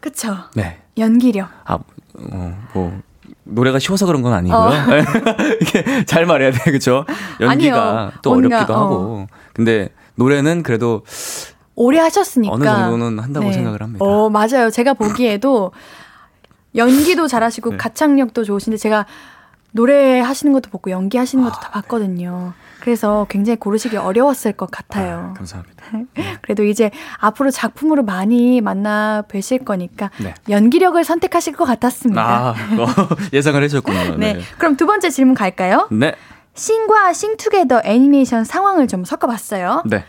그쵸. 0.00 0.36
네. 0.56 0.82
연기력. 0.98 1.48
아, 1.64 1.74
어, 1.74 2.62
뭐, 2.74 3.00
노래가 3.54 3.78
쉬워서 3.78 4.06
그런 4.06 4.22
건 4.22 4.32
아니고요. 4.32 4.58
어. 4.58 4.70
이게 5.60 6.04
잘 6.04 6.26
말해야 6.26 6.50
돼, 6.52 6.70
그쵸? 6.70 7.04
연기가 7.40 7.90
아니요. 7.90 8.12
또 8.22 8.30
뭔가, 8.30 8.56
어렵기도 8.56 8.74
어. 8.74 8.76
하고. 8.78 9.26
근데 9.54 9.88
노래는 10.16 10.62
그래도 10.62 11.02
오래 11.74 11.98
하셨으니까 11.98 12.54
어느 12.54 12.64
정도는 12.64 13.18
한다고 13.18 13.46
네. 13.46 13.52
생각을 13.52 13.82
합니다. 13.82 14.04
어, 14.04 14.28
맞아요. 14.28 14.70
제가 14.70 14.94
보기에도 14.94 15.72
연기도 16.74 17.28
잘하시고 17.28 17.70
네. 17.70 17.76
가창력도 17.76 18.44
좋으신데 18.44 18.76
제가 18.76 19.06
노래 19.72 20.20
하시는 20.20 20.52
것도 20.52 20.70
보고 20.70 20.90
연기 20.90 21.16
하시는 21.16 21.42
것도 21.44 21.56
아, 21.56 21.60
다 21.60 21.70
봤거든요. 21.70 22.52
네. 22.54 22.61
그래서 22.82 23.28
굉장히 23.30 23.60
고르시기 23.60 23.96
어려웠을 23.96 24.54
것 24.54 24.68
같아요. 24.68 25.30
아, 25.30 25.34
감사합니다. 25.34 25.84
네. 26.14 26.36
그래도 26.42 26.64
이제 26.64 26.90
앞으로 27.18 27.52
작품으로 27.52 28.02
많이 28.02 28.60
만나 28.60 29.22
뵈실 29.28 29.64
거니까 29.64 30.10
네. 30.20 30.34
연기력을 30.48 31.02
선택하실 31.04 31.52
것 31.52 31.64
같았습니다. 31.64 32.20
아, 32.20 32.50
어, 32.50 32.86
예상을 33.32 33.62
해주셨군요. 33.62 34.16
네. 34.16 34.32
네. 34.32 34.40
그럼 34.58 34.76
두 34.76 34.86
번째 34.86 35.10
질문 35.10 35.36
갈까요? 35.36 35.86
네. 35.92 36.16
싱과 36.54 37.12
싱투게더 37.12 37.82
애니메이션 37.84 38.42
상황을 38.42 38.88
좀 38.88 39.04
섞어봤어요. 39.04 39.84
네. 39.86 40.04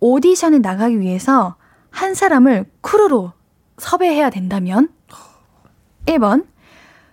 오디션에 0.00 0.58
나가기 0.58 0.98
위해서 0.98 1.54
한 1.90 2.14
사람을 2.14 2.64
크루로 2.80 3.32
섭외해야 3.76 4.30
된다면 4.30 4.88
1번 6.06 6.46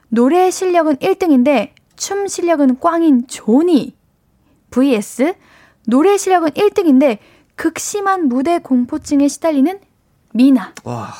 노래 0.10 0.50
실력은 0.50 0.96
1등인데 0.96 1.74
춤 1.96 2.28
실력은 2.28 2.80
꽝인 2.80 3.28
조니 3.28 3.95
vs 4.76 5.34
노래 5.88 6.18
실력은 6.18 6.50
1등인데 6.50 7.20
극심한 7.56 8.28
무대 8.28 8.60
공포증에 8.60 9.28
시달리는 9.28 9.80
미나. 10.34 10.74
와. 10.84 11.14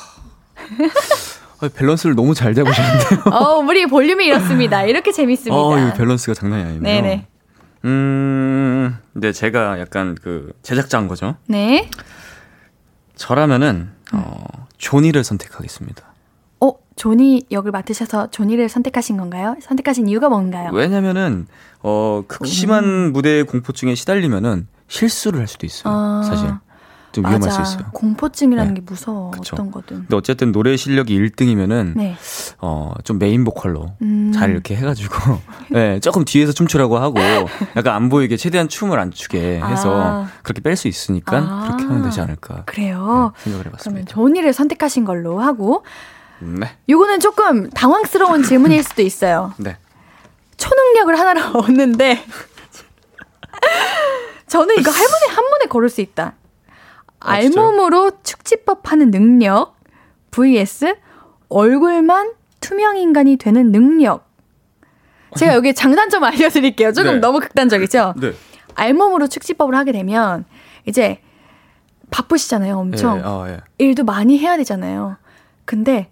밸런스를 1.74 2.14
너무 2.14 2.34
잘 2.34 2.54
잡으셨는데요. 2.54 3.20
어, 3.34 3.58
우리 3.58 3.86
볼륨이 3.86 4.26
이렇습니다. 4.26 4.84
이렇게 4.84 5.10
재밌습니다. 5.12 5.56
어, 5.56 5.78
이 5.78 5.92
밸런스가 5.94 6.34
장난이 6.34 6.62
아니네요. 6.62 6.82
네네. 6.82 7.26
음, 7.86 8.98
근데 9.12 9.32
제가 9.32 9.80
약간 9.80 10.16
그 10.20 10.52
제작자인 10.62 11.08
거죠. 11.08 11.36
네. 11.46 11.90
저라면은 13.14 13.90
어, 14.12 14.44
조니를 14.76 15.24
선택하겠습니다. 15.24 16.02
어, 16.96 17.00
조니 17.06 17.44
역을 17.50 17.70
맡으셔서 17.70 18.30
조니를 18.30 18.68
선택하신 18.68 19.16
건가요? 19.18 19.56
선택하신 19.60 20.08
이유가 20.08 20.28
뭔가요? 20.28 20.70
왜냐면은 20.72 21.46
어 21.82 22.22
극심한 22.26 22.84
음. 22.84 23.12
무대 23.12 23.42
공포증에 23.42 23.94
시달리면은 23.94 24.66
실수를 24.88 25.40
할 25.40 25.46
수도 25.46 25.66
있어요. 25.66 25.92
아. 25.94 26.22
사실. 26.24 26.48
좀 27.12 27.24
위험할 27.24 27.48
맞아. 27.48 27.64
수 27.64 27.74
있어요. 27.76 27.90
공포증이라는 27.92 28.74
네. 28.74 28.80
게 28.80 28.84
무서워. 28.84 29.30
그쵸. 29.30 29.54
어떤 29.54 29.70
거든. 29.70 29.98
근데 30.00 30.16
어쨌든 30.16 30.52
노래 30.52 30.76
실력이 30.76 31.18
1등이면은 31.18 31.94
네. 31.96 32.14
어좀 32.58 33.18
메인 33.18 33.42
보컬로 33.44 33.94
음. 34.02 34.32
잘 34.34 34.50
이렇게 34.50 34.76
해가지고 34.76 35.14
네, 35.72 35.98
조금 36.00 36.26
뒤에서 36.26 36.52
춤추라고 36.52 36.98
하고 36.98 37.18
약간 37.76 37.94
안 37.94 38.10
보이게 38.10 38.36
최대한 38.36 38.68
춤을 38.68 38.98
안 38.98 39.12
추게 39.12 39.60
해서 39.60 39.94
아. 39.94 40.28
그렇게 40.42 40.60
뺄 40.60 40.76
수 40.76 40.88
있으니까 40.88 41.38
아. 41.38 41.64
그렇게 41.66 41.84
하면 41.84 42.02
되지 42.02 42.20
않을까. 42.20 42.64
그래요. 42.66 43.32
네, 43.36 43.44
생각을 43.44 43.66
해봤습니다. 43.66 43.80
그러면 43.82 44.06
좋은 44.06 44.36
일을 44.36 44.52
선택하신 44.52 45.04
걸로 45.06 45.40
하고. 45.40 45.84
네. 46.40 46.76
요거는 46.88 47.20
조금 47.20 47.70
당황스러운 47.70 48.42
질문일 48.42 48.82
수도 48.82 49.02
있어요. 49.02 49.54
네. 49.58 49.76
초능력을 50.56 51.18
하나를 51.18 51.42
얻는데 51.56 52.22
저는 54.46 54.76
이거 54.78 54.90
할머니 54.90 55.34
한 55.34 55.50
번에 55.50 55.66
걸을 55.66 55.88
수 55.88 56.00
있다. 56.00 56.34
아, 57.20 57.32
알몸으로 57.32 58.22
축지법 58.22 58.90
하는 58.90 59.10
능력 59.10 59.76
vs 60.30 60.96
얼굴만 61.48 62.32
투명 62.60 62.96
인간이 62.96 63.36
되는 63.36 63.72
능력. 63.72 64.26
제가 65.36 65.54
여기 65.54 65.74
장단점 65.74 66.24
알려드릴게요. 66.24 66.92
조금 66.92 67.14
네. 67.14 67.18
너무 67.18 67.40
극단적이죠? 67.40 68.14
네. 68.16 68.32
알몸으로 68.74 69.28
축지법을 69.28 69.74
하게 69.74 69.92
되면 69.92 70.44
이제 70.86 71.20
바쁘시잖아요, 72.10 72.78
엄청. 72.78 73.18
예, 73.18 73.22
어, 73.22 73.46
예. 73.48 73.60
일도 73.78 74.04
많이 74.04 74.38
해야 74.38 74.56
되잖아요. 74.56 75.16
근데 75.64 76.08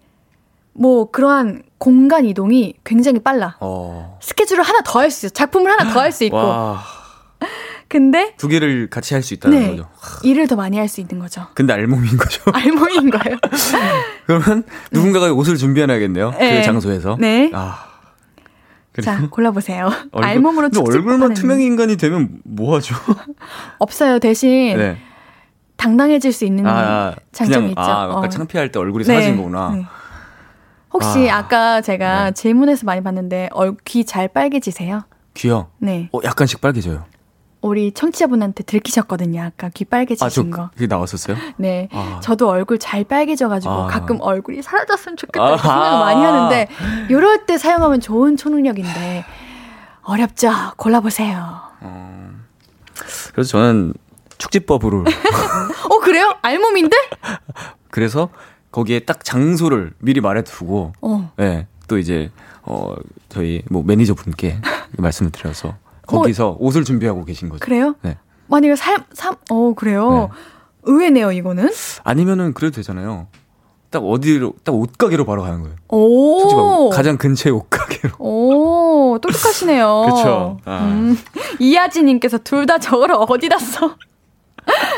뭐 0.77 1.09
그러한 1.09 1.63
공간 1.77 2.25
이동이 2.25 2.73
굉장히 2.83 3.19
빨라. 3.19 3.55
어. 3.61 4.17
스케줄을 4.21 4.61
하나 4.63 4.81
더 4.81 4.99
할 4.99 5.09
수 5.09 5.25
있어. 5.25 5.33
작품을 5.33 5.71
하나 5.71 5.91
더 5.93 5.99
할 6.01 6.11
수 6.11 6.23
있고. 6.25 6.37
와. 6.37 6.81
근데 7.87 8.33
두 8.37 8.47
개를 8.47 8.89
같이 8.89 9.13
할 9.13 9.21
수 9.23 9.33
있다는 9.35 9.59
네, 9.59 9.69
거죠. 9.69 9.87
일을 10.23 10.47
더 10.47 10.55
많이 10.55 10.77
할 10.77 10.87
수 10.89 10.99
있는 11.01 11.19
거죠. 11.19 11.47
근데 11.53 11.71
알몸인 11.73 12.17
거죠. 12.17 12.41
알몸인 12.51 13.09
거예요. 13.11 13.37
그러면 14.25 14.63
누군가가 14.91 15.31
옷을 15.31 15.55
준비해놔야겠네요. 15.57 16.31
네. 16.31 16.57
그 16.59 16.63
장소에서. 16.65 17.17
네. 17.19 17.51
아. 17.53 17.85
자, 19.03 19.27
골라보세요. 19.29 19.87
얼굴, 20.13 20.23
알몸으로 20.23 20.69
근데 20.69 20.79
얼굴만 20.79 21.33
투명 21.33 21.59
인간이 21.61 21.97
되면 21.97 22.39
뭐 22.45 22.75
하죠? 22.77 22.95
없어요. 23.77 24.19
대신 24.19 24.77
네. 24.77 24.97
당당해질 25.75 26.31
수 26.31 26.45
있는 26.45 26.65
아, 26.65 27.13
장점이 27.33 27.69
있죠. 27.69 27.81
아, 27.81 28.03
아까 28.05 28.19
어. 28.19 28.29
창피할 28.29 28.71
때 28.71 28.79
얼굴이 28.79 29.03
네. 29.03 29.13
사라진 29.13 29.35
거구나. 29.35 29.89
네. 30.99 31.05
혹시 31.05 31.29
아, 31.29 31.47
까 31.47 31.81
제가 31.81 32.25
네. 32.25 32.31
질문에서 32.31 32.85
많이 32.85 33.01
봤는데 33.01 33.49
귀잘 33.85 34.27
빨개지세요? 34.27 35.03
귀요? 35.33 35.69
네. 35.79 36.09
어, 36.13 36.19
약간씩 36.23 36.61
빨개져요. 36.61 37.05
우리 37.61 37.91
청취자분한테 37.91 38.63
들키셨거든요. 38.63 39.41
아까 39.41 39.69
귀 39.73 39.85
빨개지신 39.85 40.53
아, 40.53 40.55
거. 40.55 40.69
그게 40.73 40.85
나왔었어요? 40.87 41.35
네. 41.57 41.89
아. 41.91 42.19
저도 42.21 42.47
얼굴 42.47 42.77
잘 42.77 43.03
빨개져가지고 43.03 43.73
아. 43.73 43.87
가끔 43.87 44.21
얼굴이 44.21 44.61
사라졌으면 44.61 45.17
좋겠다 45.17 45.57
생각을 45.57 45.99
많이 45.99 46.23
하는데 46.23 46.67
이럴 47.09 47.45
때 47.45 47.57
사용하면 47.57 48.01
좋은 48.01 48.37
초능력인데 48.37 49.25
어렵죠. 50.03 50.51
골라보세요. 50.77 51.59
어. 51.81 52.31
그래서 53.33 53.49
저는 53.49 53.93
축지법으로. 54.37 55.03
어 55.89 55.99
그래요? 56.01 56.35
알몸인데? 56.43 56.95
그래서 57.89 58.29
거기에 58.75 58.99
딱 58.99 59.23
장소를 59.23 59.93
미리 59.99 60.19
말해두고, 60.19 60.91
어. 61.01 61.31
네, 61.37 61.65
또 61.87 61.97
이제 61.97 62.29
어 62.63 62.93
저희 63.29 63.61
뭐 63.71 63.83
매니저 63.83 64.15
분께 64.15 64.57
말씀을 64.97 65.31
드려서 65.31 65.75
거기서 66.05 66.43
뭐, 66.43 66.57
옷을 66.59 66.83
준비하고 66.83 67.23
계신 67.23 67.47
거죠. 67.47 67.61
그래요? 67.63 67.95
네. 68.01 68.17
만약에 68.47 68.75
삶, 68.75 68.97
삶, 69.13 69.35
어 69.49 69.73
그래요. 69.75 70.11
네. 70.11 70.27
의외네요 70.83 71.31
이거는. 71.31 71.69
아니면은 72.03 72.53
그래도 72.53 72.75
되잖아요. 72.75 73.27
딱 73.91 74.03
어디로 74.03 74.55
딱 74.65 74.75
옷가게로 74.75 75.23
바로 75.23 75.43
가는 75.43 75.61
거예요. 75.61 75.75
오. 75.87 76.89
가장 76.89 77.17
근처의 77.17 77.55
옷가게로. 77.55 78.15
오, 78.19 79.17
똑똑하시네요. 79.21 80.01
그렇죠. 80.03 80.57
아. 80.65 80.79
음, 80.83 81.17
이하진님께서 81.61 82.39
둘 82.39 82.65
다 82.65 82.77
저걸 82.77 83.13
어디다 83.13 83.57
써? 83.57 83.95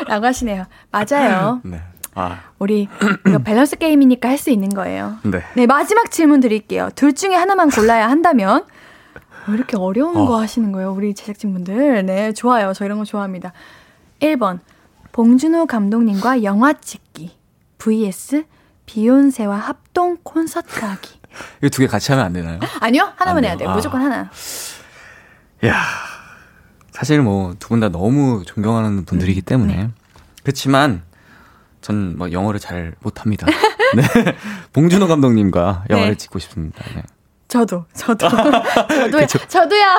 라고 0.08 0.26
하시네요. 0.26 0.64
맞아요. 0.90 1.62
네. 1.64 1.80
아. 2.20 2.42
우리 2.60 2.88
이거 3.28 3.38
밸런스 3.40 3.78
게임이니까 3.78 4.28
할 4.30 4.38
수 4.38 4.50
있는 4.50 4.70
거예요. 4.70 5.18
네. 5.24 5.44
네, 5.56 5.66
마지막 5.68 6.10
질문 6.12 6.40
드릴게요. 6.40 6.90
둘 6.96 7.14
중에 7.14 7.36
하나만 7.36 7.70
골라야 7.70 8.10
한다면 8.10 8.66
왜 9.48 9.54
이렇게 9.56 9.78
어려운 9.78 10.18
어. 10.18 10.26
거 10.26 10.40
하시는 10.42 10.72
거예요, 10.72 10.92
우리 10.94 11.14
제작진분들? 11.14 12.06
네, 12.06 12.34
좋아요. 12.34 12.74
저 12.74 12.86
이런 12.86 12.98
거 12.98 13.06
좋아합니다. 13.06 13.54
1번 14.20 14.60
봉준호 15.12 15.68
감독님과 15.68 16.44
영화 16.44 16.74
찍기 16.74 17.38
vs 17.78 18.46
비욘세와 18.88 19.56
합동 19.58 20.18
콘서트 20.24 20.84
하기. 20.84 21.20
이거 21.60 21.70
두 21.70 21.82
개 21.84 21.88
같이 21.88 22.12
하면 22.12 22.26
안 22.26 22.34
되나요? 22.34 22.60
아니요, 22.80 23.12
하나만 23.16 23.44
해야 23.46 23.56
돼요. 23.58 23.70
아. 23.70 23.74
무조건 23.76 24.02
하나. 24.02 24.30
야, 25.66 25.82
사실 26.92 27.22
뭐 27.22 27.54
두 27.60 27.70
분 27.70 27.80
다 27.80 27.90
너무 27.90 28.44
존경하는 28.46 29.06
분들이기 29.06 29.42
때문에 29.42 29.76
네. 29.76 29.90
그렇지만 30.44 31.02
전뭐 31.88 32.32
영어를 32.32 32.60
잘 32.60 32.94
못합니다. 33.02 33.48
네. 33.96 34.36
봉준호 34.74 35.08
감독님과 35.08 35.86
영화를 35.90 36.12
네. 36.14 36.18
찍고 36.18 36.40
싶습니다. 36.40 36.84
네. 36.94 37.04
저도, 37.48 37.86
저도. 37.94 38.28
저도야. 38.28 39.26
저도야. 39.26 39.98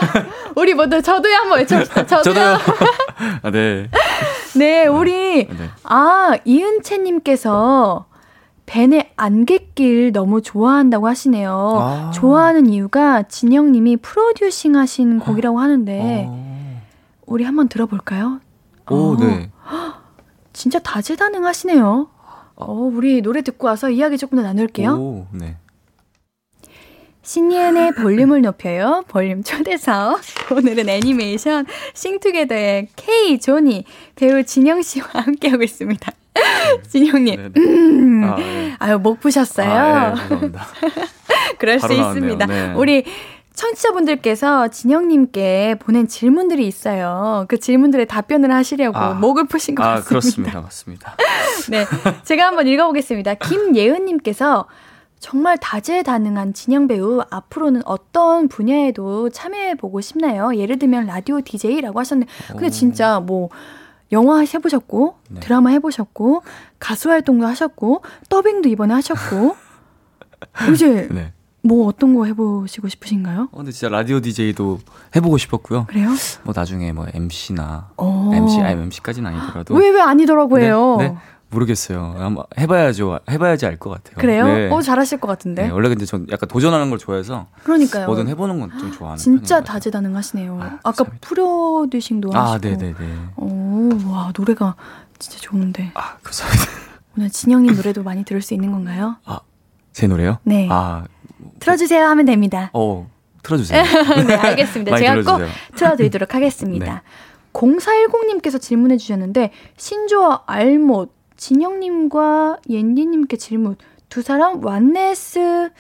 우리 0.54 0.74
모두 0.74 1.00
저도야 1.00 1.38
한번 1.38 1.60
외쳐봅시다. 1.60 2.06
저도야. 2.06 2.58
저도요. 2.58 2.58
아, 3.42 3.50
네. 3.50 3.88
네, 4.54 4.86
우리, 4.86 5.46
네. 5.46 5.70
아, 5.84 6.36
이은채님께서 6.44 8.04
벤의 8.66 9.12
안갯길 9.16 10.12
너무 10.12 10.42
좋아한다고 10.42 11.08
하시네요. 11.08 11.78
아. 11.80 12.10
좋아하는 12.12 12.66
이유가 12.66 13.22
진영님이 13.22 13.96
프로듀싱 13.96 14.76
하신 14.76 15.20
곡이라고 15.20 15.58
하는데, 15.58 16.26
아. 16.28 16.82
우리 17.24 17.44
한번 17.44 17.68
들어볼까요? 17.68 18.40
오, 18.90 19.14
어. 19.14 19.16
네. 19.18 19.50
진짜 20.58 20.80
다재다능하시네요. 20.80 22.08
어, 22.56 22.72
우리 22.72 23.22
노래 23.22 23.42
듣고 23.42 23.68
와서 23.68 23.90
이야기 23.90 24.18
조금 24.18 24.38
더 24.38 24.42
나눌게요. 24.42 24.90
오, 24.90 25.26
네. 25.30 25.56
신예은의 27.22 27.92
볼륨을 27.94 28.42
높여요. 28.42 29.04
볼륨 29.06 29.44
초대석. 29.44 30.20
오늘은 30.50 30.88
애니메이션 30.88 31.64
싱투게더의 31.94 32.88
K 32.96 33.38
조니 33.38 33.84
배우 34.16 34.42
진영 34.42 34.82
씨와 34.82 35.06
함께하고 35.12 35.62
있습니다. 35.62 36.10
진영님, 36.88 37.52
음, 37.56 38.24
아, 38.24 38.36
네. 38.36 38.74
아유 38.80 38.98
목 38.98 39.20
푸셨어요. 39.20 39.70
아, 39.70 40.14
네, 40.14 40.50
그럴 41.58 41.78
수 41.78 41.92
있습니다. 41.92 42.46
네. 42.46 42.72
우리 42.74 43.04
청취자분들께서 43.58 44.68
진영님께 44.68 45.78
보낸 45.80 46.06
질문들이 46.06 46.64
있어요. 46.66 47.44
그 47.48 47.58
질문들에 47.58 48.04
답변을 48.04 48.52
하시려고 48.52 48.96
아, 48.96 49.14
목을 49.14 49.48
푸신 49.48 49.74
것 49.74 49.82
아, 49.82 49.96
같습니다. 49.96 50.08
그렇습니다. 50.08 50.60
맞습니다. 50.60 51.16
네. 51.68 51.84
제가 52.22 52.46
한번 52.46 52.68
읽어보겠습니다. 52.68 53.34
김예은님께서 53.34 54.66
정말 55.18 55.58
다재다능한 55.58 56.54
진영 56.54 56.86
배우 56.86 57.20
앞으로는 57.30 57.82
어떤 57.84 58.46
분야에도 58.46 59.28
참여해보고 59.30 60.00
싶나요? 60.02 60.54
예를 60.54 60.78
들면 60.78 61.06
라디오 61.06 61.40
DJ라고 61.40 61.98
하셨는데 61.98 62.32
근데 62.50 62.70
진짜 62.70 63.18
뭐 63.18 63.48
영화 64.12 64.38
해보셨고 64.38 65.16
네. 65.30 65.40
드라마 65.40 65.70
해보셨고 65.70 66.44
가수 66.78 67.10
활동도 67.10 67.44
하셨고 67.44 68.02
더빙도 68.28 68.68
이번에 68.68 68.94
하셨고 68.94 69.56
이제 70.72 71.08
네. 71.10 71.32
뭐 71.62 71.86
어떤 71.88 72.14
거 72.14 72.24
해보시고 72.24 72.88
싶으신가요? 72.88 73.48
어, 73.52 73.56
근데 73.56 73.72
진짜 73.72 73.88
라디오 73.88 74.20
DJ도 74.20 74.78
해보고 75.16 75.38
싶었고요. 75.38 75.86
그래요? 75.86 76.08
뭐 76.44 76.54
나중에 76.56 76.92
뭐 76.92 77.06
MC나 77.12 77.90
오. 77.96 78.32
MC, 78.34 78.60
아니 78.60 78.80
MC까지는 78.82 79.30
아니더라도 79.34 79.74
왜 79.74 79.90
왜 79.90 80.00
아니더라고 80.00 80.60
해요. 80.60 80.96
네, 80.98 81.08
네. 81.08 81.16
모르겠어요. 81.50 82.14
한번 82.18 82.44
해봐야죠. 82.58 83.20
해봐야지 83.28 83.66
알 83.66 83.78
것 83.78 83.90
같아요. 83.90 84.16
그래요? 84.18 84.46
네. 84.46 84.68
어, 84.70 84.80
잘하실 84.82 85.18
것 85.18 85.26
같은데. 85.28 85.64
네, 85.64 85.70
원래 85.70 85.88
근데 85.88 86.04
전 86.04 86.26
약간 86.30 86.48
도전하는 86.48 86.90
걸 86.90 86.98
좋아해서. 86.98 87.46
그러니까요. 87.64 88.06
뭐든 88.06 88.28
해보는 88.28 88.60
건 88.60 88.70
좀 88.78 88.92
좋아하는 88.92 89.16
진짜 89.18 89.60
다재다능하시네요. 89.62 90.60
아, 90.84 90.92
까 90.92 91.04
프로듀싱도 91.22 92.30
아, 92.34 92.52
하시고. 92.52 92.68
네네네. 92.68 92.94
오, 93.36 93.88
와 94.10 94.30
노래가 94.36 94.76
진짜 95.18 95.38
좋은데. 95.40 95.90
아, 95.94 96.16
감사합니다. 96.22 96.64
오늘 97.16 97.30
진영님 97.30 97.74
노래도 97.76 98.02
많이 98.04 98.24
들을 98.24 98.40
수 98.42 98.54
있는 98.54 98.70
건가요? 98.70 99.16
아, 99.24 99.40
제 99.92 100.06
노래요? 100.06 100.36
네. 100.44 100.68
아, 100.70 101.04
틀어주세요 101.60 102.04
하면 102.06 102.24
됩니다. 102.26 102.70
어, 102.72 103.10
틀어주세요. 103.42 103.82
네, 104.26 104.34
알겠습니다. 104.34 104.96
제가 104.98 105.12
들어주세요. 105.12 105.36
꼭 105.38 105.76
틀어드리도록 105.76 106.34
하겠습니다. 106.34 106.94
네. 106.94 107.00
0410님께서 107.52 108.60
질문해 108.60 108.98
주셨는데, 108.98 109.52
신조어 109.76 110.44
알못, 110.46 111.12
진영님과 111.36 112.58
옌디님께 112.68 113.36
질문. 113.36 113.76
두 114.08 114.22
사람 114.22 114.64
완네스, 114.64 115.70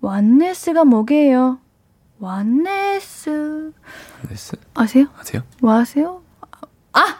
완네스가 0.00 0.84
뭐게요? 0.84 1.58
완네스. 2.18 3.72
아세요? 4.74 5.06
아세요? 5.16 5.42
뭐 5.60 5.72
아세요? 5.74 6.22
아! 6.92 7.16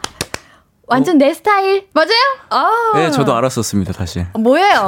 완전 0.90 1.14
어? 1.14 1.18
내 1.18 1.32
스타일 1.32 1.86
맞아요? 1.92 2.10
아. 2.50 2.92
네, 2.96 3.10
저도 3.10 3.34
알았었습니다, 3.34 3.92
사실. 3.92 4.26
뭐예요? 4.38 4.86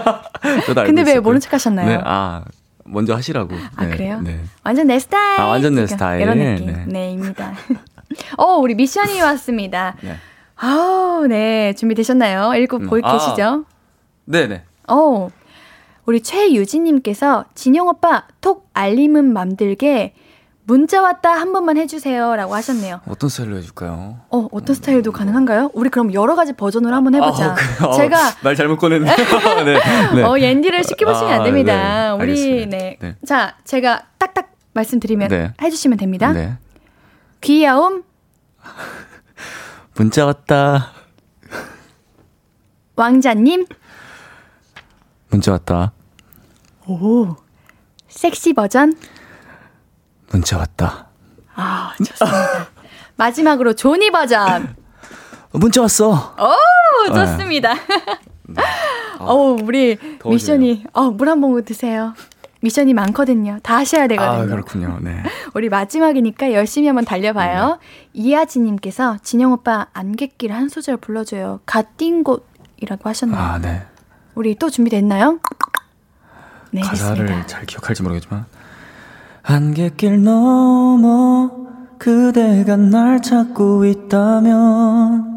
저도 0.66 0.80
알고 0.80 0.94
근데 0.94 1.02
왜 1.02 1.20
모른 1.20 1.38
척 1.40 1.52
하셨나요? 1.52 1.86
네, 1.86 2.00
아, 2.04 2.44
먼저 2.84 3.14
하시라고. 3.14 3.54
아, 3.76 3.84
네, 3.84 3.90
그래요? 3.90 4.20
네. 4.22 4.40
완전 4.64 4.86
내 4.86 4.98
스타일. 4.98 5.40
아, 5.40 5.46
완전 5.46 5.74
내 5.74 5.86
스타일. 5.86 6.22
이런 6.22 6.38
느낌. 6.38 6.66
네, 6.66 6.84
네 6.86 7.10
입니다. 7.12 7.52
어, 8.38 8.56
우리 8.56 8.74
미션이 8.74 9.20
왔습니다. 9.20 9.94
네. 10.02 10.16
아우, 10.56 11.26
네. 11.26 11.74
준비되셨나요? 11.74 12.54
읽고 12.54 12.78
음, 12.78 12.86
보이 12.88 13.02
아, 13.04 13.12
계시죠? 13.12 13.64
네네. 14.24 14.62
어, 14.88 15.28
우리 16.06 16.22
최유진님께서 16.22 17.44
진영 17.54 17.88
오빠 17.88 18.26
톡 18.40 18.68
알림은 18.72 19.32
맘들게 19.32 20.14
문자 20.72 21.02
왔다 21.02 21.32
한 21.32 21.52
번만 21.52 21.76
해주세요. 21.76 22.34
라고 22.34 22.54
하셨네요. 22.54 23.02
어떤 23.06 23.28
스타일로 23.28 23.58
해줄까요? 23.58 24.20
어, 24.30 24.48
어떤 24.52 24.74
스타일도 24.74 25.10
음... 25.10 25.12
가능한가요? 25.12 25.70
우리 25.74 25.90
그럼 25.90 26.14
여러 26.14 26.34
가지 26.34 26.54
버전으로 26.54 26.96
한번 26.96 27.14
해보자. 27.14 27.50
아, 27.50 27.54
그, 27.54 27.86
어, 27.88 27.92
제가. 27.92 28.16
말 28.42 28.56
잘못 28.56 28.78
꺼냈네. 28.78 29.04
네, 29.66 29.78
네. 30.14 30.22
어, 30.22 30.38
옌디를 30.38 30.82
시켜보시면 30.82 31.30
아, 31.30 31.36
안 31.36 31.44
됩니다. 31.44 32.16
네, 32.16 32.24
우리, 32.24 32.66
네. 32.66 32.96
네. 32.98 33.16
자, 33.26 33.54
제가 33.64 34.06
딱딱 34.16 34.52
말씀드리면 34.72 35.28
네. 35.28 35.52
해주시면 35.60 35.98
됩니다. 35.98 36.32
네. 36.32 36.56
귀여움. 37.42 38.04
문자 39.94 40.24
왔다. 40.24 40.92
왕자님. 42.96 43.66
문자 45.28 45.52
왔다. 45.52 45.92
오. 46.86 47.36
섹시 48.08 48.54
버전. 48.54 48.94
문자 50.32 50.58
왔다. 50.58 51.08
아, 51.54 51.92
좋습니다. 51.98 52.68
마지막으로 53.16 53.74
조니 53.74 54.10
버전. 54.10 54.74
문자 55.52 55.82
왔어. 55.82 56.34
오, 56.38 57.12
좋습니다. 57.14 57.74
네. 58.48 58.62
어, 59.18 59.34
우리 59.62 59.96
더워지네요. 60.18 60.30
미션이, 60.32 60.84
어, 60.94 61.10
물 61.10 61.28
한 61.28 61.38
모금 61.38 61.62
드세요. 61.64 62.14
미션이 62.60 62.94
많거든요. 62.94 63.58
다 63.62 63.76
하셔야 63.76 64.06
되거든요. 64.08 64.42
아, 64.42 64.46
그렇군요. 64.46 64.98
네. 65.02 65.22
우리 65.54 65.68
마지막이니까 65.68 66.52
열심히 66.52 66.86
한번 66.86 67.04
달려봐요. 67.04 67.78
네. 67.80 68.08
이하진님께서 68.14 69.18
진영 69.22 69.52
오빠 69.52 69.88
안갯길 69.92 70.52
한 70.52 70.68
소절 70.68 70.96
불러줘요. 70.96 71.60
갓뛴 71.66 72.22
곳이라고 72.24 73.08
하셨나요? 73.08 73.42
아, 73.42 73.58
네. 73.58 73.82
우리 74.34 74.54
또 74.54 74.70
준비됐나요? 74.70 75.40
네, 76.70 76.80
가사를 76.80 77.16
됐습니다. 77.26 77.46
잘 77.46 77.66
기억할지 77.66 78.02
모르겠지만 78.02 78.46
안갯길 79.42 80.22
넘어 80.22 81.50
그대가 81.98 82.76
날 82.76 83.20
찾고 83.20 83.84
있다면 83.84 85.32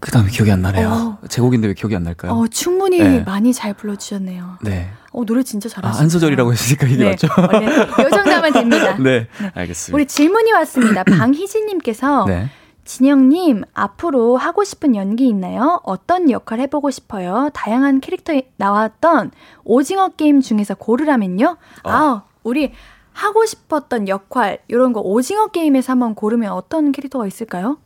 그 0.00 0.10
다음에 0.10 0.28
기억이 0.30 0.52
안 0.52 0.60
나네요. 0.60 1.18
어. 1.22 1.26
제 1.28 1.40
곡인데 1.40 1.66
왜 1.68 1.74
기억이 1.74 1.96
안 1.96 2.02
날까요? 2.02 2.32
어, 2.32 2.46
충분히 2.48 2.98
네. 2.98 3.20
많이 3.20 3.54
잘 3.54 3.72
불러주셨네요. 3.72 4.58
네. 4.62 4.90
어, 5.12 5.24
노래 5.24 5.42
진짜 5.42 5.68
잘하시네요. 5.68 5.98
아, 5.98 6.00
한 6.00 6.10
소절이라고 6.10 6.52
했으니까 6.52 6.86
이게 6.86 6.96
네. 7.04 7.10
맞죠? 7.10 7.26
요 7.26 8.10
정도면 8.10 8.52
됩니다. 8.52 8.96
네, 8.98 9.28
네, 9.40 9.50
알겠습니다. 9.54 9.96
우리 9.96 10.06
질문이 10.06 10.52
왔습니다. 10.52 11.04
방희진님께서 11.08 12.26
네. 12.26 12.50
진영님, 12.84 13.62
앞으로 13.72 14.36
하고 14.36 14.62
싶은 14.64 14.94
연기 14.94 15.26
있나요? 15.28 15.80
어떤 15.84 16.30
역할 16.30 16.60
해보고 16.60 16.90
싶어요? 16.90 17.50
다양한 17.54 18.00
캐릭터에 18.00 18.50
나왔던 18.56 19.30
오징어 19.64 20.08
게임 20.10 20.40
중에서 20.40 20.74
고르라면요? 20.74 21.56
어. 21.84 21.90
아, 21.90 22.22
우리 22.42 22.72
하고 23.12 23.46
싶었던 23.46 24.08
역할, 24.08 24.58
이런 24.68 24.92
거 24.92 25.00
오징어 25.00 25.46
게임에서 25.48 25.92
한번 25.92 26.14
고르면 26.14 26.52
어떤 26.52 26.92
캐릭터가 26.92 27.26
있을까요? 27.26 27.78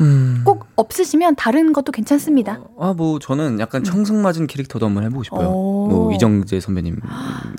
음. 0.00 0.42
꼭 0.44 0.66
없으시면 0.76 1.36
다른 1.36 1.72
것도 1.72 1.92
괜찮습니다. 1.92 2.60
어, 2.76 2.90
아, 2.90 2.92
뭐 2.92 3.18
저는 3.18 3.58
약간 3.60 3.82
청승맞은 3.82 4.46
캐릭터도 4.46 4.86
한번 4.86 5.04
해보고 5.04 5.24
싶어요. 5.24 5.48
오. 5.48 5.88
뭐 5.88 6.12
이정재 6.12 6.60
선배님 6.60 7.00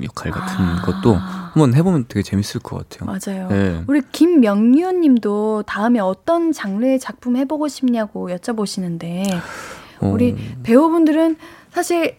역할 0.03 0.31
같은 0.31 0.55
아. 0.57 0.81
것도 0.83 1.15
한번 1.15 1.73
해보면 1.73 2.05
되게 2.07 2.23
재밌을 2.23 2.61
것 2.61 2.89
같아요. 2.89 3.05
맞아요. 3.11 3.49
네. 3.49 3.83
우리 3.87 4.01
김명유님도 4.11 5.63
다음에 5.67 5.99
어떤 5.99 6.51
장르의 6.51 6.99
작품 6.99 7.35
해보고 7.37 7.67
싶냐고 7.67 8.29
여쭤보시는데 8.29 9.33
어. 10.01 10.07
우리 10.07 10.35
배우분들은 10.63 11.35
사실 11.71 12.17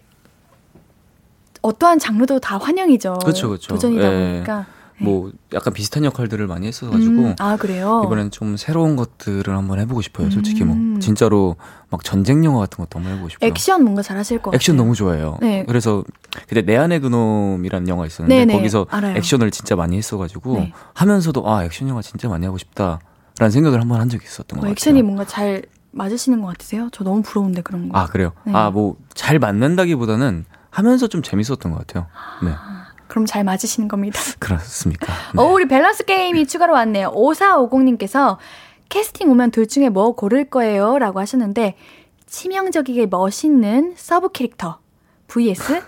어떠한 1.63 1.99
장르도 1.99 2.41
다 2.41 2.59
환영이죠. 2.59 3.19
그렇죠, 3.23 3.49
그렇죠. 3.49 3.75
도전이다 3.75 4.11
네. 4.11 4.33
보니까. 4.33 4.67
네. 5.01 5.05
뭐 5.07 5.33
약간 5.55 5.73
비슷한 5.73 6.05
역할들을 6.05 6.47
많이 6.47 6.67
했어가지고 6.67 7.23
음, 7.23 7.35
아 7.39 7.57
그래요? 7.57 8.03
이번엔 8.05 8.31
좀 8.31 8.57
새로운 8.57 8.97
것들을 8.97 9.55
한번 9.57 9.79
해보고 9.81 10.03
싶어요. 10.03 10.31
솔직히 10.31 10.63
뭐 10.65 10.77
음. 10.77 11.01
진짜로 11.01 11.57
막 11.89 12.05
전쟁 12.05 12.45
영화 12.45 12.61
같은 12.61 12.77
것도 12.85 12.99
한번 12.99 13.13
해보고 13.15 13.31
싶어요. 13.31 13.49
액션 13.49 13.83
뭔가 13.83 14.03
잘하실 14.03 14.39
것 14.43 14.55
액션 14.55 14.75
같아요. 14.77 14.85
너무 14.85 14.95
좋아해요. 14.95 15.39
네. 15.41 15.65
그래서 15.67 16.05
그때 16.49 16.63
내 16.63 16.77
안의 16.77 17.01
그놈이라는 17.01 17.89
영화 17.89 18.07
있었는데 18.07 18.35
네네, 18.45 18.53
거기서 18.53 18.87
알아요. 18.91 19.17
액션을 19.17 19.51
진짜 19.51 19.75
많이 19.75 19.97
했어가지고 19.97 20.55
네. 20.55 20.73
하면서도 20.95 21.49
아 21.51 21.65
액션 21.65 21.89
영화 21.89 22.03
진짜 22.03 22.29
많이 22.29 22.45
하고 22.45 22.59
싶다라는 22.59 23.51
생각을 23.51 23.81
한번 23.81 24.01
한 24.01 24.09
적이 24.09 24.25
있었던 24.27 24.59
어, 24.59 24.61
것 24.61 24.61
같아요. 24.61 24.73
액션이 24.73 25.03
뭔가 25.03 25.25
잘 25.25 25.63
맞으시는 25.93 26.41
것 26.43 26.49
같으세요? 26.49 26.89
저 26.93 27.03
너무 27.05 27.23
부러운데 27.23 27.63
그런 27.63 27.89
거. 27.89 27.99
아 27.99 28.07
그래요? 28.07 28.33
네. 28.45 28.53
아뭐 28.53 28.97
잘 29.15 29.39
맞는다기보다는 29.39 30.45
하면서 30.71 31.09
좀 31.09 31.23
재밌었던 31.23 31.73
것 31.73 31.79
같아요. 31.79 32.07
네. 32.43 32.53
그럼 33.11 33.27
잘 33.27 33.45
맞으시는 33.45 33.89
겁니다. 33.89 34.19
그렇습니까? 34.39 35.13
네. 35.35 35.43
어, 35.43 35.47
우리 35.47 35.67
밸런스 35.67 36.05
게임이 36.05 36.47
추가로 36.47 36.73
왔네요. 36.73 37.13
5450님께서 37.13 38.39
캐스팅 38.89 39.29
오면 39.31 39.51
둘 39.51 39.67
중에 39.67 39.89
뭐 39.89 40.15
고를 40.15 40.49
거예요? 40.49 40.99
라고 40.99 41.21
하셨는데, 41.21 41.77
치명적이게 42.27 43.07
멋있는 43.07 43.95
서브 43.97 44.31
캐릭터. 44.31 44.79
vs 45.27 45.83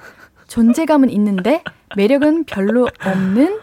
존재감은 0.49 1.11
있는데 1.11 1.62
매력은 1.97 2.45
별로 2.45 2.89
없는 3.05 3.61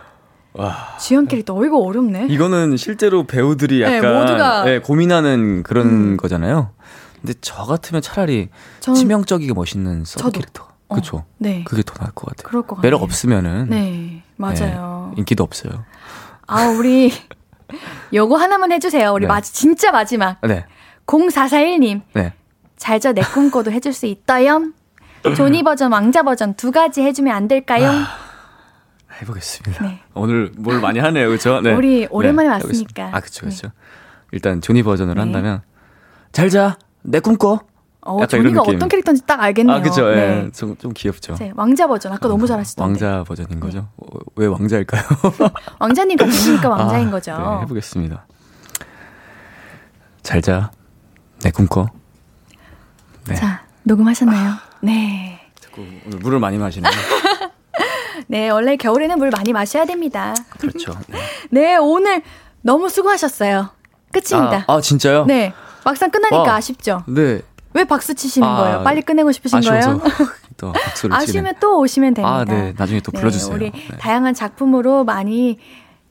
와. 0.53 0.97
주연 0.99 1.28
캐릭터. 1.28 1.55
어, 1.55 1.64
이거 1.66 1.78
어렵네. 1.78 2.28
이거는 2.30 2.78
실제로 2.78 3.26
배우들이 3.26 3.80
네, 3.80 3.97
약간 3.97 4.01
네, 4.14 4.20
모두가 4.20 4.64
네, 4.64 4.80
고민하는 4.80 5.64
그런 5.64 5.88
음. 5.88 6.18
거잖아요. 6.18 6.72
근데 7.22 7.34
저 7.41 7.64
같으면 7.64 8.01
차라리 8.01 8.49
치명적이게 8.80 9.53
멋있는 9.53 10.05
서브 10.05 10.24
저도. 10.24 10.32
캐릭터. 10.32 10.68
그렇죠. 10.89 11.17
어, 11.17 11.25
네. 11.37 11.63
그게 11.63 11.83
더 11.83 11.93
나을 11.95 12.11
것 12.13 12.27
같아요. 12.27 12.47
그럴 12.47 12.63
것 12.63 12.79
매력 12.81 13.03
없으면은 13.03 13.69
네, 13.69 14.23
맞아요. 14.37 15.11
네, 15.15 15.19
인기도 15.19 15.43
없어요. 15.43 15.85
아, 16.47 16.65
우리 16.67 17.11
요거 18.13 18.35
하나만 18.37 18.71
해 18.71 18.79
주세요. 18.79 19.13
우리 19.13 19.21
네. 19.21 19.27
마 19.27 19.41
진짜 19.41 19.91
마지막. 19.91 20.39
네. 20.41 20.65
0441님. 21.05 22.01
네. 22.13 22.33
잘 22.77 22.99
자 22.99 23.13
내 23.13 23.21
꿈 23.21 23.40
꿔도 23.40 23.71
해줄 23.71 23.93
수 23.93 24.05
있나요? 24.05 24.71
조니 25.35 25.63
버전, 25.63 25.91
왕자 25.91 26.23
버전 26.23 26.53
두 26.55 26.71
가지 26.71 27.01
해주면 27.01 27.35
안 27.35 27.47
될까요? 27.47 27.89
아, 27.89 28.07
해보겠습니다. 29.21 29.83
네. 29.83 29.99
오늘 30.13 30.51
뭘 30.57 30.79
많이 30.79 30.99
하네요, 30.99 31.27
그렇죠? 31.27 31.59
네. 31.61 31.73
우리 31.73 32.07
오랜만에 32.09 32.47
네, 32.47 32.53
왔으니까. 32.53 33.09
아, 33.11 33.19
그렇죠, 33.19 33.41
그렇죠. 33.41 33.71
일단 34.31 34.61
조니 34.61 34.83
버전을 34.83 35.15
네. 35.15 35.19
한다면 35.19 35.61
잘 36.31 36.49
자, 36.49 36.77
내 37.01 37.19
꿈꿔. 37.19 37.59
어, 38.10 38.26
조니가 38.26 38.62
어떤 38.62 38.89
캐릭터인지 38.89 39.26
딱 39.26 39.41
알겠네요. 39.41 39.78
아, 39.78 39.82
그죠. 39.82 40.12
예. 40.12 40.16
네. 40.16 40.51
좀, 40.51 40.76
좀 40.78 40.91
귀엽죠. 40.93 41.36
네, 41.36 41.51
왕자 41.55 41.88
버전. 41.88 42.12
아까 42.12 42.28
어, 42.28 42.30
너무 42.30 42.47
잘하시던데. 42.47 42.88
왕자 42.88 43.24
버전인 43.28 43.60
거죠? 43.60 43.80
네. 43.80 43.86
어, 43.97 44.20
왜 44.36 44.47
왕자일까요? 44.47 45.03
왕자님 45.80 46.18
같으니까 46.18 46.70
왕자인 46.70 47.07
아, 47.07 47.12
거죠. 47.12 47.38
네, 47.38 47.62
해보겠습니다. 47.64 48.26
잘 50.24 50.41
자. 50.41 50.72
내 51.43 51.51
꿈꿔. 51.51 51.88
네. 53.28 53.36
자, 53.36 53.64
녹음하셨나요? 53.84 54.55
네. 54.82 55.39
자꾸 55.60 55.86
오늘 56.05 56.20
물을 56.20 56.39
많이 56.39 56.57
마시네요. 56.57 56.91
네, 58.28 58.49
원래 58.49 58.76
겨울에는 58.76 59.18
물 59.18 59.30
많이 59.30 59.53
마셔야 59.53 59.86
됩니다. 59.86 60.34
그렇죠. 60.60 60.93
네, 61.07 61.20
네 61.49 61.76
오늘 61.78 62.22
너무 62.62 62.89
수고하셨어요. 62.89 63.70
끝입니다. 64.12 64.66
아, 64.68 64.76
아 64.76 64.82
진짜요? 64.82 65.26
네. 65.26 65.53
막상 65.84 66.12
끝나니까 66.12 66.41
와, 66.41 66.55
아쉽죠? 66.55 67.03
네. 67.07 67.41
왜 67.74 67.84
박수 67.84 68.15
치시는 68.15 68.47
아, 68.47 68.57
거예요? 68.57 68.84
빨리 68.84 69.01
끝내고 69.01 69.32
싶으신. 69.32 69.61
거예요? 69.61 70.01
또 70.57 70.72
박수를 70.74 71.15
아쉬우면 71.15 71.55
또 71.59 71.80
오시면 71.80 72.13
됩니다. 72.15 72.36
아, 72.36 72.45
네. 72.45 72.74
나중에 72.78 72.99
또 73.01 73.11
네, 73.11 73.20
불러주세요. 73.20 73.55
우리 73.55 73.72
네. 73.72 73.97
다양한 73.99 74.34
작품으로 74.34 75.03
많이 75.05 75.57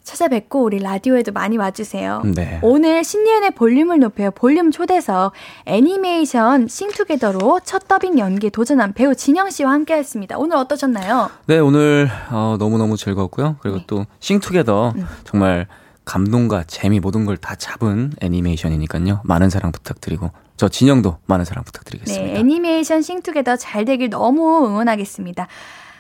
찾아뵙고 0.05 0.63
우리 0.63 0.79
라디오에도 0.79 1.33
많이 1.33 1.59
와주세요. 1.59 2.23
네. 2.35 2.61
오늘 2.63 3.05
신예은의 3.05 3.51
볼륨을 3.51 3.99
높여요. 3.99 4.31
볼륨 4.31 4.71
초대석 4.71 5.33
애니메이션 5.67 6.67
싱투게더로 6.67 7.61
첫 7.65 7.87
더빙 7.89 8.19
연기 8.19 8.49
도전한 8.49 8.95
배우 8.95 9.15
진영 9.15 9.51
씨와 9.51 9.71
함께했습니다. 9.73 10.39
오늘 10.39 10.57
어떠셨나요? 10.57 11.29
네, 11.47 11.59
오늘 11.59 12.09
어, 12.31 12.57
너무너무 12.59 12.97
즐거웠고요. 12.97 13.57
그리고 13.61 13.79
네. 13.79 13.85
또 13.87 14.07
싱투게더 14.21 14.95
음. 14.97 15.07
정말 15.25 15.67
감동과 16.07 16.65
재미 16.67 17.01
모든 17.01 17.27
걸 17.27 17.37
다 17.37 17.55
잡은 17.57 18.13
애니메이션이니까요. 18.23 19.21
많은 19.25 19.51
사랑 19.51 19.73
부탁드리고 19.73 20.31
저 20.59 20.69
진영도 20.69 21.17
많은 21.27 21.45
사랑 21.47 21.65
부탁드리겠습니다. 21.65 22.25
네, 22.35 22.39
애니메이션 22.39 23.01
싱투게더 23.01 23.57
잘 23.57 23.85
되길 23.85 24.11
너무 24.11 24.67
응원하겠습니다. 24.67 25.47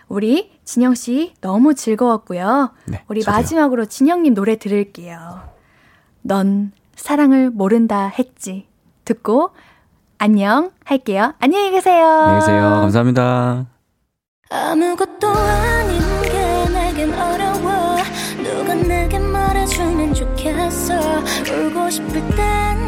우리 0.08 0.50
진영 0.64 0.94
씨 0.94 1.32
너무 1.40 1.74
즐거웠고요. 1.74 2.72
네, 2.86 3.04
우리 3.08 3.22
저도요. 3.22 3.36
마지막으로 3.40 3.86
진영님 3.86 4.34
노래 4.34 4.56
들을게요. 4.58 5.40
넌 6.22 6.72
사랑을 6.96 7.50
모른다 7.50 8.06
했지. 8.18 8.66
듣고 9.04 9.50
안녕 10.18 10.72
할게요. 10.84 11.34
안녕히 11.38 11.70
계세요. 11.70 12.04
안녕히 12.04 12.40
계세요. 12.40 12.60
감사합니다. 12.62 13.66
아무것도 14.50 15.28
아닌 15.28 16.00
게 16.22 16.68
내겐 16.72 17.14
어려워 17.14 17.96
누가 18.42 18.74
내게 18.74 19.18
말해주면 19.20 20.14
좋겠어 20.14 20.94
울고 21.48 21.90
싶을 21.90 22.28
땐 22.34 22.87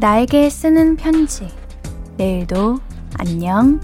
나에게 0.00 0.48
쓰는 0.48 0.94
편지. 0.94 1.48
내일도 2.16 2.78
안녕. 3.18 3.80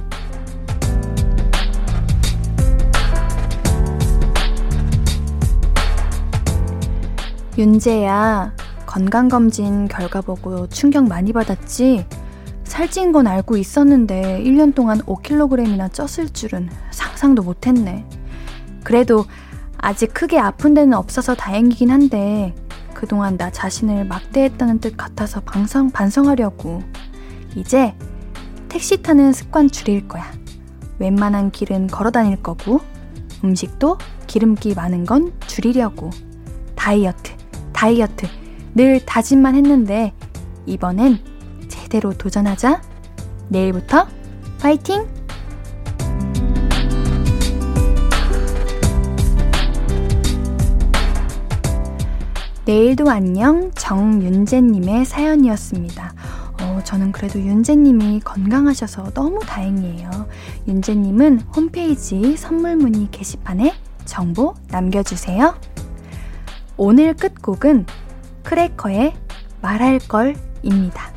윤재야, 7.59 8.53
건강검진 8.87 9.89
결과 9.89 10.21
보고 10.21 10.69
충격 10.69 11.09
많이 11.09 11.33
받았지? 11.33 12.07
살찐 12.63 13.11
건 13.11 13.27
알고 13.27 13.57
있었는데 13.57 14.41
1년 14.45 14.73
동안 14.73 15.01
5kg이나 15.01 15.91
쪘을 15.91 16.33
줄은 16.33 16.69
상상도 16.93 17.43
못했네. 17.43 18.07
그래도 18.85 19.25
아직 19.79 20.15
크게 20.15 20.39
아픈 20.39 20.75
데는 20.75 20.95
없어서 20.95 21.35
다행이긴 21.35 21.91
한데 21.91 22.55
그동안 22.95 23.37
나 23.37 23.51
자신을 23.51 24.07
막대했다는 24.07 24.79
뜻 24.79 24.97
같아서 24.97 25.41
반성, 25.41 25.91
반성하려고. 25.91 26.83
이제 27.57 27.95
택시 28.69 29.03
타는 29.03 29.33
습관 29.33 29.69
줄일 29.69 30.09
거야. 30.09 30.33
웬만한 30.99 31.51
길은 31.51 31.89
걸어 31.89 32.11
다닐 32.11 32.43
거고, 32.43 32.81
음식도 33.45 33.99
기름기 34.27 34.75
많은 34.75 35.05
건 35.05 35.33
줄이려고. 35.47 36.11
다이어트, 36.75 37.33
다이어트. 37.73 38.27
늘 38.75 39.05
다짐만 39.05 39.55
했는데, 39.55 40.13
이번엔 40.67 41.19
제대로 41.69 42.13
도전하자. 42.13 42.81
내일부터 43.49 44.07
파이팅! 44.61 45.07
내일도 52.67 53.11
안녕 53.11 53.71
정윤재님의 53.73 55.05
사연이었습니다. 55.05 56.15
어, 56.63 56.81
저는 56.83 57.13
그래도 57.13 57.39
윤재님이 57.39 58.21
건강하셔서 58.21 59.11
너무 59.11 59.41
다행이에요. 59.41 60.09
윤재님은 60.67 61.41
홈페이지 61.55 62.39
선물 62.39 62.77
문의 62.77 63.09
게시판에 63.11 63.75
정보 64.07 64.55
남겨주세요. 64.69 65.55
오늘 66.79 67.13
끝곡은 67.15 67.85
크래커의 68.45 69.13
말할 69.61 69.99
걸입니다. 70.09 71.13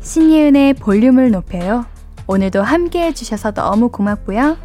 신예은의 0.00 0.74
볼륨을 0.74 1.32
높여요. 1.32 1.84
오늘도 2.26 2.62
함께 2.62 3.08
해주셔서 3.08 3.52
너무 3.52 3.90
고맙고요. 3.90 4.56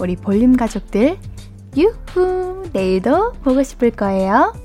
우리 0.00 0.16
볼륨 0.16 0.56
가족들, 0.56 1.16
유후! 1.76 2.64
내일도 2.72 3.34
보고 3.44 3.62
싶을 3.62 3.92
거예요. 3.92 4.63